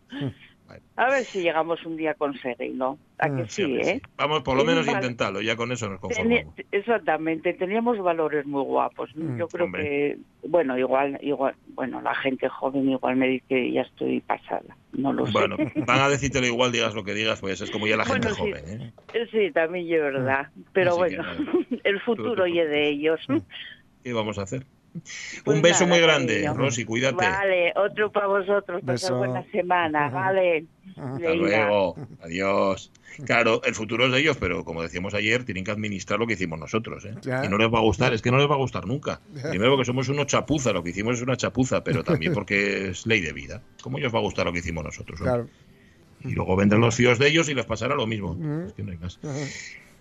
A 0.96 1.10
ver 1.10 1.24
si 1.24 1.40
llegamos 1.42 1.84
un 1.84 1.96
día 1.96 2.12
a 2.12 2.14
conseguirlo. 2.14 2.96
¿A 3.18 3.28
que 3.34 3.48
sí, 3.48 3.64
hombre, 3.64 3.90
eh? 3.90 3.94
sí. 3.96 4.10
Vamos, 4.16 4.42
por 4.42 4.56
lo 4.56 4.64
menos 4.64 4.86
Vale. 4.86 4.98
intentarlo, 4.98 5.40
ya 5.40 5.56
con 5.56 5.72
eso 5.72 5.88
nos 5.88 5.98
conformamos. 5.98 6.54
exactamente, 6.70 7.54
teníamos 7.54 7.98
valores 7.98 8.46
muy 8.46 8.62
guapos. 8.62 9.10
Mm, 9.16 9.36
Yo 9.36 9.48
creo 9.48 9.64
hombre. 9.66 9.82
que, 9.82 10.18
bueno, 10.48 10.78
igual, 10.78 11.18
igual, 11.22 11.56
bueno, 11.74 12.00
la 12.00 12.14
gente 12.14 12.48
joven 12.48 12.88
igual 12.88 13.16
me 13.16 13.26
dice 13.26 13.44
que 13.48 13.72
ya 13.72 13.80
estoy 13.82 14.20
pasada. 14.20 14.76
No 14.92 15.12
lo 15.12 15.24
Bueno, 15.26 15.56
sé. 15.56 15.72
van 15.84 16.00
a 16.02 16.08
decírtelo 16.08 16.46
igual, 16.46 16.70
digas 16.70 16.94
lo 16.94 17.02
que 17.02 17.14
digas, 17.14 17.40
pues 17.40 17.60
es 17.60 17.70
como 17.72 17.88
ya 17.88 17.96
la 17.96 18.04
gente 18.04 18.28
Bueno, 18.28 18.36
joven, 18.36 18.82
¿eh? 19.12 19.26
Sí, 19.32 19.50
también 19.52 19.86
es 19.92 20.00
verdad. 20.00 20.48
Pero 20.72 21.02
Así 21.02 21.16
que 21.16 21.20
bueno, 21.22 21.66
el 21.84 22.00
futuro 22.00 22.46
y 22.46 22.58
de 22.58 22.88
ellos. 22.90 23.20
¿Qué 24.04 24.12
vamos 24.12 24.38
a 24.38 24.42
hacer? 24.42 24.64
Pues 25.44 25.56
Un 25.56 25.62
beso 25.62 25.84
nada, 25.84 25.94
muy 25.94 26.00
grande, 26.02 26.42
cariño. 26.42 26.54
Rosy, 26.54 26.84
cuídate. 26.84 27.16
Vale, 27.16 27.72
otro 27.76 28.10
para 28.10 28.26
vosotros. 28.26 28.80
Pasad 28.82 28.92
Beso. 28.92 29.18
buena 29.18 29.44
semana, 29.50 30.10
vale. 30.10 30.66
Hasta 30.96 31.12
Venga. 31.18 31.34
luego. 31.34 31.96
Adiós. 32.22 32.90
Claro, 33.24 33.60
el 33.64 33.74
futuro 33.74 34.06
es 34.06 34.12
de 34.12 34.20
ellos, 34.20 34.36
pero 34.38 34.64
como 34.64 34.82
decíamos 34.82 35.14
ayer, 35.14 35.44
tienen 35.44 35.64
que 35.64 35.70
administrar 35.70 36.18
lo 36.18 36.26
que 36.26 36.34
hicimos 36.34 36.58
nosotros. 36.58 37.04
¿eh? 37.04 37.14
Y 37.44 37.48
no 37.48 37.58
les 37.58 37.68
va 37.72 37.78
a 37.78 37.82
gustar, 37.82 38.14
es 38.14 38.22
que 38.22 38.30
no 38.30 38.38
les 38.38 38.48
va 38.48 38.54
a 38.54 38.58
gustar 38.58 38.86
nunca. 38.86 39.20
Primero 39.50 39.72
porque 39.72 39.84
somos 39.84 40.08
unos 40.08 40.26
chapuza, 40.26 40.72
lo 40.72 40.82
que 40.82 40.90
hicimos 40.90 41.16
es 41.16 41.22
una 41.22 41.36
chapuza, 41.36 41.82
pero 41.84 42.02
también 42.04 42.32
porque 42.32 42.90
es 42.90 43.06
ley 43.06 43.20
de 43.20 43.32
vida. 43.32 43.62
¿Cómo 43.82 43.98
ellos 43.98 44.14
va 44.14 44.18
a 44.18 44.22
gustar 44.22 44.46
lo 44.46 44.52
que 44.52 44.60
hicimos 44.60 44.84
nosotros? 44.84 45.20
Claro. 45.20 45.48
Y 46.22 46.32
luego 46.32 46.54
vendrán 46.56 46.80
los 46.80 46.94
fíos 46.94 47.18
de 47.18 47.28
ellos 47.28 47.48
y 47.48 47.54
les 47.54 47.64
pasará 47.66 47.94
lo 47.94 48.06
mismo. 48.06 48.36
Es 48.66 48.72
que 48.74 48.82
no 48.82 48.92
hay 48.92 48.98
más. 48.98 49.18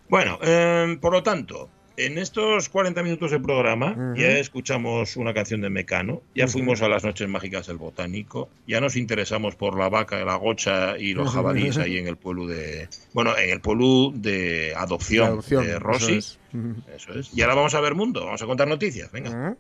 Bueno, 0.10 0.40
eh, 0.42 0.98
por 1.00 1.14
lo 1.14 1.24
tanto, 1.24 1.70
en 2.00 2.18
estos 2.18 2.70
40 2.70 3.04
minutos 3.04 3.32
de 3.32 3.40
programa 3.40 4.14
ya 4.16 4.38
escuchamos 4.38 5.18
una 5.18 5.34
canción 5.34 5.62
de 5.62 5.70
Mecano, 5.70 6.22
ya 6.34 6.48
fuimos 6.48 6.82
a 6.82 6.88
las 6.88 7.04
noches 7.04 7.28
mágicas 7.28 7.68
del 7.68 7.78
botánico, 7.78 8.50
ya 8.68 8.80
nos 8.80 8.96
interesamos 8.96 9.56
por 9.56 9.78
la 9.78 9.90
vaca, 9.90 10.24
la 10.24 10.36
gocha 10.36 10.98
y 10.98 11.14
los 11.14 11.32
jabalíes 11.32 11.78
ahí 11.78 11.98
en 11.98 12.08
el 12.08 12.16
pueblo 12.16 12.48
de, 12.48 12.88
bueno, 13.14 13.38
en 13.38 13.50
el 13.50 13.60
pueblo 13.60 14.12
de 14.16 14.74
adopción, 14.76 15.42
de 15.42 15.72
eso 15.72 15.80
Rosy. 15.80 16.18
es. 16.18 16.40
Ujú. 16.54 16.76
Eso 16.96 17.14
es. 17.20 17.34
Y 17.34 17.42
ahora 17.42 17.56
vamos 17.56 17.76
a 17.76 17.82
ver 17.82 17.96
mundo, 17.96 18.26
vamos 18.26 18.42
a 18.42 18.46
contar 18.46 18.68
noticias, 18.68 19.12
venga. 19.12 19.58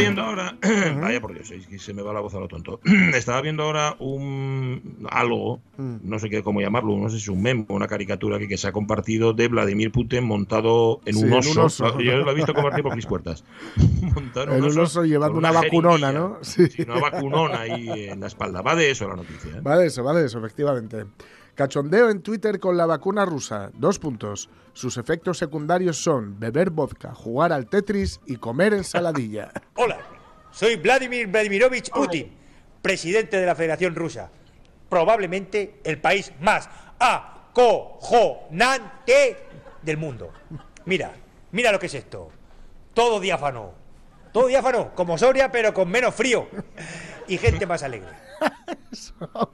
Viendo 0.00 0.22
ahora, 0.22 0.56
vaya 1.00 1.20
por 1.20 1.32
Dios, 1.34 1.52
se 1.78 1.94
me 1.94 2.02
va 2.02 2.12
la 2.12 2.20
voz 2.20 2.34
a 2.34 2.40
lo 2.40 2.48
tonto. 2.48 2.80
estaba 3.14 3.40
viendo 3.40 3.62
ahora 3.64 3.96
un 3.98 5.06
algo, 5.10 5.60
Mm. 5.76 5.96
no 6.02 6.18
sé 6.18 6.28
qué 6.28 6.42
cómo 6.42 6.60
llamarlo, 6.60 6.94
no 6.98 7.08
sé 7.08 7.16
si 7.16 7.22
es 7.22 7.28
un 7.30 7.40
meme 7.40 7.64
o 7.68 7.74
una 7.74 7.86
caricatura 7.88 8.38
que, 8.38 8.46
que 8.48 8.58
se 8.58 8.68
ha 8.68 8.72
compartido 8.72 9.32
de 9.32 9.48
Vladimir 9.48 9.90
Putin 9.90 10.24
montado 10.24 11.00
en 11.06 11.14
Sí, 11.14 11.20
un 11.20 11.28
en 11.28 11.32
un 11.32 11.38
oso. 11.38 11.64
oso. 11.64 12.00
Yo 12.00 12.16
lo 12.18 12.30
he 12.30 12.34
visto 12.34 12.52
compartir 12.52 12.82
por 12.82 12.94
mis 12.96 13.06
puertas. 13.06 13.44
Montado 14.14 14.54
En 14.54 14.62
un 14.64 14.78
oso 14.78 15.04
llevando 15.04 15.34
con 15.34 15.38
una 15.38 15.52
vacunona. 15.52 16.12
¿no? 16.12 16.38
Sí. 16.42 16.66
Sí, 16.68 16.82
una 16.82 17.00
vacunona 17.00 17.60
ahí 17.60 17.88
en 18.10 18.20
la 18.20 18.26
espalda. 18.26 18.60
Va 18.62 18.74
de 18.74 18.90
eso 18.90 19.08
la 19.08 19.16
noticia. 19.16 19.56
¿eh? 19.56 19.60
Va 19.60 19.78
de 19.78 19.86
eso, 19.86 20.04
va 20.04 20.12
de 20.12 20.26
eso, 20.26 20.38
efectivamente. 20.38 21.04
Cachondeo 21.60 22.08
en 22.08 22.22
Twitter 22.22 22.58
con 22.58 22.78
la 22.78 22.86
vacuna 22.86 23.26
rusa. 23.26 23.70
Dos 23.74 23.98
puntos. 23.98 24.48
Sus 24.72 24.96
efectos 24.96 25.36
secundarios 25.36 26.02
son 26.02 26.40
beber 26.40 26.70
vodka, 26.70 27.12
jugar 27.14 27.52
al 27.52 27.66
Tetris 27.66 28.18
y 28.24 28.36
comer 28.36 28.72
ensaladilla. 28.72 29.52
Hola, 29.74 29.98
soy 30.50 30.76
Vladimir 30.76 31.26
Vladimirovich 31.26 31.90
Putin, 31.90 32.32
presidente 32.80 33.36
de 33.36 33.44
la 33.44 33.54
Federación 33.54 33.94
Rusa. 33.94 34.30
Probablemente 34.88 35.82
el 35.84 36.00
país 36.00 36.32
más 36.40 36.70
acojonante 36.98 37.76
del 39.82 39.98
mundo. 39.98 40.32
Mira, 40.86 41.12
mira 41.52 41.72
lo 41.72 41.78
que 41.78 41.88
es 41.88 41.94
esto. 41.94 42.30
Todo 42.94 43.20
diáfano. 43.20 43.74
Todo 44.32 44.46
diáfano, 44.46 44.94
como 44.94 45.18
Soria, 45.18 45.52
pero 45.52 45.74
con 45.74 45.90
menos 45.90 46.14
frío. 46.14 46.48
Y 47.28 47.36
gente 47.36 47.66
más 47.66 47.82
alegre. 47.82 48.29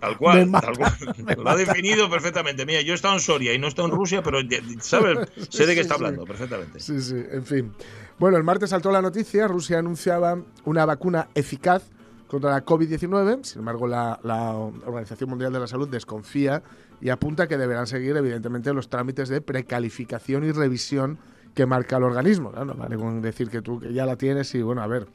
Tal 0.01 0.17
cual, 0.19 0.51
tal 0.53 0.77
cual. 0.77 1.37
Lo 1.45 1.51
ha 1.51 1.57
definido 1.57 2.09
perfectamente. 2.09 2.65
Mira, 2.65 2.81
yo 2.83 2.93
he 2.93 2.95
estado 2.95 3.15
en 3.15 3.21
Soria 3.21 3.53
y 3.53 3.59
no 3.59 3.67
he 3.67 3.69
estado 3.69 3.89
en 3.89 3.95
Rusia, 3.95 4.23
pero 4.23 4.39
¿sabes? 4.81 5.29
Sé 5.51 5.67
de 5.67 5.75
qué 5.75 5.81
está 5.81 5.95
hablando 5.95 6.25
perfectamente. 6.25 6.81
Sí, 6.81 7.01
sí, 7.01 7.17
en 7.31 7.45
fin. 7.45 7.73
Bueno, 8.19 8.37
el 8.37 8.45
martes 8.45 8.71
saltó 8.71 8.91
la 8.91 9.03
noticia, 9.03 9.47
Rusia 9.47 9.79
anunciaba 9.79 10.39
una 10.65 10.87
vacuna 10.87 11.29
eficaz 11.35 11.91
contra 12.29 12.51
la 12.51 12.65
COVID-19, 12.65 13.45
sin 13.45 13.61
embargo 13.61 13.87
la, 13.87 14.19
la 14.23 14.53
Organización 14.53 15.31
Mundial 15.31 15.53
de 15.53 15.61
la 15.61 15.67
Salud 15.67 15.89
desconfía 15.89 16.63
y 17.01 17.11
apunta 17.11 17.47
que 17.47 17.59
deberán 17.59 17.87
seguir 17.87 18.17
evidentemente 18.17 18.73
los 18.73 18.89
trámites 18.89 19.29
de 19.29 19.41
precalificación 19.41 20.45
y 20.45 20.53
revisión 20.53 21.19
que 21.55 21.67
marca 21.67 21.99
el 21.99 22.05
organismo. 22.05 22.53
No 22.53 22.75
vale 22.75 22.97
con 22.97 23.21
decir 23.21 23.51
que 23.51 23.63
tú 23.63 23.81
que 23.81 23.93
ya 23.93 24.07
la 24.07 24.17
tienes 24.17 24.55
y 24.55 24.63
bueno, 24.63 24.83
a 24.83 24.87
ver, 24.87 25.09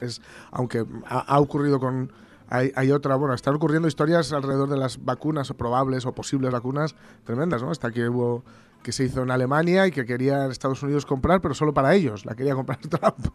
es 0.00 0.20
aunque 0.50 0.84
ha, 1.06 1.20
ha 1.20 1.40
ocurrido 1.40 1.78
con 1.78 2.10
hay, 2.54 2.72
hay 2.76 2.92
otra, 2.92 3.16
bueno, 3.16 3.34
están 3.34 3.54
ocurriendo 3.54 3.88
historias 3.88 4.32
alrededor 4.32 4.68
de 4.68 4.76
las 4.76 5.04
vacunas 5.04 5.50
o 5.50 5.54
probables 5.56 6.06
o 6.06 6.14
posibles 6.14 6.52
vacunas 6.52 6.94
tremendas, 7.24 7.62
¿no? 7.62 7.70
Hasta 7.70 7.90
que 7.90 8.08
hubo 8.08 8.44
que 8.84 8.92
se 8.92 9.04
hizo 9.04 9.22
en 9.22 9.30
Alemania 9.30 9.86
y 9.86 9.90
que 9.90 10.04
querían 10.04 10.50
Estados 10.50 10.82
Unidos 10.82 11.06
comprar, 11.06 11.40
pero 11.40 11.54
solo 11.54 11.72
para 11.72 11.94
ellos, 11.94 12.26
la 12.26 12.34
quería 12.34 12.54
comprar 12.54 12.78
Trump. 12.88 13.26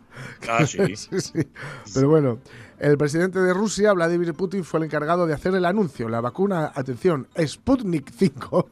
Ah, 0.48 0.66
sí. 0.66 0.96
Sí, 0.96 1.20
sí. 1.20 1.48
Pero 1.94 2.08
bueno, 2.08 2.40
el 2.78 2.98
presidente 2.98 3.40
de 3.40 3.54
Rusia, 3.54 3.92
Vladimir 3.94 4.34
Putin, 4.36 4.64
fue 4.64 4.80
el 4.80 4.86
encargado 4.86 5.28
de 5.28 5.34
hacer 5.34 5.54
el 5.56 5.66
anuncio. 5.66 6.08
La 6.08 6.22
vacuna, 6.22 6.72
atención, 6.74 7.28
Sputnik 7.46 8.12
5. 8.12 8.70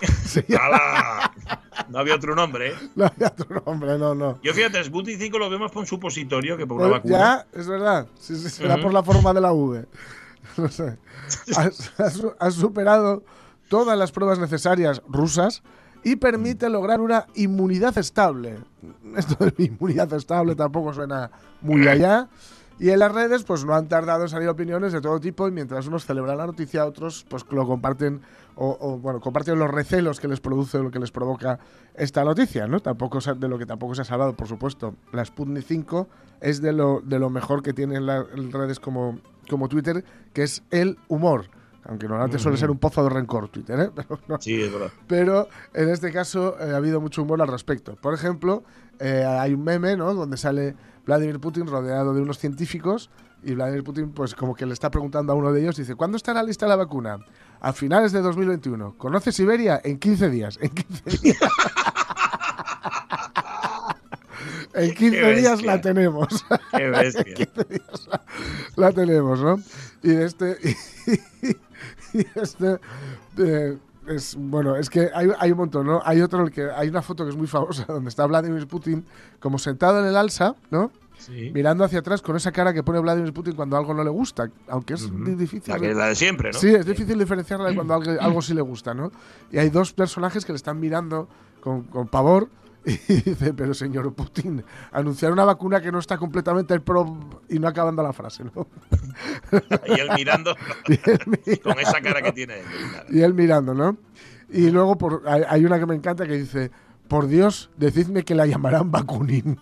No 1.88 1.98
había 1.98 2.14
otro 2.14 2.34
nombre, 2.36 2.70
¿eh? 2.70 2.74
no 2.94 3.06
había 3.06 3.28
otro 3.28 3.62
nombre, 3.66 3.98
no, 3.98 4.14
no. 4.14 4.38
Yo 4.42 4.54
fíjate, 4.54 4.82
Sputnik 4.84 5.18
5 5.18 5.38
lo 5.38 5.50
vemos 5.50 5.72
por 5.72 5.80
un 5.80 5.86
supositorio 5.86 6.56
que 6.56 6.66
por 6.66 6.76
una 6.76 6.88
Pues 6.88 7.02
vacuna. 7.02 7.18
Ya, 7.18 7.46
es 7.60 7.66
verdad. 7.66 8.06
Sí, 8.18 8.36
sí, 8.36 8.48
será 8.48 8.76
por 8.80 8.92
la 8.92 9.02
forma 9.02 9.32
de 9.32 9.40
la 9.40 9.52
V. 9.52 9.86
No 10.56 10.68
sé. 10.68 10.96
Ha, 11.56 11.70
ha 12.04 12.10
su- 12.10 12.32
ha 12.38 12.50
superado 12.50 13.22
todas 13.68 13.96
las 13.98 14.10
pruebas 14.12 14.38
necesarias 14.38 15.00
rusas 15.08 15.62
y 16.02 16.16
permite 16.16 16.68
lograr 16.68 17.00
una 17.00 17.26
inmunidad 17.34 17.96
estable. 17.98 18.58
Esto 19.16 19.44
de 19.44 19.54
inmunidad 19.64 20.12
estable 20.12 20.54
tampoco 20.56 20.92
suena 20.92 21.30
muy 21.60 21.86
allá. 21.86 22.28
Y 22.80 22.90
en 22.90 22.98
las 22.98 23.12
redes, 23.12 23.44
pues 23.44 23.64
no 23.64 23.74
han 23.74 23.88
tardado 23.88 24.22
en 24.22 24.28
salir 24.28 24.48
opiniones 24.48 24.92
de 24.92 25.00
todo 25.00 25.20
tipo 25.20 25.46
y 25.46 25.50
mientras 25.52 25.86
unos 25.86 26.04
celebran 26.06 26.38
la 26.38 26.46
noticia, 26.46 26.84
otros 26.86 27.24
pues 27.28 27.44
lo 27.50 27.66
comparten 27.66 28.22
o, 28.62 28.76
o, 28.78 28.98
bueno, 28.98 29.20
comparten 29.20 29.58
los 29.58 29.70
recelos 29.70 30.20
que 30.20 30.28
les 30.28 30.38
produce 30.38 30.76
o 30.76 30.82
lo 30.82 30.90
que 30.90 30.98
les 30.98 31.10
provoca 31.10 31.58
esta 31.94 32.22
noticia, 32.24 32.66
¿no? 32.66 32.80
Tampoco 32.80 33.18
de 33.34 33.48
lo 33.48 33.58
que 33.58 33.64
tampoco 33.64 33.94
se 33.94 34.02
ha 34.02 34.04
salvado, 34.04 34.34
por 34.36 34.48
supuesto. 34.48 34.94
La 35.12 35.24
Sputnik 35.24 35.64
5 35.64 36.06
es 36.42 36.60
de 36.60 36.74
lo, 36.74 37.00
de 37.00 37.18
lo 37.18 37.30
mejor 37.30 37.62
que 37.62 37.72
tienen 37.72 38.04
las 38.04 38.26
redes 38.52 38.78
como, 38.78 39.18
como 39.48 39.68
Twitter, 39.68 40.04
que 40.34 40.42
es 40.42 40.62
el 40.70 40.98
humor. 41.08 41.46
Aunque 41.84 42.06
normalmente 42.06 42.38
suele 42.38 42.58
ser 42.58 42.70
un 42.70 42.76
pozo 42.76 43.02
de 43.02 43.08
rencor 43.08 43.48
Twitter, 43.48 43.80
¿eh? 43.80 43.90
Pero 43.94 44.20
no, 44.28 44.36
Sí, 44.38 44.60
es 44.60 44.70
verdad. 44.70 44.90
pero 45.06 45.48
en 45.72 45.88
este 45.88 46.12
caso 46.12 46.54
eh, 46.60 46.72
ha 46.72 46.76
habido 46.76 47.00
mucho 47.00 47.22
humor 47.22 47.40
al 47.40 47.48
respecto. 47.48 47.96
Por 47.96 48.12
ejemplo, 48.12 48.62
eh, 48.98 49.24
hay 49.24 49.54
un 49.54 49.64
meme, 49.64 49.96
¿no? 49.96 50.12
Donde 50.12 50.36
sale 50.36 50.76
Vladimir 51.06 51.40
Putin 51.40 51.66
rodeado 51.66 52.12
de 52.12 52.20
unos 52.20 52.36
científicos 52.38 53.08
y 53.42 53.54
Vladimir 53.54 53.84
Putin, 53.84 54.10
pues 54.12 54.34
como 54.34 54.54
que 54.54 54.66
le 54.66 54.74
está 54.74 54.90
preguntando 54.90 55.32
a 55.32 55.36
uno 55.36 55.50
de 55.50 55.62
ellos, 55.62 55.76
dice, 55.76 55.94
¿cuándo 55.94 56.18
estará 56.18 56.42
lista 56.42 56.66
la 56.66 56.76
vacuna? 56.76 57.16
A 57.60 57.72
finales 57.72 58.12
de 58.12 58.20
2021. 58.22 58.94
¿Conoce 58.96 59.32
Siberia? 59.32 59.80
En 59.84 59.98
15 59.98 60.30
días. 60.30 60.58
En 60.60 60.70
15 60.70 61.18
días. 61.22 61.38
en 64.74 64.94
15 64.94 65.20
Qué 65.20 65.34
días 65.34 65.62
la 65.62 65.80
tenemos. 65.80 66.44
Qué 66.76 66.88
bestia. 66.90 67.48
la 68.76 68.92
tenemos, 68.92 69.40
¿no? 69.40 69.56
Y 70.02 70.12
este. 70.12 70.58
Y, 72.12 72.26
este. 72.34 72.80
eh, 73.38 73.78
es, 74.08 74.34
bueno, 74.36 74.74
es 74.74 74.90
que 74.90 75.08
hay, 75.14 75.28
hay 75.38 75.52
un 75.52 75.58
montón, 75.58 75.86
¿no? 75.86 76.02
Hay 76.04 76.20
otro, 76.20 76.42
el 76.42 76.50
que 76.50 76.68
hay 76.68 76.88
una 76.88 77.02
foto 77.02 77.22
que 77.24 77.30
es 77.30 77.36
muy 77.36 77.46
famosa, 77.46 77.84
donde 77.86 78.08
está 78.08 78.26
Vladimir 78.26 78.66
Putin 78.66 79.06
como 79.38 79.58
sentado 79.60 80.00
en 80.00 80.06
el 80.06 80.16
alza, 80.16 80.56
¿no? 80.72 80.90
Sí. 81.20 81.50
Mirando 81.54 81.84
hacia 81.84 82.00
atrás 82.00 82.22
con 82.22 82.34
esa 82.36 82.50
cara 82.52 82.72
que 82.72 82.82
pone 82.82 82.98
Vladimir 82.98 83.32
Putin 83.32 83.54
cuando 83.54 83.76
algo 83.76 83.94
no 83.94 84.02
le 84.02 84.10
gusta, 84.10 84.50
aunque 84.68 84.94
es 84.94 85.10
di- 85.10 85.34
difícil. 85.34 85.72
La, 85.74 85.78
que, 85.80 85.94
la 85.94 86.06
de 86.08 86.14
siempre, 86.14 86.50
¿no? 86.52 86.58
Sí, 86.58 86.74
es 86.74 86.86
difícil 86.86 87.18
diferenciarla 87.18 87.68
de 87.68 87.74
cuando 87.74 87.94
algo, 87.94 88.10
algo 88.20 88.42
sí 88.42 88.54
le 88.54 88.62
gusta, 88.62 88.94
¿no? 88.94 89.12
Y 89.52 89.58
hay 89.58 89.70
dos 89.70 89.92
personajes 89.92 90.44
que 90.44 90.52
le 90.52 90.56
están 90.56 90.80
mirando 90.80 91.28
con, 91.60 91.82
con 91.84 92.08
pavor 92.08 92.48
y 92.86 92.92
dice, 92.92 93.52
pero 93.52 93.74
señor 93.74 94.12
Putin, 94.14 94.64
anunciar 94.92 95.30
una 95.32 95.44
vacuna 95.44 95.82
que 95.82 95.92
no 95.92 95.98
está 95.98 96.16
completamente 96.16 96.80
pro 96.80 97.18
y 97.48 97.58
no 97.58 97.68
acabando 97.68 98.02
la 98.02 98.14
frase, 98.14 98.42
¿no? 98.44 98.66
Y 99.86 100.00
él 100.00 100.08
mirando 100.16 100.56
Y 100.88 100.92
él 101.10 101.20
mira- 101.26 101.62
con 101.62 101.78
esa 101.78 102.00
cara 102.00 102.22
que 102.22 102.32
tiene. 102.32 102.54
él. 102.60 102.64
y 103.10 103.20
él 103.20 103.34
mirando, 103.34 103.74
¿no? 103.74 103.96
Y 104.48 104.70
luego 104.70 104.96
por, 104.98 105.22
hay, 105.26 105.42
hay 105.48 105.64
una 105.64 105.78
que 105.78 105.86
me 105.86 105.94
encanta 105.94 106.26
que 106.26 106.38
dice, 106.38 106.70
por 107.10 107.26
Dios, 107.26 107.68
decidme 107.76 108.24
que 108.24 108.34
la 108.34 108.46
llamarán 108.46 108.90
Bakunin. 108.90 109.58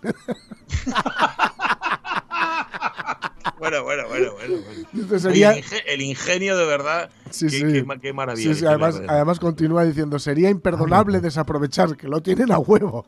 Bueno, 3.59 3.83
bueno, 3.83 4.05
bueno, 4.09 4.33
bueno. 4.35 5.19
Sería- 5.19 5.51
Oye, 5.51 5.59
el, 5.59 5.65
inge- 5.65 5.83
el 5.87 6.01
ingenio 6.03 6.57
de 6.57 6.65
verdad. 6.65 7.11
Sí, 7.31 7.47
qué, 7.47 7.59
sí. 7.59 7.73
qué 7.73 7.83
ma- 7.85 7.99
qué 7.99 8.13
maravilla. 8.13 8.55
Sí, 8.55 8.65
además, 8.65 9.03
además 9.09 9.41
continúa 9.41 9.85
diciendo, 9.85 10.19
sería 10.21 10.49
imperdonable 10.49 11.21
desaprovechar, 11.21 11.97
que 11.97 12.07
lo 12.07 12.21
tienen 12.21 12.53
a 12.53 12.59
huevo. 12.59 13.05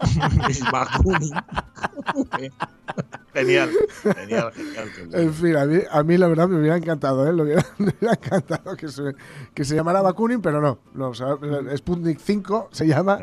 Bakunin. 0.72 1.32
genial, 3.32 3.70
genial, 4.02 4.52
genial. 4.52 4.90
En 5.12 5.32
fin, 5.32 5.56
a 5.56 5.64
mí, 5.66 5.78
a 5.88 6.02
mí 6.02 6.18
la 6.18 6.26
verdad 6.26 6.48
me 6.48 6.58
hubiera 6.58 6.76
encantado, 6.76 7.26
¿eh? 7.28 7.32
Me 7.32 7.42
hubiera, 7.44 7.64
me 7.78 7.92
hubiera 7.98 8.14
encantado 8.14 8.76
que 8.76 8.88
se, 8.88 9.02
que 9.54 9.64
se 9.64 9.76
llamara 9.76 10.02
Bakunin, 10.02 10.42
pero 10.42 10.60
no. 10.60 10.80
no 10.94 11.10
o 11.10 11.14
sea, 11.14 11.36
Sputnik 11.76 12.18
5 12.18 12.70
se 12.72 12.86
llama. 12.88 13.20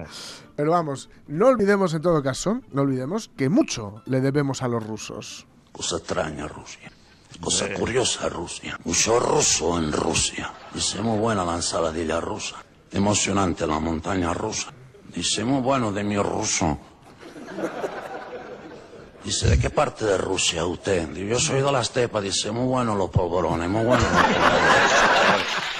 Pero 0.59 0.71
vamos, 0.71 1.07
no 1.27 1.47
olvidemos 1.47 1.93
en 1.93 2.01
todo 2.01 2.21
caso, 2.21 2.59
no 2.73 2.81
olvidemos 2.81 3.31
que 3.37 3.47
mucho 3.47 4.01
le 4.05 4.19
debemos 4.19 4.61
a 4.61 4.67
los 4.67 4.85
rusos. 4.85 5.47
Cosa 5.71 5.95
extraña 5.95 6.49
Rusia. 6.49 6.91
Cosa 7.39 7.73
curiosa 7.75 8.27
Rusia. 8.27 8.77
Mucho 8.83 9.21
ruso 9.21 9.77
en 9.77 9.93
Rusia. 9.93 10.51
Dice 10.73 11.01
muy 11.01 11.17
buena 11.17 11.45
la 11.45 11.55
ensaladilla 11.55 12.19
rusa. 12.19 12.57
Emocionante 12.91 13.65
la 13.65 13.79
montaña 13.79 14.33
rusa. 14.33 14.73
Dice 15.15 15.45
muy 15.45 15.61
bueno 15.61 15.93
de 15.93 16.03
mi 16.03 16.17
ruso. 16.17 16.77
Dice, 19.23 19.47
¿de 19.47 19.59
qué 19.59 19.69
parte 19.69 20.03
de 20.03 20.17
Rusia 20.17 20.65
usted? 20.65 21.09
Yo 21.13 21.39
soy 21.39 21.61
de 21.61 21.71
la 21.71 21.79
estepa. 21.79 22.19
Dice, 22.19 22.51
muy 22.51 22.67
bueno 22.67 22.95
los 22.95 23.09
polvorones, 23.09 23.69
muy 23.69 23.85
bueno 23.85 24.03
los 24.03 24.11
polvorones. 24.11 25.78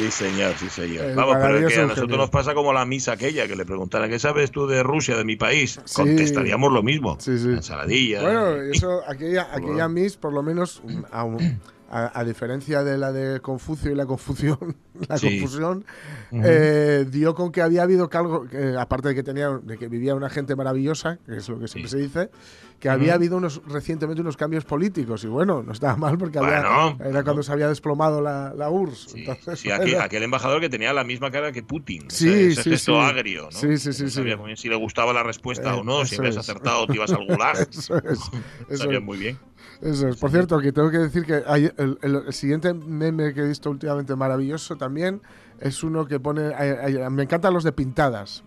Sí, 0.00 0.10
señor, 0.10 0.54
sí, 0.58 0.68
señor. 0.70 1.04
El 1.06 1.14
Vamos, 1.16 1.36
pero 1.40 1.58
es 1.68 1.74
que 1.74 1.80
a 1.80 1.86
nosotros 1.86 2.16
nos 2.18 2.30
pasa 2.30 2.54
como 2.54 2.72
la 2.72 2.84
misa 2.86 3.12
aquella 3.12 3.46
que 3.46 3.54
le 3.54 3.66
preguntara, 3.66 4.08
¿qué 4.08 4.18
sabes 4.18 4.50
tú 4.50 4.66
de 4.66 4.82
Rusia, 4.82 5.16
de 5.16 5.24
mi 5.24 5.36
país? 5.36 5.78
Sí. 5.84 5.94
Contestaríamos 5.94 6.72
lo 6.72 6.82
mismo. 6.82 7.16
Sí, 7.20 7.38
sí. 7.38 7.48
Ensaladilla. 7.48 8.22
Bueno, 8.22 8.56
eso, 8.56 9.02
aquella, 9.06 9.48
aquella 9.52 9.88
Miss, 9.88 10.16
por 10.16 10.32
lo 10.32 10.42
menos, 10.42 10.82
a, 11.12 12.18
a 12.18 12.24
diferencia 12.24 12.82
de 12.84 12.96
la 12.96 13.12
de 13.12 13.40
Confucio 13.40 13.90
y 13.90 13.94
la 13.94 14.06
confusión, 14.06 14.76
la 15.08 15.18
Sí. 15.18 15.40
confusión, 15.40 15.84
eh, 16.32 17.04
dio 17.10 17.34
con 17.34 17.50
que 17.52 17.60
había 17.62 17.82
habido 17.82 18.08
algo, 18.12 18.46
aparte 18.78 19.08
de 19.08 19.14
que 19.14 19.22
tenía, 19.22 19.50
de 19.62 19.76
que 19.76 19.88
vivía 19.88 20.14
una 20.14 20.30
gente 20.30 20.54
maravillosa, 20.56 21.18
que 21.26 21.36
es 21.36 21.48
lo 21.48 21.58
que 21.58 21.68
siempre 21.68 21.90
se 21.90 21.98
dice, 21.98 22.30
que 22.80 22.88
había 22.88 23.12
habido 23.14 23.36
unos 23.36 23.60
recientemente 23.66 24.22
unos 24.22 24.38
cambios 24.38 24.64
políticos 24.64 25.22
y 25.24 25.26
bueno, 25.26 25.62
no 25.62 25.70
estaba 25.72 25.96
mal 25.96 26.16
porque 26.16 26.38
había, 26.38 26.62
Bueno, 26.62 26.98
era 27.04 27.22
cuando 27.22 27.42
se 27.42 27.52
había 27.52 27.68
desplomado 27.68 28.22
la, 28.22 28.54
la 28.56 28.70
URSS. 28.70 29.10
Sí, 29.12 29.20
Entonces, 29.20 29.60
sí, 29.60 29.70
aquel, 29.70 30.22
embajador 30.22 30.60
que 30.62 30.70
tenía 30.70 30.92
la 30.94 31.04
misma 31.04 31.30
cara 31.30 31.52
que 31.52 31.62
Putin. 31.62 32.10
Sí, 32.10 32.28
ese, 32.28 32.48
ese 32.52 32.62
sí, 32.62 32.70
gesto 32.70 32.98
agrio, 33.00 33.44
¿no? 33.44 33.50
Sí, 33.52 33.76
sí, 33.76 33.92
sí, 33.92 34.04
No 34.04 34.08
sabía 34.10 34.36
muy 34.38 34.46
bien 34.46 34.56
si 34.56 34.68
le 34.70 34.76
gustaba 34.76 35.12
la 35.12 35.22
respuesta 35.22 35.74
Eh, 35.74 35.78
o 35.78 35.84
no, 35.84 36.06
si 36.06 36.14
eso 36.14 36.22
habías 36.22 36.36
es. 36.36 36.40
acertado 36.40 36.86
te 36.86 36.94
ibas 36.94 37.12
al 37.12 37.26
gulag. 37.26 37.56
eso 37.70 37.96
es, 37.98 38.18
eso 38.70 38.82
Sabía 38.84 38.98
es. 38.98 39.04
muy 39.04 39.18
bien. 39.18 39.38
Eso 39.82 40.08
es. 40.08 40.16
Por 40.16 40.30
cierto, 40.30 40.58
que 40.58 40.72
tengo 40.72 40.90
que 40.90 40.98
decir 40.98 41.24
que 41.26 41.42
hay- 41.46 41.70
el, 41.76 41.98
el- 42.00 42.22
el 42.26 42.32
siguiente 42.32 42.72
meme 42.72 43.34
que 43.34 43.40
he 43.40 43.48
visto 43.48 43.70
últimamente 43.70 44.16
maravilloso 44.16 44.76
también 44.76 45.20
es 45.60 45.82
uno 45.84 46.06
que 46.06 46.18
pone. 46.18 46.54
hay- 46.54 46.96
me 47.10 47.24
encantan 47.24 47.52
los 47.52 47.62
de 47.64 47.72
pintadas. 47.72 48.42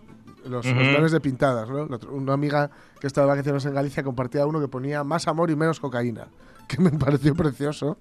Los, 0.48 0.66
memes 0.66 1.12
de 1.12 1.20
pintadas, 1.20 1.68
¿no? 1.68 1.88
Una 2.10 2.34
amiga 2.34 2.70
que 3.00 3.06
estaba 3.06 3.26
de 3.26 3.32
vacaciones 3.32 3.64
en 3.64 3.74
Galicia 3.74 4.02
compartía 4.02 4.46
uno 4.46 4.60
que 4.60 4.68
ponía 4.68 5.04
más 5.04 5.26
amor 5.28 5.50
y 5.50 5.56
menos 5.56 5.80
cocaína, 5.80 6.28
que 6.68 6.80
me 6.80 6.90
pareció 6.90 7.34
precioso. 7.34 7.98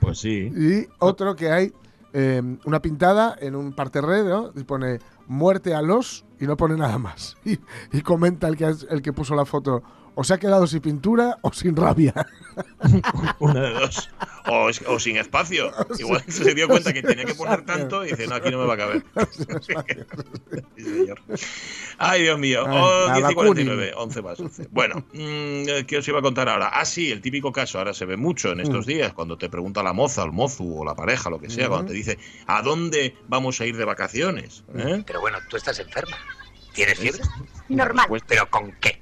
Pues 0.00 0.18
sí. 0.18 0.50
Y 0.54 0.88
otro 0.98 1.36
que 1.36 1.50
hay 1.50 1.72
eh, 2.12 2.42
una 2.64 2.82
pintada 2.82 3.36
en 3.40 3.56
un 3.56 3.72
parterre, 3.72 4.22
¿no? 4.24 4.52
Y 4.54 4.64
pone 4.64 4.98
muerte 5.26 5.74
a 5.74 5.82
los 5.82 6.24
y 6.40 6.46
no 6.46 6.56
pone 6.56 6.76
nada 6.76 6.98
más. 6.98 7.36
Y, 7.44 7.58
y 7.92 8.02
comenta 8.02 8.48
el 8.48 8.56
que, 8.56 8.72
el 8.90 9.02
que 9.02 9.12
puso 9.12 9.34
la 9.34 9.44
foto, 9.44 9.82
o 10.14 10.24
se 10.24 10.34
ha 10.34 10.38
quedado 10.38 10.66
sin 10.66 10.80
pintura 10.80 11.38
o 11.42 11.52
sin 11.52 11.76
rabia. 11.76 12.12
Una 13.38 13.60
de 13.60 13.70
dos. 13.70 14.10
O, 14.48 14.68
o 14.88 14.98
sin 14.98 15.16
espacio. 15.16 15.72
Igual 15.98 16.22
se 16.28 16.54
dio 16.54 16.68
cuenta 16.68 16.92
que 16.92 17.02
tenía 17.02 17.24
que 17.24 17.34
poner 17.34 17.64
tanto 17.64 18.04
y 18.04 18.10
dice, 18.10 18.26
no, 18.26 18.34
aquí 18.34 18.50
no 18.50 18.58
me 18.58 18.66
va 18.66 18.74
a 18.74 18.76
caber. 18.76 19.04
Sí, 20.76 20.84
señor. 20.84 21.20
Ay, 21.98 22.22
Dios 22.22 22.38
mío. 22.38 22.64
Ay, 22.66 22.78
Oh, 22.82 23.06
la 23.08 23.14
10 23.14 23.18
y 23.18 23.22
vacuni. 23.22 23.64
49, 23.64 23.92
11 23.96 24.22
más 24.22 24.40
11. 24.40 24.68
Bueno, 24.70 25.04
mm, 25.12 25.84
¿qué 25.86 25.98
os 25.98 26.08
iba 26.08 26.18
a 26.18 26.22
contar 26.22 26.48
ahora? 26.48 26.70
Ah, 26.72 26.84
sí, 26.84 27.10
el 27.12 27.20
típico 27.20 27.52
caso, 27.52 27.78
ahora 27.78 27.94
se 27.94 28.04
ve 28.04 28.16
mucho 28.16 28.52
en 28.52 28.60
estos 28.60 28.86
días, 28.86 29.12
cuando 29.12 29.38
te 29.38 29.48
pregunta 29.48 29.82
la 29.82 29.92
moza, 29.92 30.24
el 30.24 30.32
mozu 30.32 30.80
o 30.80 30.84
la 30.84 30.94
pareja, 30.94 31.30
lo 31.30 31.38
que 31.40 31.50
sea, 31.50 31.68
cuando 31.68 31.88
te 31.88 31.94
dice, 31.94 32.18
¿a 32.46 32.62
dónde 32.62 33.16
vamos 33.28 33.60
a 33.60 33.66
ir 33.66 33.76
de 33.76 33.84
vacaciones? 33.84 34.64
¿Eh? 34.74 35.02
Pero 35.06 35.20
bueno, 35.20 35.38
tú 35.48 35.56
estás 35.56 35.78
enferma. 35.78 36.16
¿Tienes 36.72 36.98
fiebre? 36.98 37.22
Normal. 37.68 38.06
¿Pero 38.26 38.48
con 38.50 38.72
qué? 38.80 39.01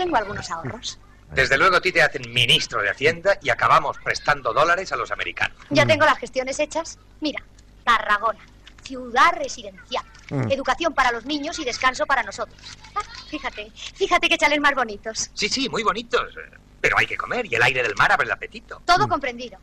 Tengo 0.00 0.16
algunos 0.16 0.50
ahorros. 0.50 0.98
Desde 1.30 1.58
luego 1.58 1.76
a 1.76 1.80
ti 1.82 1.92
te 1.92 2.00
hacen 2.00 2.22
ministro 2.32 2.80
de 2.80 2.88
Hacienda 2.88 3.38
y 3.42 3.50
acabamos 3.50 3.98
prestando 3.98 4.54
dólares 4.54 4.90
a 4.92 4.96
los 4.96 5.10
americanos. 5.10 5.58
Ya 5.68 5.84
tengo 5.84 6.06
las 6.06 6.16
gestiones 6.16 6.58
hechas. 6.58 6.98
Mira, 7.20 7.42
Tarragona, 7.84 8.40
ciudad 8.82 9.34
residencial. 9.36 10.02
Mm. 10.30 10.52
Educación 10.52 10.94
para 10.94 11.12
los 11.12 11.26
niños 11.26 11.58
y 11.58 11.66
descanso 11.66 12.06
para 12.06 12.22
nosotros. 12.22 12.58
Ah, 12.94 13.02
fíjate, 13.28 13.70
fíjate 13.74 14.30
qué 14.30 14.38
chales 14.38 14.58
más 14.58 14.74
bonitos. 14.74 15.30
Sí, 15.34 15.50
sí, 15.50 15.68
muy 15.68 15.82
bonitos. 15.82 16.34
Pero 16.80 16.96
hay 16.96 17.06
que 17.06 17.18
comer 17.18 17.44
y 17.44 17.54
el 17.54 17.62
aire 17.62 17.82
del 17.82 17.94
mar 17.96 18.10
abre 18.10 18.24
el 18.24 18.32
apetito. 18.32 18.80
Todo 18.86 19.06
comprendido. 19.06 19.58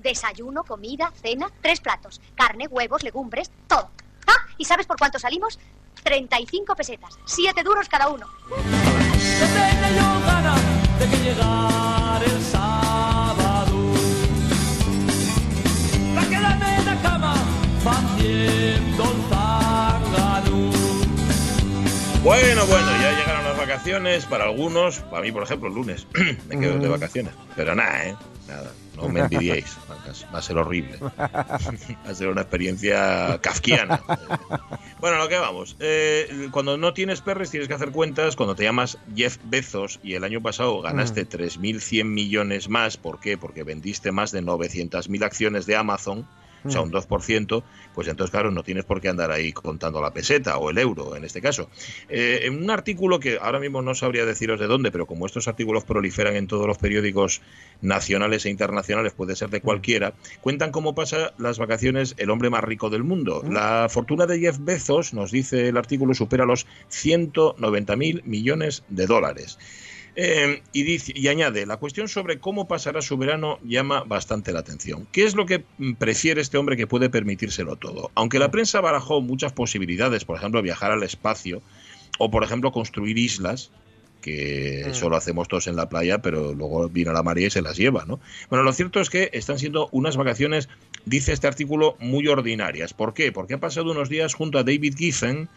Desayuno, 0.00 0.64
comida, 0.64 1.12
cena, 1.22 1.48
tres 1.62 1.78
platos. 1.78 2.20
Carne, 2.34 2.66
huevos, 2.66 3.04
legumbres, 3.04 3.52
todo. 3.68 3.88
Ah, 4.26 4.46
¿y 4.58 4.64
sabes 4.64 4.88
por 4.88 4.98
cuánto 4.98 5.20
salimos? 5.20 5.60
35 6.06 6.76
pesetas. 6.76 7.18
Siete 7.24 7.64
duros 7.64 7.88
cada 7.88 8.08
uno. 8.08 8.26
Bueno, 22.22 22.66
bueno, 22.66 22.86
ya 23.00 23.18
llegaron 23.18 23.44
las 23.44 23.56
vacaciones 23.56 24.26
para 24.26 24.44
algunos. 24.44 25.00
Para 25.00 25.22
mí, 25.22 25.32
por 25.32 25.42
ejemplo, 25.42 25.68
el 25.68 25.74
lunes 25.74 26.06
me 26.48 26.58
quedo 26.60 26.78
de 26.78 26.88
vacaciones. 26.88 27.34
Pero 27.56 27.74
nada, 27.74 28.06
¿eh? 28.06 28.16
Nada. 28.48 28.72
No 28.96 29.08
me 29.08 29.20
envidiéis. 29.20 29.76
Va 30.34 30.38
a 30.38 30.42
ser 30.42 30.56
horrible. 30.56 30.98
Va 31.00 31.10
a 32.06 32.14
ser 32.14 32.28
una 32.28 32.42
experiencia 32.42 33.38
kafkiana. 33.42 34.02
Bueno, 35.00 35.18
lo 35.18 35.28
que 35.28 35.36
vamos. 35.36 35.76
Eh, 35.78 36.48
cuando 36.50 36.78
no 36.78 36.94
tienes 36.94 37.20
perres 37.20 37.50
tienes 37.50 37.68
que 37.68 37.74
hacer 37.74 37.90
cuentas. 37.90 38.36
Cuando 38.36 38.54
te 38.54 38.64
llamas 38.64 38.98
Jeff 39.14 39.36
Bezos 39.44 40.00
y 40.02 40.14
el 40.14 40.24
año 40.24 40.40
pasado 40.40 40.80
ganaste 40.80 41.28
3.100 41.28 42.04
millones 42.04 42.68
más, 42.68 42.96
¿por 42.96 43.20
qué? 43.20 43.36
Porque 43.36 43.62
vendiste 43.62 44.12
más 44.12 44.32
de 44.32 44.42
900.000 44.42 45.24
acciones 45.24 45.66
de 45.66 45.76
Amazon, 45.76 46.26
o 46.66 46.70
sea, 46.70 46.80
un 46.80 46.92
2%, 46.92 47.62
pues 47.94 48.08
entonces, 48.08 48.30
claro, 48.30 48.50
no 48.50 48.62
tienes 48.62 48.84
por 48.84 49.00
qué 49.00 49.08
andar 49.08 49.30
ahí 49.30 49.52
contando 49.52 50.00
la 50.00 50.12
peseta 50.12 50.58
o 50.58 50.70
el 50.70 50.78
euro, 50.78 51.16
en 51.16 51.24
este 51.24 51.40
caso. 51.40 51.68
Eh, 52.08 52.40
en 52.42 52.62
un 52.62 52.70
artículo 52.70 53.20
que 53.20 53.38
ahora 53.40 53.58
mismo 53.58 53.82
no 53.82 53.94
sabría 53.94 54.24
deciros 54.24 54.60
de 54.60 54.66
dónde, 54.66 54.90
pero 54.90 55.06
como 55.06 55.26
estos 55.26 55.48
artículos 55.48 55.84
proliferan 55.84 56.36
en 56.36 56.46
todos 56.46 56.66
los 56.66 56.78
periódicos 56.78 57.40
nacionales 57.80 58.46
e 58.46 58.50
internacionales, 58.50 59.12
puede 59.12 59.36
ser 59.36 59.50
de 59.50 59.60
cualquiera, 59.60 60.14
cuentan 60.40 60.72
cómo 60.72 60.94
pasa 60.94 61.34
las 61.38 61.58
vacaciones 61.58 62.14
el 62.18 62.30
hombre 62.30 62.50
más 62.50 62.64
rico 62.64 62.90
del 62.90 63.04
mundo. 63.04 63.42
La 63.48 63.88
fortuna 63.88 64.26
de 64.26 64.40
Jeff 64.40 64.58
Bezos, 64.60 65.14
nos 65.14 65.30
dice 65.30 65.68
el 65.68 65.76
artículo, 65.76 66.14
supera 66.14 66.44
los 66.44 66.66
190.000 66.90 68.24
millones 68.24 68.84
de 68.88 69.06
dólares. 69.06 69.58
Eh, 70.18 70.62
y, 70.72 70.82
dice, 70.82 71.12
y 71.14 71.28
añade, 71.28 71.66
la 71.66 71.76
cuestión 71.76 72.08
sobre 72.08 72.38
cómo 72.38 72.66
pasará 72.66 73.02
su 73.02 73.18
verano 73.18 73.58
llama 73.62 74.02
bastante 74.04 74.50
la 74.50 74.60
atención. 74.60 75.06
¿Qué 75.12 75.24
es 75.24 75.34
lo 75.34 75.44
que 75.44 75.64
mm, 75.76 75.92
prefiere 75.94 76.40
este 76.40 76.56
hombre 76.56 76.78
que 76.78 76.86
puede 76.86 77.10
permitírselo 77.10 77.76
todo? 77.76 78.10
Aunque 78.14 78.38
la 78.38 78.50
prensa 78.50 78.80
barajó 78.80 79.20
muchas 79.20 79.52
posibilidades, 79.52 80.24
por 80.24 80.38
ejemplo, 80.38 80.62
viajar 80.62 80.90
al 80.90 81.02
espacio 81.02 81.60
o, 82.18 82.30
por 82.30 82.44
ejemplo, 82.44 82.72
construir 82.72 83.18
islas, 83.18 83.70
que 84.22 84.88
solo 84.92 85.16
hacemos 85.16 85.46
todos 85.46 85.68
en 85.68 85.76
la 85.76 85.88
playa, 85.88 86.18
pero 86.18 86.52
luego 86.52 86.88
viene 86.88 87.12
la 87.12 87.22
María 87.22 87.46
y 87.46 87.50
se 87.50 87.62
las 87.62 87.76
lleva, 87.76 88.04
¿no? 88.06 88.18
Bueno, 88.48 88.64
lo 88.64 88.72
cierto 88.72 89.00
es 89.00 89.08
que 89.08 89.30
están 89.32 89.60
siendo 89.60 89.88
unas 89.92 90.16
vacaciones, 90.16 90.68
dice 91.04 91.32
este 91.32 91.46
artículo, 91.46 91.96
muy 92.00 92.26
ordinarias. 92.26 92.92
¿Por 92.92 93.14
qué? 93.14 93.30
Porque 93.30 93.54
ha 93.54 93.60
pasado 93.60 93.92
unos 93.92 94.08
días 94.08 94.34
junto 94.34 94.58
a 94.58 94.64
David 94.64 94.96
Giffen, 94.96 95.48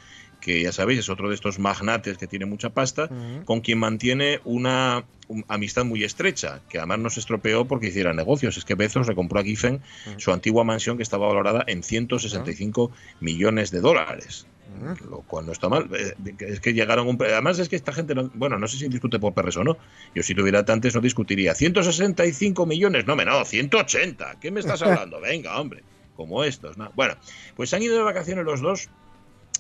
que 0.42 0.62
ya 0.64 0.72
sabéis 0.72 1.00
es 1.00 1.10
otro 1.10 1.30
de 1.30 1.36
estos 1.36 1.60
magnates 1.60 2.18
que 2.18 2.28
tiene 2.28 2.46
mucha 2.46 2.70
pasta, 2.70 3.10
con 3.46 3.62
quien 3.62 3.78
mantiene 3.80 4.40
una 4.46 5.04
un- 5.28 5.46
amistad 5.48 5.86
muy 5.86 6.04
estrecha, 6.04 6.62
que 6.70 6.78
además 6.80 7.00
no 7.00 7.10
se 7.10 7.20
estropeó 7.20 7.66
porque 7.66 7.88
hiciera 7.88 8.14
negocios. 8.14 8.58
Es 8.58 8.66
que 8.66 8.74
Bezos 8.76 9.08
le 9.08 9.16
compró 9.16 9.40
a 9.40 9.44
Giffen 9.44 9.82
su 10.18 10.32
antigua 10.32 10.64
mansión 10.64 10.98
que 10.98 11.04
estaba 11.04 11.28
valorada 11.28 11.64
en 11.68 11.84
165 11.84 12.92
millones 13.20 13.70
de 13.72 13.82
dólares. 13.82 14.48
Lo 15.10 15.22
cual 15.22 15.46
no 15.48 15.52
está 15.52 15.68
mal. 15.68 15.90
Eh, 15.94 16.14
Es 16.40 16.60
que 16.60 16.74
llegaron 16.74 17.08
un. 17.08 17.18
Además, 17.22 17.58
es 17.60 17.70
que 17.70 17.76
esta 17.76 17.92
gente. 17.92 18.14
No, 18.16 18.30
bueno, 18.36 18.60
no 18.60 18.68
sé 18.68 18.78
si 18.78 18.88
discute 18.88 19.18
por 19.20 19.34
perres 19.34 19.58
o 19.58 19.64
no. 19.64 19.78
Yo, 20.14 20.22
si 20.24 20.36
tuviera 20.36 20.64
tantos, 20.64 20.94
no 20.96 21.02
discutiría. 21.02 21.56
165 21.56 22.66
millones. 22.68 23.06
No, 23.08 23.16
me 23.16 23.26
no, 23.26 23.44
180. 23.44 24.38
¿Qué 24.40 24.52
me 24.52 24.60
estás 24.60 24.82
hablando? 24.84 25.20
Venga, 25.20 25.60
hombre. 25.60 25.84
Como 26.16 26.44
estos. 26.44 26.78
¿no? 26.78 26.92
Bueno, 26.96 27.16
pues 27.56 27.74
han 27.74 27.82
ido 27.82 27.96
de 27.98 28.04
vacaciones 28.04 28.46
los 28.46 28.62
dos 28.62 28.90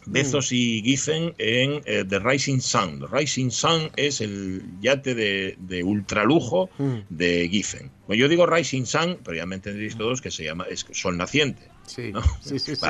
Bezos 0.06 0.52
y 0.52 0.82
Giffen 0.84 1.34
en 1.38 1.82
eh, 1.86 2.04
The 2.08 2.20
Rising 2.20 2.60
Sun. 2.60 3.00
The 3.00 3.08
Rising 3.12 3.50
Sun 3.52 3.91
es 3.95 4.22
el 4.22 4.64
yate 4.82 5.14
de, 5.16 5.56
de 5.60 5.84
ultralujo 5.84 6.70
Mm. 6.78 6.97
de 7.10 7.47
Giffen. 7.50 7.91
Bueno, 8.08 8.22
yo 8.22 8.28
digo 8.30 8.45
Rising 8.45 8.86
Sun, 8.86 9.20
pero 9.24 9.38
ya 9.38 9.45
me 9.45 9.56
entendéis 9.56 9.97
todos 9.97 10.22
que 10.22 10.32
se 10.32 10.43
llama 10.43 10.66
es 10.70 10.86
Sol 10.91 11.18
Naciente. 11.18 11.70
Sí, 11.86 12.12
¿no? 12.12 12.22
sí, 12.41 12.60
sí, 12.60 12.76
sí. 12.76 12.82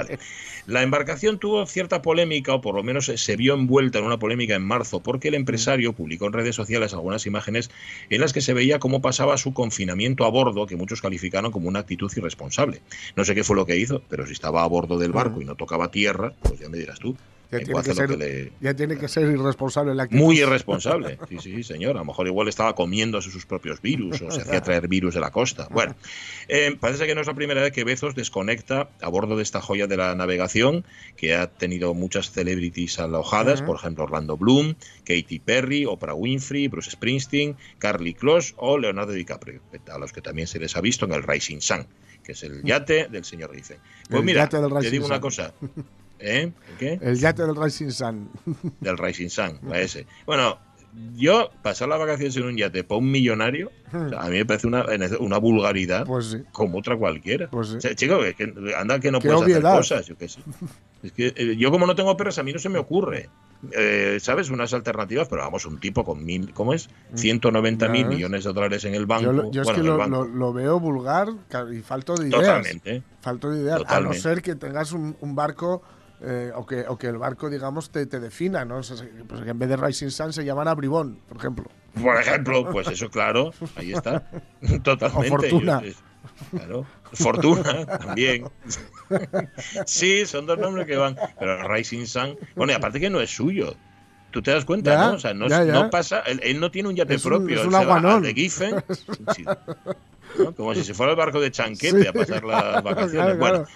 La 0.69 0.83
embarcación 0.83 1.39
tuvo 1.39 1.65
cierta 1.65 2.03
polémica, 2.03 2.53
o 2.53 2.61
por 2.61 2.75
lo 2.75 2.83
menos 2.83 3.05
se- 3.07 3.17
se 3.17 3.35
vio 3.35 3.55
envuelta 3.55 3.97
en 3.97 4.05
una 4.05 4.19
polémica 4.19 4.53
en 4.53 4.61
marzo, 4.61 5.01
porque 5.01 5.29
el 5.29 5.33
empresario 5.33 5.93
publicó 5.93 6.27
en 6.27 6.33
redes 6.33 6.55
sociales 6.55 6.93
algunas 6.93 7.25
imágenes 7.25 7.71
en 8.11 8.21
las 8.21 8.33
que 8.33 8.41
se 8.41 8.53
veía 8.53 8.77
cómo 8.77 9.01
pasaba 9.01 9.35
su 9.39 9.51
confinamiento 9.51 10.25
a 10.25 10.29
bordo, 10.29 10.67
que 10.67 10.75
muchos 10.75 11.01
calificaron 11.01 11.51
como 11.51 11.69
una 11.69 11.79
actitud 11.79 12.11
irresponsable. 12.15 12.83
No 13.15 13.25
sé 13.25 13.33
qué 13.33 13.43
fue 13.43 13.55
lo 13.55 13.65
que 13.65 13.77
hizo, 13.77 14.03
pero 14.09 14.27
si 14.27 14.33
estaba 14.33 14.61
a 14.63 14.67
bordo 14.67 14.99
del 14.99 15.11
barco 15.11 15.41
y 15.41 15.45
no 15.45 15.55
tocaba 15.55 15.89
tierra, 15.89 16.33
pues 16.43 16.59
ya 16.59 16.69
me 16.69 16.77
dirás 16.77 16.99
tú. 16.99 17.17
Ya 17.51 17.57
tiene, 17.59 17.81
que 17.81 17.93
ser, 17.95 18.07
que 18.07 18.17
le- 18.17 18.51
ya 18.61 18.73
tiene 18.75 18.97
que 18.97 19.07
ser 19.07 19.23
irresponsable 19.31 19.95
la 19.95 20.03
actitud. 20.03 20.23
Muy 20.23 20.39
irresponsable. 20.39 21.17
Sí, 21.27 21.37
sí, 21.39 21.63
señor. 21.63 21.95
A 21.95 21.99
lo 22.01 22.05
mejor 22.05 22.27
igual 22.27 22.47
estaba 22.47 22.75
comiéndose 22.75 23.31
sus 23.31 23.47
propios 23.47 23.81
virus 23.81 24.21
o 24.21 24.29
se 24.29 24.41
hacía 24.41 24.61
traer 24.61 24.87
virus 24.87 25.15
de 25.15 25.19
la 25.19 25.31
costa. 25.31 25.67
Bueno, 25.71 25.95
eh, 26.47 26.77
parece 26.79 27.07
que 27.07 27.15
no 27.15 27.21
es 27.21 27.27
la 27.27 27.33
primera 27.33 27.61
vez 27.63 27.71
que 27.71 27.83
Bezos 27.83 28.13
desconecta 28.13 28.89
a 29.01 29.09
bordo 29.09 29.35
de 29.35 29.41
esta 29.41 29.61
joya 29.61 29.87
de 29.87 29.97
la 29.97 30.13
navegación, 30.13 30.85
que 31.17 31.33
ha 31.33 31.47
tenido 31.47 31.95
muchas 31.95 32.29
celebrities 32.31 32.99
alojadas, 32.99 33.63
por 33.63 33.77
ejemplo, 33.77 34.03
Orlando 34.03 34.37
Bloom, 34.37 34.75
Katy 35.03 35.39
Perry, 35.39 35.85
Oprah 35.85 36.13
Winfrey, 36.13 36.67
Bruce 36.67 36.91
Springsteen, 36.91 37.57
Carly 37.79 38.13
Close 38.13 38.53
o 38.57 38.77
Leonardo 38.77 39.13
DiCaprio, 39.13 39.59
a 39.91 39.97
los 39.97 40.13
que 40.13 40.21
también 40.21 40.47
se 40.47 40.59
les 40.59 40.75
ha 40.77 40.81
visto 40.81 41.05
en 41.05 41.13
el 41.13 41.23
Rising 41.23 41.61
Sun, 41.61 41.87
que 42.23 42.33
es 42.33 42.43
el 42.43 42.61
yate 42.63 43.07
del 43.07 43.25
señor 43.25 43.55
Giffen. 43.55 43.77
Pues 44.07 44.19
El 44.19 44.25
mira, 44.25 44.47
te 44.47 44.91
digo 44.91 45.07
una 45.07 45.19
cosa. 45.19 45.51
¿Eh? 46.19 46.51
¿Qué? 46.77 46.99
El 47.01 47.17
yate 47.17 47.43
del 47.45 47.55
Rising 47.55 47.89
Sun. 47.91 48.29
del 48.81 48.97
Rising 48.97 49.29
Sun, 49.29 49.59
a 49.71 49.79
ese. 49.79 50.05
Bueno, 50.25 50.57
yo 51.15 51.49
pasar 51.61 51.87
las 51.87 51.99
vacaciones 51.99 52.35
en 52.37 52.43
un 52.45 52.57
yate 52.57 52.83
para 52.83 52.97
un 52.99 53.11
millonario, 53.11 53.71
o 53.93 54.09
sea, 54.09 54.21
a 54.21 54.25
mí 54.29 54.37
me 54.37 54.45
parece 54.45 54.67
una, 54.67 54.85
una 55.19 55.37
vulgaridad 55.37 56.05
Pues 56.05 56.25
sí. 56.31 56.37
como 56.51 56.79
otra 56.79 56.97
cualquiera. 56.97 57.49
Pues 57.49 57.69
sí. 57.69 57.75
O 57.77 57.81
sea, 57.81 57.95
chico, 57.95 58.19
que, 58.19 58.33
que 58.33 58.53
anda 58.75 58.99
que 58.99 59.11
no 59.11 59.19
Qué 59.19 59.27
puedes 59.29 59.43
obviedad. 59.43 59.65
hacer 59.71 59.77
cosas, 59.79 60.07
yo 60.07 60.17
qué 60.17 60.27
sé. 60.27 60.41
Es 61.03 61.11
que 61.13 61.27
eh, 61.35 61.55
yo 61.57 61.71
como 61.71 61.85
no 61.85 61.95
tengo 61.95 62.17
perros, 62.17 62.37
a 62.39 62.43
mí 62.43 62.51
no 62.51 62.59
se 62.59 62.67
me 62.69 62.79
ocurre. 62.79 63.29
eh, 63.71 64.17
¿Sabes? 64.19 64.49
Unas 64.49 64.73
alternativas, 64.73 65.27
pero 65.29 65.43
vamos, 65.43 65.65
un 65.65 65.79
tipo 65.79 66.03
con 66.03 66.25
mil, 66.25 66.53
¿cómo 66.53 66.73
es? 66.73 66.89
190 67.15 67.87
mil 67.87 68.05
Mm. 68.05 68.09
Ves. 68.09 68.15
millones 68.17 68.43
de 68.43 68.53
dólares 68.53 68.83
en 68.85 68.95
el 68.95 69.05
banco. 69.05 69.23
Yo, 69.25 69.31
lo- 69.31 69.51
yo 69.51 69.61
es 69.61 69.69
que 69.69 69.83
lo, 69.83 69.95
banco. 69.97 70.25
lo- 70.25 70.27
lo 70.27 70.53
veo 70.53 70.79
vulgar 70.79 71.29
y 71.71 71.79
falto 71.81 72.15
de 72.15 72.27
ideas. 72.29 72.41
Totalmente. 72.41 73.03
Falto 73.21 73.49
de 73.51 73.61
ideas. 73.61 73.81
A 73.87 73.99
no 74.01 74.11
ser 74.13 74.41
que 74.41 74.55
tengas 74.55 74.91
un, 74.91 75.15
un 75.21 75.35
barco 75.35 75.81
eh, 76.21 76.51
o, 76.55 76.65
que, 76.65 76.81
o 76.87 76.97
que 76.97 77.07
el 77.07 77.17
barco, 77.17 77.49
digamos, 77.49 77.89
te, 77.91 78.05
te 78.05 78.19
defina, 78.19 78.65
¿no? 78.65 78.77
O 78.77 78.83
sea, 78.83 78.97
pues 79.27 79.41
que 79.41 79.49
en 79.49 79.59
vez 79.59 79.69
de 79.69 79.77
Rising 79.77 80.09
Sun 80.09 80.33
se 80.33 80.43
llaman 80.45 80.75
Bribón, 80.77 81.19
por 81.27 81.37
ejemplo. 81.37 81.65
Por 82.01 82.15
ejemplo, 82.19 82.69
pues 82.71 82.87
eso, 82.87 83.09
claro, 83.09 83.51
ahí 83.75 83.93
está. 83.93 84.29
Totalmente. 84.83 85.27
O 85.27 85.29
Fortuna. 85.29 85.81
Yo- 85.81 85.93
claro. 86.51 86.85
Fortuna 87.13 87.85
también. 87.85 88.45
sí, 89.85 90.25
son 90.25 90.45
dos 90.45 90.57
nombres 90.59 90.85
que 90.85 90.95
van. 90.95 91.15
Pero 91.39 91.67
Rising 91.67 92.05
Sun. 92.05 92.37
Bueno, 92.55 92.73
y 92.73 92.75
aparte 92.75 92.99
que 92.99 93.09
no 93.09 93.19
es 93.21 93.29
suyo. 93.35 93.75
Tú 94.31 94.41
te 94.43 94.51
das 94.51 94.63
cuenta, 94.63 94.91
Ya, 94.93 95.07
¿no? 95.07 95.13
O 95.15 95.19
sea, 95.19 95.33
no, 95.33 95.47
ya, 95.47 95.63
ya. 95.63 95.73
no 95.73 95.89
pasa. 95.89 96.19
Él, 96.19 96.39
él 96.43 96.59
no 96.59 96.69
tiene 96.69 96.89
un 96.89 96.95
yate 96.95 97.15
Es 97.15 97.25
un- 97.25 97.31
propio. 97.31 97.59
es 97.61 97.65
un 97.65 97.73
aguanón. 97.75 98.21
de 98.21 98.33
Giffen. 98.33 98.75
sí, 99.35 99.43
¿no? 100.37 100.53
Como 100.55 100.75
si 100.75 100.83
se 100.83 100.93
fuera 100.93 101.13
el 101.13 101.17
barco 101.17 101.39
de 101.41 101.49
Chanquete 101.49 102.01
Sí. 102.03 102.07
a 102.07 102.13
pasar 102.13 102.43
las 102.43 102.83
vacaciones. 102.83 103.11
Claro, 103.35 103.37
bueno, 103.37 103.55
claro. 103.65 103.67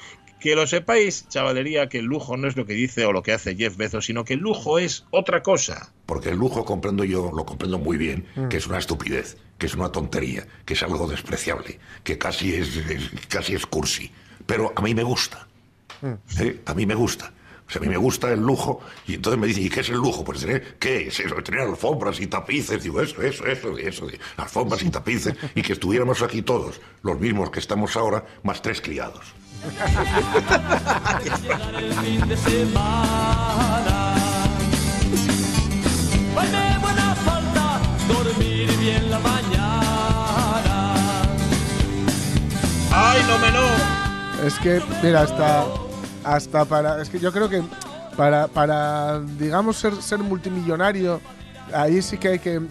Que 0.43 0.55
lo 0.57 0.67
sepáis, 0.67 1.25
chavalería, 1.29 1.87
que 1.87 1.99
el 1.99 2.05
lujo 2.05 2.35
no 2.35 2.49
es 2.49 2.57
lo 2.57 2.65
que 2.65 2.73
dice 2.73 3.05
o 3.05 3.13
lo 3.13 3.23
que 3.23 3.31
hace 3.31 3.55
Jeff 3.55 3.77
Bezos, 3.77 4.05
sino 4.05 4.25
que 4.25 4.33
el 4.33 4.41
lujo 4.41 4.77
es 4.77 5.05
otra 5.09 5.41
cosa. 5.41 5.93
Porque 6.05 6.29
el 6.29 6.35
lujo 6.37 6.65
comprendo 6.65 7.05
yo, 7.05 7.31
lo 7.33 7.45
comprendo 7.45 7.79
muy 7.79 7.95
bien, 7.95 8.25
que 8.49 8.57
es 8.57 8.67
una 8.67 8.77
estupidez, 8.77 9.37
que 9.57 9.67
es 9.67 9.73
una 9.73 9.89
tontería, 9.93 10.45
que 10.65 10.73
es 10.73 10.83
algo 10.83 11.07
despreciable, 11.07 11.79
que 12.03 12.17
casi 12.17 12.53
es, 12.55 12.75
es- 12.75 13.09
casi 13.29 13.55
es 13.55 13.65
cursi. 13.65 14.11
Pero 14.45 14.73
a 14.75 14.81
mí 14.81 14.93
me 14.93 15.03
gusta. 15.03 15.47
¿eh? 16.39 16.59
A 16.65 16.73
mí 16.73 16.85
me 16.85 16.95
gusta. 16.95 17.31
O 17.65 17.71
sea, 17.71 17.79
a 17.79 17.83
mí 17.85 17.87
me 17.89 17.95
gusta 17.97 18.29
el 18.33 18.41
lujo 18.41 18.81
y 19.07 19.13
entonces 19.13 19.39
me 19.39 19.47
dicen, 19.47 19.63
¿y 19.65 19.69
qué 19.69 19.79
es 19.79 19.87
el 19.89 19.95
lujo? 19.95 20.25
Pues 20.25 20.41
tener, 20.41 20.75
¿qué 20.77 21.07
es 21.07 21.17
eso? 21.21 21.35
Tener 21.41 21.61
alfombras 21.61 22.19
y 22.19 22.27
tapices. 22.27 22.83
Digo, 22.83 22.99
eso, 23.01 23.21
eso, 23.21 23.45
eso, 23.45 23.77
eso, 23.77 24.07
alfombras 24.35 24.83
y 24.83 24.89
tapices 24.89 25.33
y 25.55 25.61
que 25.61 25.71
estuviéramos 25.71 26.21
aquí 26.21 26.41
todos, 26.41 26.81
los 27.01 27.17
mismos 27.17 27.49
que 27.51 27.59
estamos 27.59 27.95
ahora, 27.95 28.25
más 28.43 28.61
tres 28.61 28.81
criados. 28.81 29.33
¡Ay, 42.95 43.22
no 43.28 43.38
me! 43.39 43.53
Es 44.47 44.55
que, 44.59 44.82
mira, 45.01 45.22
hasta, 45.22 45.66
hasta 46.24 46.66
para. 46.66 47.01
Es 47.01 47.09
que 47.09 47.20
yo 47.20 47.32
creo 47.32 47.47
que 47.47 47.64
para, 48.18 48.47
para 48.47 49.22
digamos, 49.22 49.78
ser, 49.78 50.01
ser 50.01 50.20
multimillonario, 50.20 51.22
ahí 51.74 52.01
sí 52.01 52.18
que 52.18 52.28
hay 52.28 52.39
que. 52.39 52.61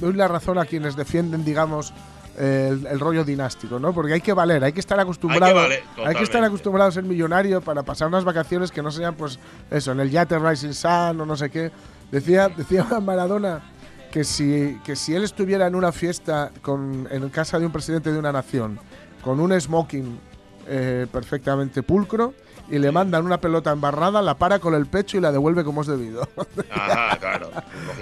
Doy 0.00 0.12
la 0.12 0.28
razón 0.28 0.58
a 0.58 0.66
quienes 0.66 0.94
defienden, 0.94 1.44
digamos, 1.44 1.94
el, 2.38 2.86
el 2.86 3.00
rollo 3.00 3.24
dinástico, 3.24 3.78
¿no? 3.78 3.92
Porque 3.92 4.14
hay 4.14 4.20
que 4.20 4.32
valer, 4.32 4.64
hay 4.64 4.72
que 4.72 4.80
estar 4.80 4.98
acostumbrado. 4.98 5.44
Hay 5.44 5.52
que 5.52 5.82
valer, 5.96 6.08
hay 6.08 6.14
que 6.14 6.22
estar 6.22 6.42
acostumbrado 6.42 6.88
a 6.88 6.92
ser 6.92 7.04
millonario 7.04 7.60
para 7.60 7.82
pasar 7.82 8.08
unas 8.08 8.24
vacaciones 8.24 8.70
que 8.70 8.82
no 8.82 8.90
sean, 8.90 9.14
pues, 9.14 9.38
eso, 9.70 9.92
en 9.92 10.00
el 10.00 10.10
yate 10.10 10.38
Rising 10.38 10.72
Sun 10.72 11.20
o 11.20 11.26
no 11.26 11.36
sé 11.36 11.50
qué. 11.50 11.70
Decía, 12.10 12.48
decía 12.48 12.84
Maradona 13.02 13.62
que 14.10 14.24
si, 14.24 14.78
que 14.84 14.94
si 14.94 15.14
él 15.14 15.24
estuviera 15.24 15.66
en 15.66 15.74
una 15.74 15.90
fiesta 15.90 16.50
con, 16.60 17.08
en 17.10 17.28
casa 17.30 17.58
de 17.58 17.66
un 17.66 17.72
presidente 17.72 18.12
de 18.12 18.18
una 18.18 18.30
nación, 18.30 18.78
con 19.22 19.40
un 19.40 19.58
smoking 19.58 20.18
eh, 20.66 21.06
perfectamente 21.10 21.82
pulcro, 21.82 22.34
y 22.68 22.78
le 22.78 22.92
mandan 22.92 23.24
una 23.24 23.40
pelota 23.40 23.72
embarrada, 23.72 24.22
la 24.22 24.36
para 24.38 24.58
con 24.58 24.74
el 24.74 24.86
pecho 24.86 25.18
y 25.18 25.20
la 25.20 25.32
devuelve 25.32 25.64
como 25.64 25.82
es 25.82 25.86
debido. 25.86 26.28
Ajá, 26.70 27.18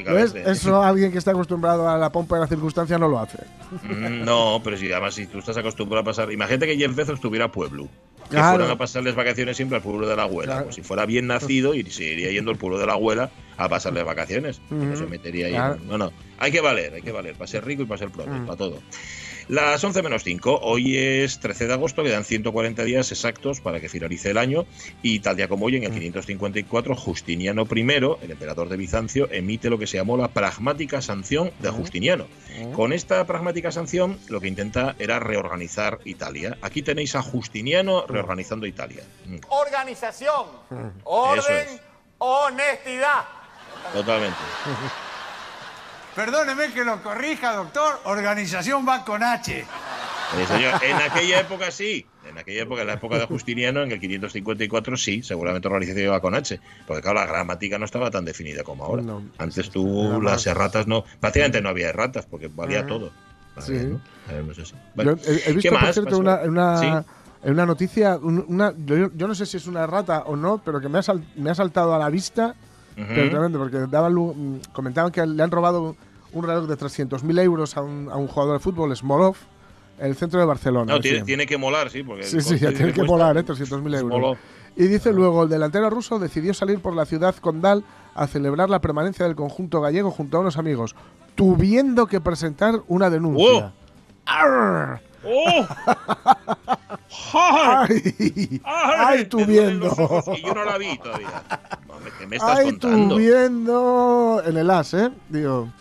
¿Ves? 0.07 0.35
Eso 0.35 0.83
alguien 0.83 1.13
que 1.13 1.19
está 1.19 1.31
acostumbrado 1.33 1.89
a 1.89 1.97
la 1.99 2.11
pompa 2.11 2.37
de 2.37 2.43
la 2.43 2.47
circunstancia 2.47 2.99
no 2.99 3.09
lo 3.09 3.19
hace. 3.19 3.39
Mm, 3.83 4.25
No, 4.25 4.61
pero 4.63 4.77
si 4.77 4.91
además 4.93 5.15
si 5.15 5.27
tú 5.27 5.39
estás 5.39 5.57
acostumbrado 5.57 6.03
a 6.03 6.05
pasar, 6.05 6.31
imagínate 6.33 6.67
que 6.67 6.77
Jeff 6.77 6.95
Bezos 6.95 7.21
tuviera 7.21 7.51
pueblo. 7.51 7.89
Que 8.29 8.37
Claro. 8.37 8.59
fueran 8.59 8.71
a 8.71 8.79
pasarles 8.79 9.15
vacaciones 9.17 9.57
siempre 9.57 9.77
al 9.77 9.83
pueblo 9.83 10.07
de 10.07 10.15
la 10.15 10.23
abuela. 10.23 10.53
Claro. 10.53 10.65
Pues 10.67 10.77
si 10.77 10.83
fuera 10.83 11.05
bien 11.05 11.27
nacido 11.27 11.75
y 11.75 11.83
seguiría 11.91 12.31
yendo 12.31 12.53
al 12.53 12.59
pueblo 12.59 12.79
de 12.79 12.87
la 12.87 12.93
abuela 12.93 13.31
a 13.57 13.69
pasarle 13.69 14.03
vacaciones. 14.05 14.61
No 14.71 14.97
se 14.97 15.07
metería 15.07 15.47
ahí. 15.47 15.53
Claro. 15.53 15.79
No, 15.89 15.99
no. 15.99 16.13
Hay 16.39 16.53
que 16.53 16.61
valer, 16.61 16.95
hay 16.95 17.03
que 17.03 17.11
valer. 17.13 17.35
Para 17.35 17.49
ser 17.49 17.65
rico 17.65 17.83
y 17.83 17.87
para 17.87 17.99
ser 17.99 18.11
pobre, 18.11 18.31
Mm. 18.31 18.47
para 18.47 18.57
todo. 18.57 18.79
Las 19.49 19.83
11 19.83 20.03
menos 20.03 20.23
5. 20.25 20.61
Hoy 20.63 20.97
es 20.97 21.41
13 21.41 21.67
de 21.67 21.73
agosto, 21.73 22.03
quedan 22.03 22.25
140 22.25 22.85
días 22.85 23.11
exactos 23.11 23.61
para 23.61 23.81
que 23.81 23.89
finalice 23.89 24.31
el 24.31 24.39
año. 24.39 24.67
Y 25.03 25.21
tal 25.21 25.37
día 25.37 25.49
como 25.49 25.67
hoy, 25.67 25.77
en 25.77 25.85
el 25.85 25.93
554, 25.93 26.95
Justiniano 26.95 27.67
I, 27.71 27.81
el 28.23 28.31
emperador 28.31 28.69
de 28.69 28.77
Bizancio, 28.77 29.29
emite 29.31 29.71
lo 29.71 29.79
que 29.79 29.87
se 29.87 29.97
llamó 29.97 30.17
la 30.17 30.29
pragmática 30.29 31.03
sanción 31.03 31.51
de 31.61 31.71
Justiniano. 31.71 32.27
Con 32.75 32.93
esta 32.93 33.27
pragmática 33.27 33.73
sanción, 33.73 34.19
lo 34.29 34.41
que 34.41 34.49
intenta 34.49 34.95
era 34.99 35.19
reorganizar 35.19 35.99
Italia. 36.05 36.59
Aquí 36.63 36.83
tenéis 36.83 37.15
a 37.15 37.23
Justiniano 37.23 38.07
reorganizando 38.07 38.67
Italia. 38.67 39.03
Mm, 39.27 39.37
Organización, 39.49 40.47
orden, 41.05 41.69
es. 41.69 41.81
honestidad. 42.19 43.25
Totalmente. 43.93 44.37
Perdóneme 46.15 46.73
que 46.73 46.85
lo 46.85 47.03
corrija, 47.03 47.53
doctor. 47.55 48.01
Organización 48.05 48.87
va 48.87 49.05
con 49.05 49.23
H. 49.23 49.59
Eh, 49.61 50.47
señor, 50.47 50.75
en 50.85 50.97
aquella 50.97 51.41
época 51.41 51.71
sí. 51.71 52.07
En 52.29 52.39
aquella 52.39 52.63
época, 52.63 52.83
en 52.83 52.87
la 52.89 52.93
época 52.95 53.19
de 53.19 53.27
Justiniano, 53.27 53.83
en 53.83 53.91
el 53.91 53.99
554 54.01 54.97
sí, 54.97 55.23
seguramente 55.23 55.67
organización 55.67 56.05
iba 56.07 56.21
con 56.21 56.35
H. 56.35 56.61
Porque 56.87 57.03
claro, 57.03 57.19
la 57.21 57.27
gramática 57.27 57.79
no 57.79 57.85
estaba 57.85 58.11
tan 58.11 58.25
definida 58.25 58.63
como 58.63 58.85
ahora. 58.85 59.03
No. 59.03 59.23
Antes 59.39 59.71
tú 59.71 60.07
Era 60.07 60.19
las 60.19 60.47
erratas 60.47 60.87
no. 60.87 61.05
Prácticamente 61.21 61.61
no 61.61 61.69
había 61.71 61.89
erratas 61.89 62.27
porque 62.27 62.49
valía 62.49 62.81
Ah, 62.81 62.87
todo. 62.87 63.11
sí. 63.59 63.73
Valía, 63.73 63.89
¿no? 63.89 64.43
No 64.47 64.55
sé 64.55 64.65
si- 64.67 64.75
Bueno, 64.95 65.17
Yo 65.17 65.33
he, 65.33 65.35
he 65.37 65.43
¿qué 65.43 65.53
visto, 65.55 65.71
por 65.71 65.83
más 65.83 65.95
cierto, 65.95 66.19
una, 66.19 66.37
una, 66.43 66.79
Sí. 66.79 66.87
en 67.43 67.53
una 67.53 67.67
noticia, 67.67 68.17
un- 68.17 68.45
una, 68.47 68.73
yo, 68.85 69.11
yo 69.15 69.27
no 69.27 69.35
sé 69.35 69.47
si 69.47 69.57
es 69.57 69.67
una 69.67 69.83
errata 69.83 70.21
o 70.27 70.37
no, 70.37 70.63
pero 70.65 70.81
que 70.81 70.89
me 70.89 70.99
ha, 70.99 71.03
sal- 71.03 71.25
me 71.37 71.51
ha 71.51 71.55
saltado 71.55 71.95
a 71.95 71.99
la 71.99 72.09
vista, 72.11 72.55
Tremendo, 72.95 73.59
porque 73.59 73.79
daban, 73.91 74.15
mm, 74.15 74.61
comentaban 74.73 75.11
que 75.13 75.25
le 75.27 75.43
han 75.43 75.51
robado 75.51 75.97
un 76.33 76.45
reloj 76.45 76.67
de 76.67 76.77
300.000 76.77 77.39
euros 77.41 77.77
a 77.77 77.83
un, 77.83 78.09
a 78.11 78.17
un 78.17 78.27
jugador 78.29 78.55
de 78.55 78.61
fútbol, 78.61 78.95
Smolov, 78.97 79.37
en 79.99 80.07
el 80.07 80.17
centro 80.17 80.39
de 80.41 80.47
Barcelona. 80.47 80.93
No, 80.95 81.01
tiene, 81.01 81.47
que 81.47 81.57
molar, 81.59 81.91
sí. 81.91 82.03
Porque 82.03 82.23
Sí, 82.25 82.41
sí, 82.41 82.59
tiene 82.59 82.75
que 82.75 82.85
cuesta- 82.85 83.05
volar, 83.05 83.37
¿eh? 83.37 83.45
300.000 83.45 83.95
euros. 83.97 84.01
Smolov. 84.01 84.37
Y 84.77 84.87
dice 84.87 85.13
luego, 85.13 85.43
el 85.43 85.49
delantero 85.49 85.91
ruso 85.91 86.19
decidió 86.19 86.55
salir 86.55 86.81
por 86.81 86.95
la 86.95 87.05
ciudad 87.05 87.35
condal 87.37 87.85
a 88.15 88.27
celebrar 88.27 88.71
la 88.71 88.81
permanencia 88.81 89.27
del 89.27 89.35
conjunto 89.35 89.81
gallego 89.81 90.11
junto 90.11 90.37
a 90.37 90.41
unos 90.41 90.57
amigos, 90.59 90.95
tuviendo 91.35 92.07
que 92.07 92.21
presentar 92.21 92.81
una 92.87 93.11
denuncia. 93.11 93.73
¡Arr! 94.27 95.01
¡Oh! 95.25 95.67
¡Ay! 97.35 98.61
¡Ay, 98.65 99.25
tuviendo! 99.27 99.89
Y 100.37 100.43
yo 100.47 100.55
no 100.55 100.65
la 100.65 100.79
vi 100.79 100.97
todavía. 100.99 101.43
¿Qué 102.21 102.27
me 102.27 102.37
estás 102.37 102.59
Ay, 102.59 102.65
contando? 102.67 103.17
viendo 103.17 104.43
en 104.47 104.57
el 104.57 104.71
as, 104.71 104.95
¿eh? 104.95 105.11
Digo. 105.29 105.73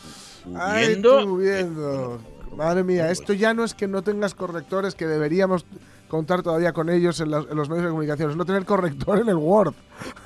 Ay, 0.56 0.88
viendo? 0.88 1.24
tú 1.24 1.38
viendo. 1.38 2.22
Madre 2.56 2.84
mía, 2.84 3.12
esto 3.12 3.34
ya 3.34 3.54
no 3.54 3.64
es 3.64 3.74
que 3.74 3.88
no 3.88 4.02
tengas 4.02 4.34
correctores 4.34 4.96
que 4.96 5.06
deberíamos 5.06 5.66
contar 6.08 6.42
todavía 6.42 6.74
con 6.74 6.90
ellos 6.90 7.20
en, 7.20 7.30
los- 7.30 7.48
en 7.50 7.56
los 7.56 7.70
medios 7.70 7.84
de 7.86 7.90
comunicación, 7.92 8.32
es 8.32 8.36
no 8.36 8.44
tener 8.46 8.66
corrector 8.66 9.20
en 9.20 9.30
el 9.30 9.36
Word. 9.36 9.74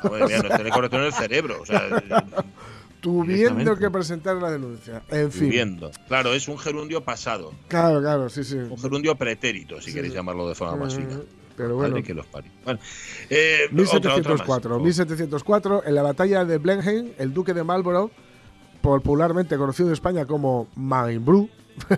Madre 0.03 0.28
mía, 0.28 0.41
no 0.49 0.55
tiene 0.55 0.70
corrector 0.72 0.99
en 1.01 1.05
el 1.07 1.14
cerebro. 1.14 1.61
O 1.61 1.66
sea, 1.66 1.82
Tuviendo 3.01 3.34
Directamente. 3.34 3.80
que 3.82 3.91
presentar 3.91 4.36
la 4.38 4.49
denuncia. 4.49 5.01
En 5.09 5.30
fin. 5.30 5.49
viendo. 5.49 5.91
Claro, 6.07 6.34
es 6.34 6.47
un 6.47 6.57
gerundio 6.57 7.03
pasado. 7.03 7.51
Claro, 7.68 7.99
claro, 7.99 8.30
sí, 8.30 8.45
sí. 8.45 8.55
Un 8.55 8.78
gerundio 8.78 9.16
pretérito, 9.16 9.82
si 9.82 9.88
Sí, 9.89 9.93
queréis 9.93 10.14
sí. 10.14 10.18
llamarlo 10.18 10.47
de 10.47 10.55
forma 10.55 10.78
más 10.78 10.95
fina. 10.95 11.20
Pero 11.56 11.76
bueno. 11.76 11.89
Madre 11.91 12.04
que 12.04 12.14
los 12.14 12.26
parió. 12.28 12.51
Bueno, 12.64 12.80
eh, 13.30 13.66
otra- 13.72 14.16
otra 14.16 14.36
más. 14.36 14.47
1704. 14.47 14.80
1704, 14.80 15.84
en 15.86 15.95
la 15.95 16.01
batalla 16.01 16.45
de 16.45 16.58
Blenheim, 16.58 17.12
el 17.18 17.34
duque 17.34 17.54
de 17.54 17.64
Marlborough, 17.64 18.12
popularmente 18.82 19.58
conocido 19.58 19.89
en 19.89 19.93
España 19.93 20.26
como 20.26 20.68
Mainbru, 20.76 21.49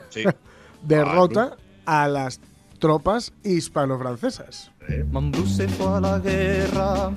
Sí. 0.09 0.23
derrota 0.83 1.57
a 1.85 2.07
las 2.07 2.39
tropas 2.79 3.33
hispano-francesas. 3.43 4.71
Mambrú 5.11 5.45
se 5.47 5.67
fue 5.67 5.87
a 5.87 5.99
la 5.99 6.19
guerra. 6.19 7.11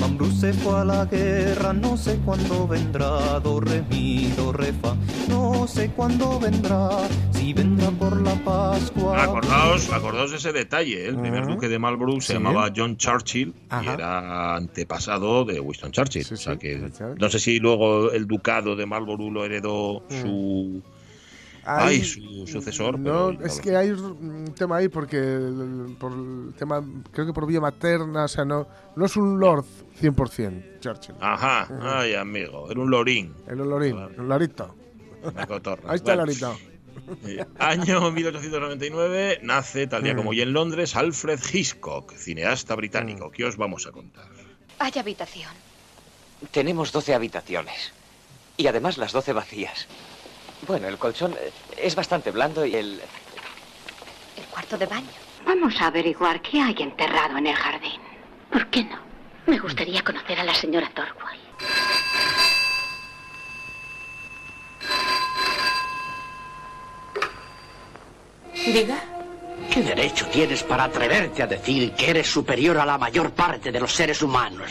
Mambrú 0.00 0.30
se 0.30 0.52
fue 0.52 0.80
a 0.80 0.84
la 0.84 1.04
guerra, 1.06 1.72
no 1.72 1.96
sé 1.96 2.16
cuándo 2.24 2.66
vendrá, 2.68 3.40
do 3.40 3.58
re 3.60 3.82
mi, 3.90 4.30
do 4.36 4.52
re 4.52 4.72
fa, 4.72 4.94
no 5.28 5.66
sé 5.66 5.90
cuándo 5.90 6.38
vendrá, 6.38 6.90
si 7.32 7.52
vendrá 7.52 7.90
por 7.90 8.20
la 8.20 8.34
Pascua. 8.44 9.22
Acordaos, 9.22 9.92
acordaos 9.92 10.32
ese 10.32 10.52
detalle. 10.52 11.04
¿eh? 11.04 11.08
El 11.08 11.16
primer 11.16 11.46
duque 11.46 11.68
de 11.68 11.78
Marlborough 11.78 12.20
se 12.20 12.28
Sí. 12.28 12.32
llamaba 12.34 12.70
John 12.74 12.96
Churchill 12.96 13.52
y 13.82 13.88
era 13.88 14.54
antepasado 14.56 15.44
de 15.44 15.58
Winston 15.60 15.90
Churchill. 15.90 16.24
Sí, 16.24 16.34
o 16.34 16.36
sea 16.36 16.56
que 16.56 16.90
no 17.18 17.28
sé 17.28 17.38
si 17.40 17.58
luego 17.58 18.12
el 18.12 18.26
ducado 18.26 18.76
de 18.76 18.86
Marlborough 18.86 19.32
lo 19.32 19.44
heredó 19.44 20.02
Mm. 20.08 20.20
su, 20.22 20.82
Hay- 21.66 21.96
ay, 22.00 22.04
su 22.04 22.46
sucesor. 22.46 22.98
No, 22.98 23.32
pero 23.36 23.46
es 23.46 23.60
que 23.60 23.74
hay 23.76 23.90
un 23.90 24.52
tema 24.54 24.76
ahí 24.76 24.88
porque 24.88 25.16
el- 25.16 25.96
por 25.98 26.12
el 26.12 26.54
tema, 26.58 26.84
creo 27.10 27.26
que 27.26 27.32
por 27.32 27.46
vía 27.46 27.60
materna, 27.60 28.24
o 28.24 28.28
sea, 28.28 28.44
no, 28.44 28.66
no 28.96 29.04
es 29.06 29.16
un 29.16 29.38
lord 29.40 29.64
100% 30.00 30.80
Churchill. 30.80 31.14
Ajá, 31.20 31.68
ay 32.00 32.14
amigo, 32.14 32.70
era 32.70 32.80
un 32.80 32.90
lorín. 32.90 33.34
El 33.46 33.60
olorín, 33.60 33.98
el 33.98 34.28
lorito. 34.28 34.74
una 35.22 35.46
cotorra. 35.46 35.82
Ahí 35.90 35.96
está 35.96 36.12
el 36.12 36.18
lorito. 36.18 36.56
eh, 37.26 37.44
año 37.58 38.10
1899 38.10 39.40
nace, 39.42 39.86
tal 39.86 40.02
día 40.02 40.14
como 40.14 40.30
hoy 40.30 40.40
en 40.42 40.52
Londres, 40.52 40.94
Alfred 40.96 41.40
Hitchcock, 41.52 42.12
cineasta 42.14 42.74
británico. 42.74 43.30
¿Qué 43.30 43.44
os 43.44 43.56
vamos 43.56 43.86
a 43.86 43.92
contar? 43.92 44.26
Hay 44.78 44.92
habitación. 44.98 45.50
Tenemos 46.50 46.92
12 46.92 47.14
habitaciones. 47.14 47.92
Y 48.56 48.66
además 48.66 48.98
las 48.98 49.12
12 49.12 49.32
vacías. 49.32 49.88
Bueno, 50.66 50.88
el 50.88 50.98
colchón 50.98 51.32
eh, 51.32 51.52
es 51.76 51.94
bastante 51.94 52.30
blando 52.30 52.64
y 52.64 52.74
el... 52.74 53.00
El 54.36 54.44
cuarto 54.50 54.78
de 54.78 54.86
baño. 54.86 55.08
Vamos 55.44 55.74
a 55.80 55.88
averiguar 55.88 56.40
qué 56.40 56.60
hay 56.60 56.76
enterrado 56.78 57.36
en 57.36 57.46
el 57.46 57.54
jardín. 57.54 58.00
¿Por 58.50 58.66
qué 58.68 58.84
no? 58.84 58.98
Me 59.46 59.58
gustaría 59.58 60.02
conocer 60.02 60.40
a 60.40 60.44
la 60.44 60.54
señora 60.54 60.90
Torquay. 60.94 61.38
Diga. 68.72 68.98
¿Qué 69.70 69.82
derecho 69.82 70.26
tienes 70.28 70.62
para 70.62 70.84
atreverte 70.84 71.42
a 71.42 71.46
decir 71.46 71.92
que 71.92 72.10
eres 72.10 72.30
superior 72.30 72.78
a 72.78 72.86
la 72.86 72.96
mayor 72.96 73.32
parte 73.32 73.70
de 73.70 73.80
los 73.80 73.92
seres 73.92 74.22
humanos? 74.22 74.70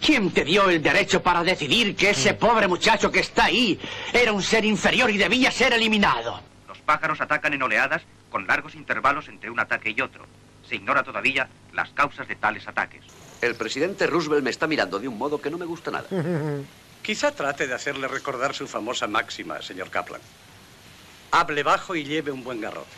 ¿Quién 0.00 0.30
te 0.30 0.44
dio 0.44 0.68
el 0.70 0.82
derecho 0.82 1.22
para 1.22 1.42
decidir 1.44 1.94
que 1.94 2.10
ese 2.10 2.34
pobre 2.34 2.66
muchacho 2.66 3.12
que 3.12 3.20
está 3.20 3.44
ahí 3.44 3.78
era 4.12 4.32
un 4.32 4.42
ser 4.42 4.64
inferior 4.64 5.10
y 5.10 5.18
debía 5.18 5.50
ser 5.50 5.74
eliminado? 5.74 6.40
Los 6.66 6.78
pájaros 6.78 7.20
atacan 7.20 7.52
en 7.52 7.62
oleadas 7.62 8.02
con 8.30 8.46
largos 8.46 8.74
intervalos 8.74 9.28
entre 9.28 9.50
un 9.50 9.60
ataque 9.60 9.94
y 9.94 10.00
otro. 10.00 10.24
Se 10.66 10.76
ignora 10.76 11.02
todavía 11.02 11.48
las 11.72 11.90
causas 11.90 12.26
de 12.28 12.36
tales 12.36 12.66
ataques. 12.66 13.04
El 13.42 13.54
presidente 13.54 14.06
Roosevelt 14.06 14.42
me 14.42 14.50
está 14.50 14.66
mirando 14.66 14.98
de 14.98 15.08
un 15.08 15.18
modo 15.18 15.40
que 15.40 15.50
no 15.50 15.58
me 15.58 15.66
gusta 15.66 15.90
nada. 15.90 16.06
Quizá 17.02 17.32
trate 17.32 17.66
de 17.66 17.74
hacerle 17.74 18.08
recordar 18.08 18.54
su 18.54 18.68
famosa 18.68 19.06
máxima, 19.06 19.60
señor 19.62 19.90
Kaplan. 19.90 20.20
Hable 21.32 21.62
bajo 21.62 21.94
y 21.94 22.04
lleve 22.04 22.30
un 22.30 22.44
buen 22.44 22.60
garrote. 22.60 22.90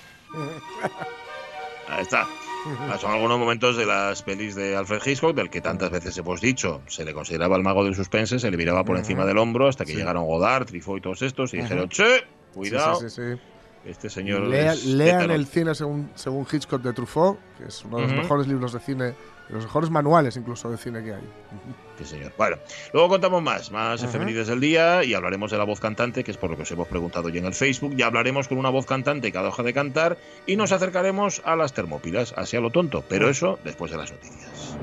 Ahí 1.89 2.03
está. 2.03 2.27
Ah, 2.89 2.97
Son 2.99 3.11
algunos 3.11 3.39
momentos 3.39 3.77
de 3.77 3.87
las 3.87 4.23
pelis 4.23 4.55
de 4.55 4.77
Alfred 4.77 5.01
Hitchcock, 5.05 5.35
del 5.35 5.51
que 5.51 5.61
tantas 5.61 5.91
veces 5.91 6.17
hemos 6.19 6.41
dicho. 6.41 6.81
Se 6.87 7.05
le 7.05 7.13
consideraba 7.13 7.57
el 7.57 7.63
mago 7.63 7.85
del 7.85 7.95
suspense, 7.95 8.39
se 8.39 8.51
le 8.51 8.57
miraba 8.57 8.85
por 8.85 8.97
encima 8.97 9.25
del 9.25 9.39
hombro 9.39 9.69
hasta 9.69 9.85
que 9.85 9.93
Sí. 9.93 9.99
llegaron 9.99 10.25
Godard, 10.27 10.67
Truffaut 10.67 10.99
y 10.99 11.01
todos 11.01 11.23
estos 11.23 11.53
y 11.55 11.59
dijeron, 11.59 11.89
che, 11.89 12.23
cuidado. 12.55 13.01
Sí, 13.01 13.11
sí. 13.11 13.41
Este 13.85 14.09
señor 14.09 14.43
Lea- 14.43 14.75
lean 14.87 15.19
tétano". 15.23 15.35
el 15.35 15.47
cine 15.47 15.75
según, 15.75 16.11
según 16.15 16.47
Hitchcock 16.51 16.83
de 16.83 16.93
Truffaut, 16.93 17.37
que 17.59 17.65
es 17.67 17.85
uno 17.85 17.97
de 17.99 18.03
los 18.05 18.13
mejores 18.13 18.47
libros 18.47 18.73
de 18.73 18.79
cine, 18.81 19.15
los 19.49 19.65
mejores 19.65 19.91
manuales 19.91 20.37
incluso 20.37 20.71
de 20.71 20.79
cine 20.79 21.03
que 21.03 21.15
hay. 21.15 21.23
Sí, 21.99 22.05
señor. 22.05 22.33
Bueno, 22.37 22.57
luego 22.93 23.09
contamos 23.09 23.43
más, 23.43 23.71
más 23.71 24.03
efemérides 24.03 24.49
del 24.49 24.61
día 24.61 25.05
y 25.05 25.15
hablaremos 25.15 25.51
de 25.51 25.59
la 25.59 25.65
voz 25.65 25.81
cantante, 25.81 26.25
que 26.25 26.31
es 26.31 26.37
por 26.37 26.51
lo 26.51 26.57
que 26.57 26.63
os 26.63 26.71
hemos 26.71 26.89
preguntado 26.89 27.29
ya 27.29 27.41
en 27.41 27.47
el 27.47 27.55
Facebook. 27.55 27.95
Ya 27.97 28.07
hablaremos 28.07 28.49
con 28.49 28.59
una 28.59 28.71
voz 28.71 28.87
cantante 28.87 29.31
cada 29.31 29.49
hoja 29.49 29.63
de 29.63 29.73
cantar 29.73 30.17
y 30.47 30.57
nos 30.57 30.73
acercaremos 30.73 31.43
a 31.45 31.57
las 31.57 31.73
termópilas, 31.75 32.35
así 32.37 32.57
a 32.57 32.61
lo 32.61 32.71
tonto, 32.71 33.05
pero 33.09 33.29
eso 33.29 33.59
después 33.65 33.91
de 33.91 33.99
las 33.99 34.11
noticias. 34.11 34.77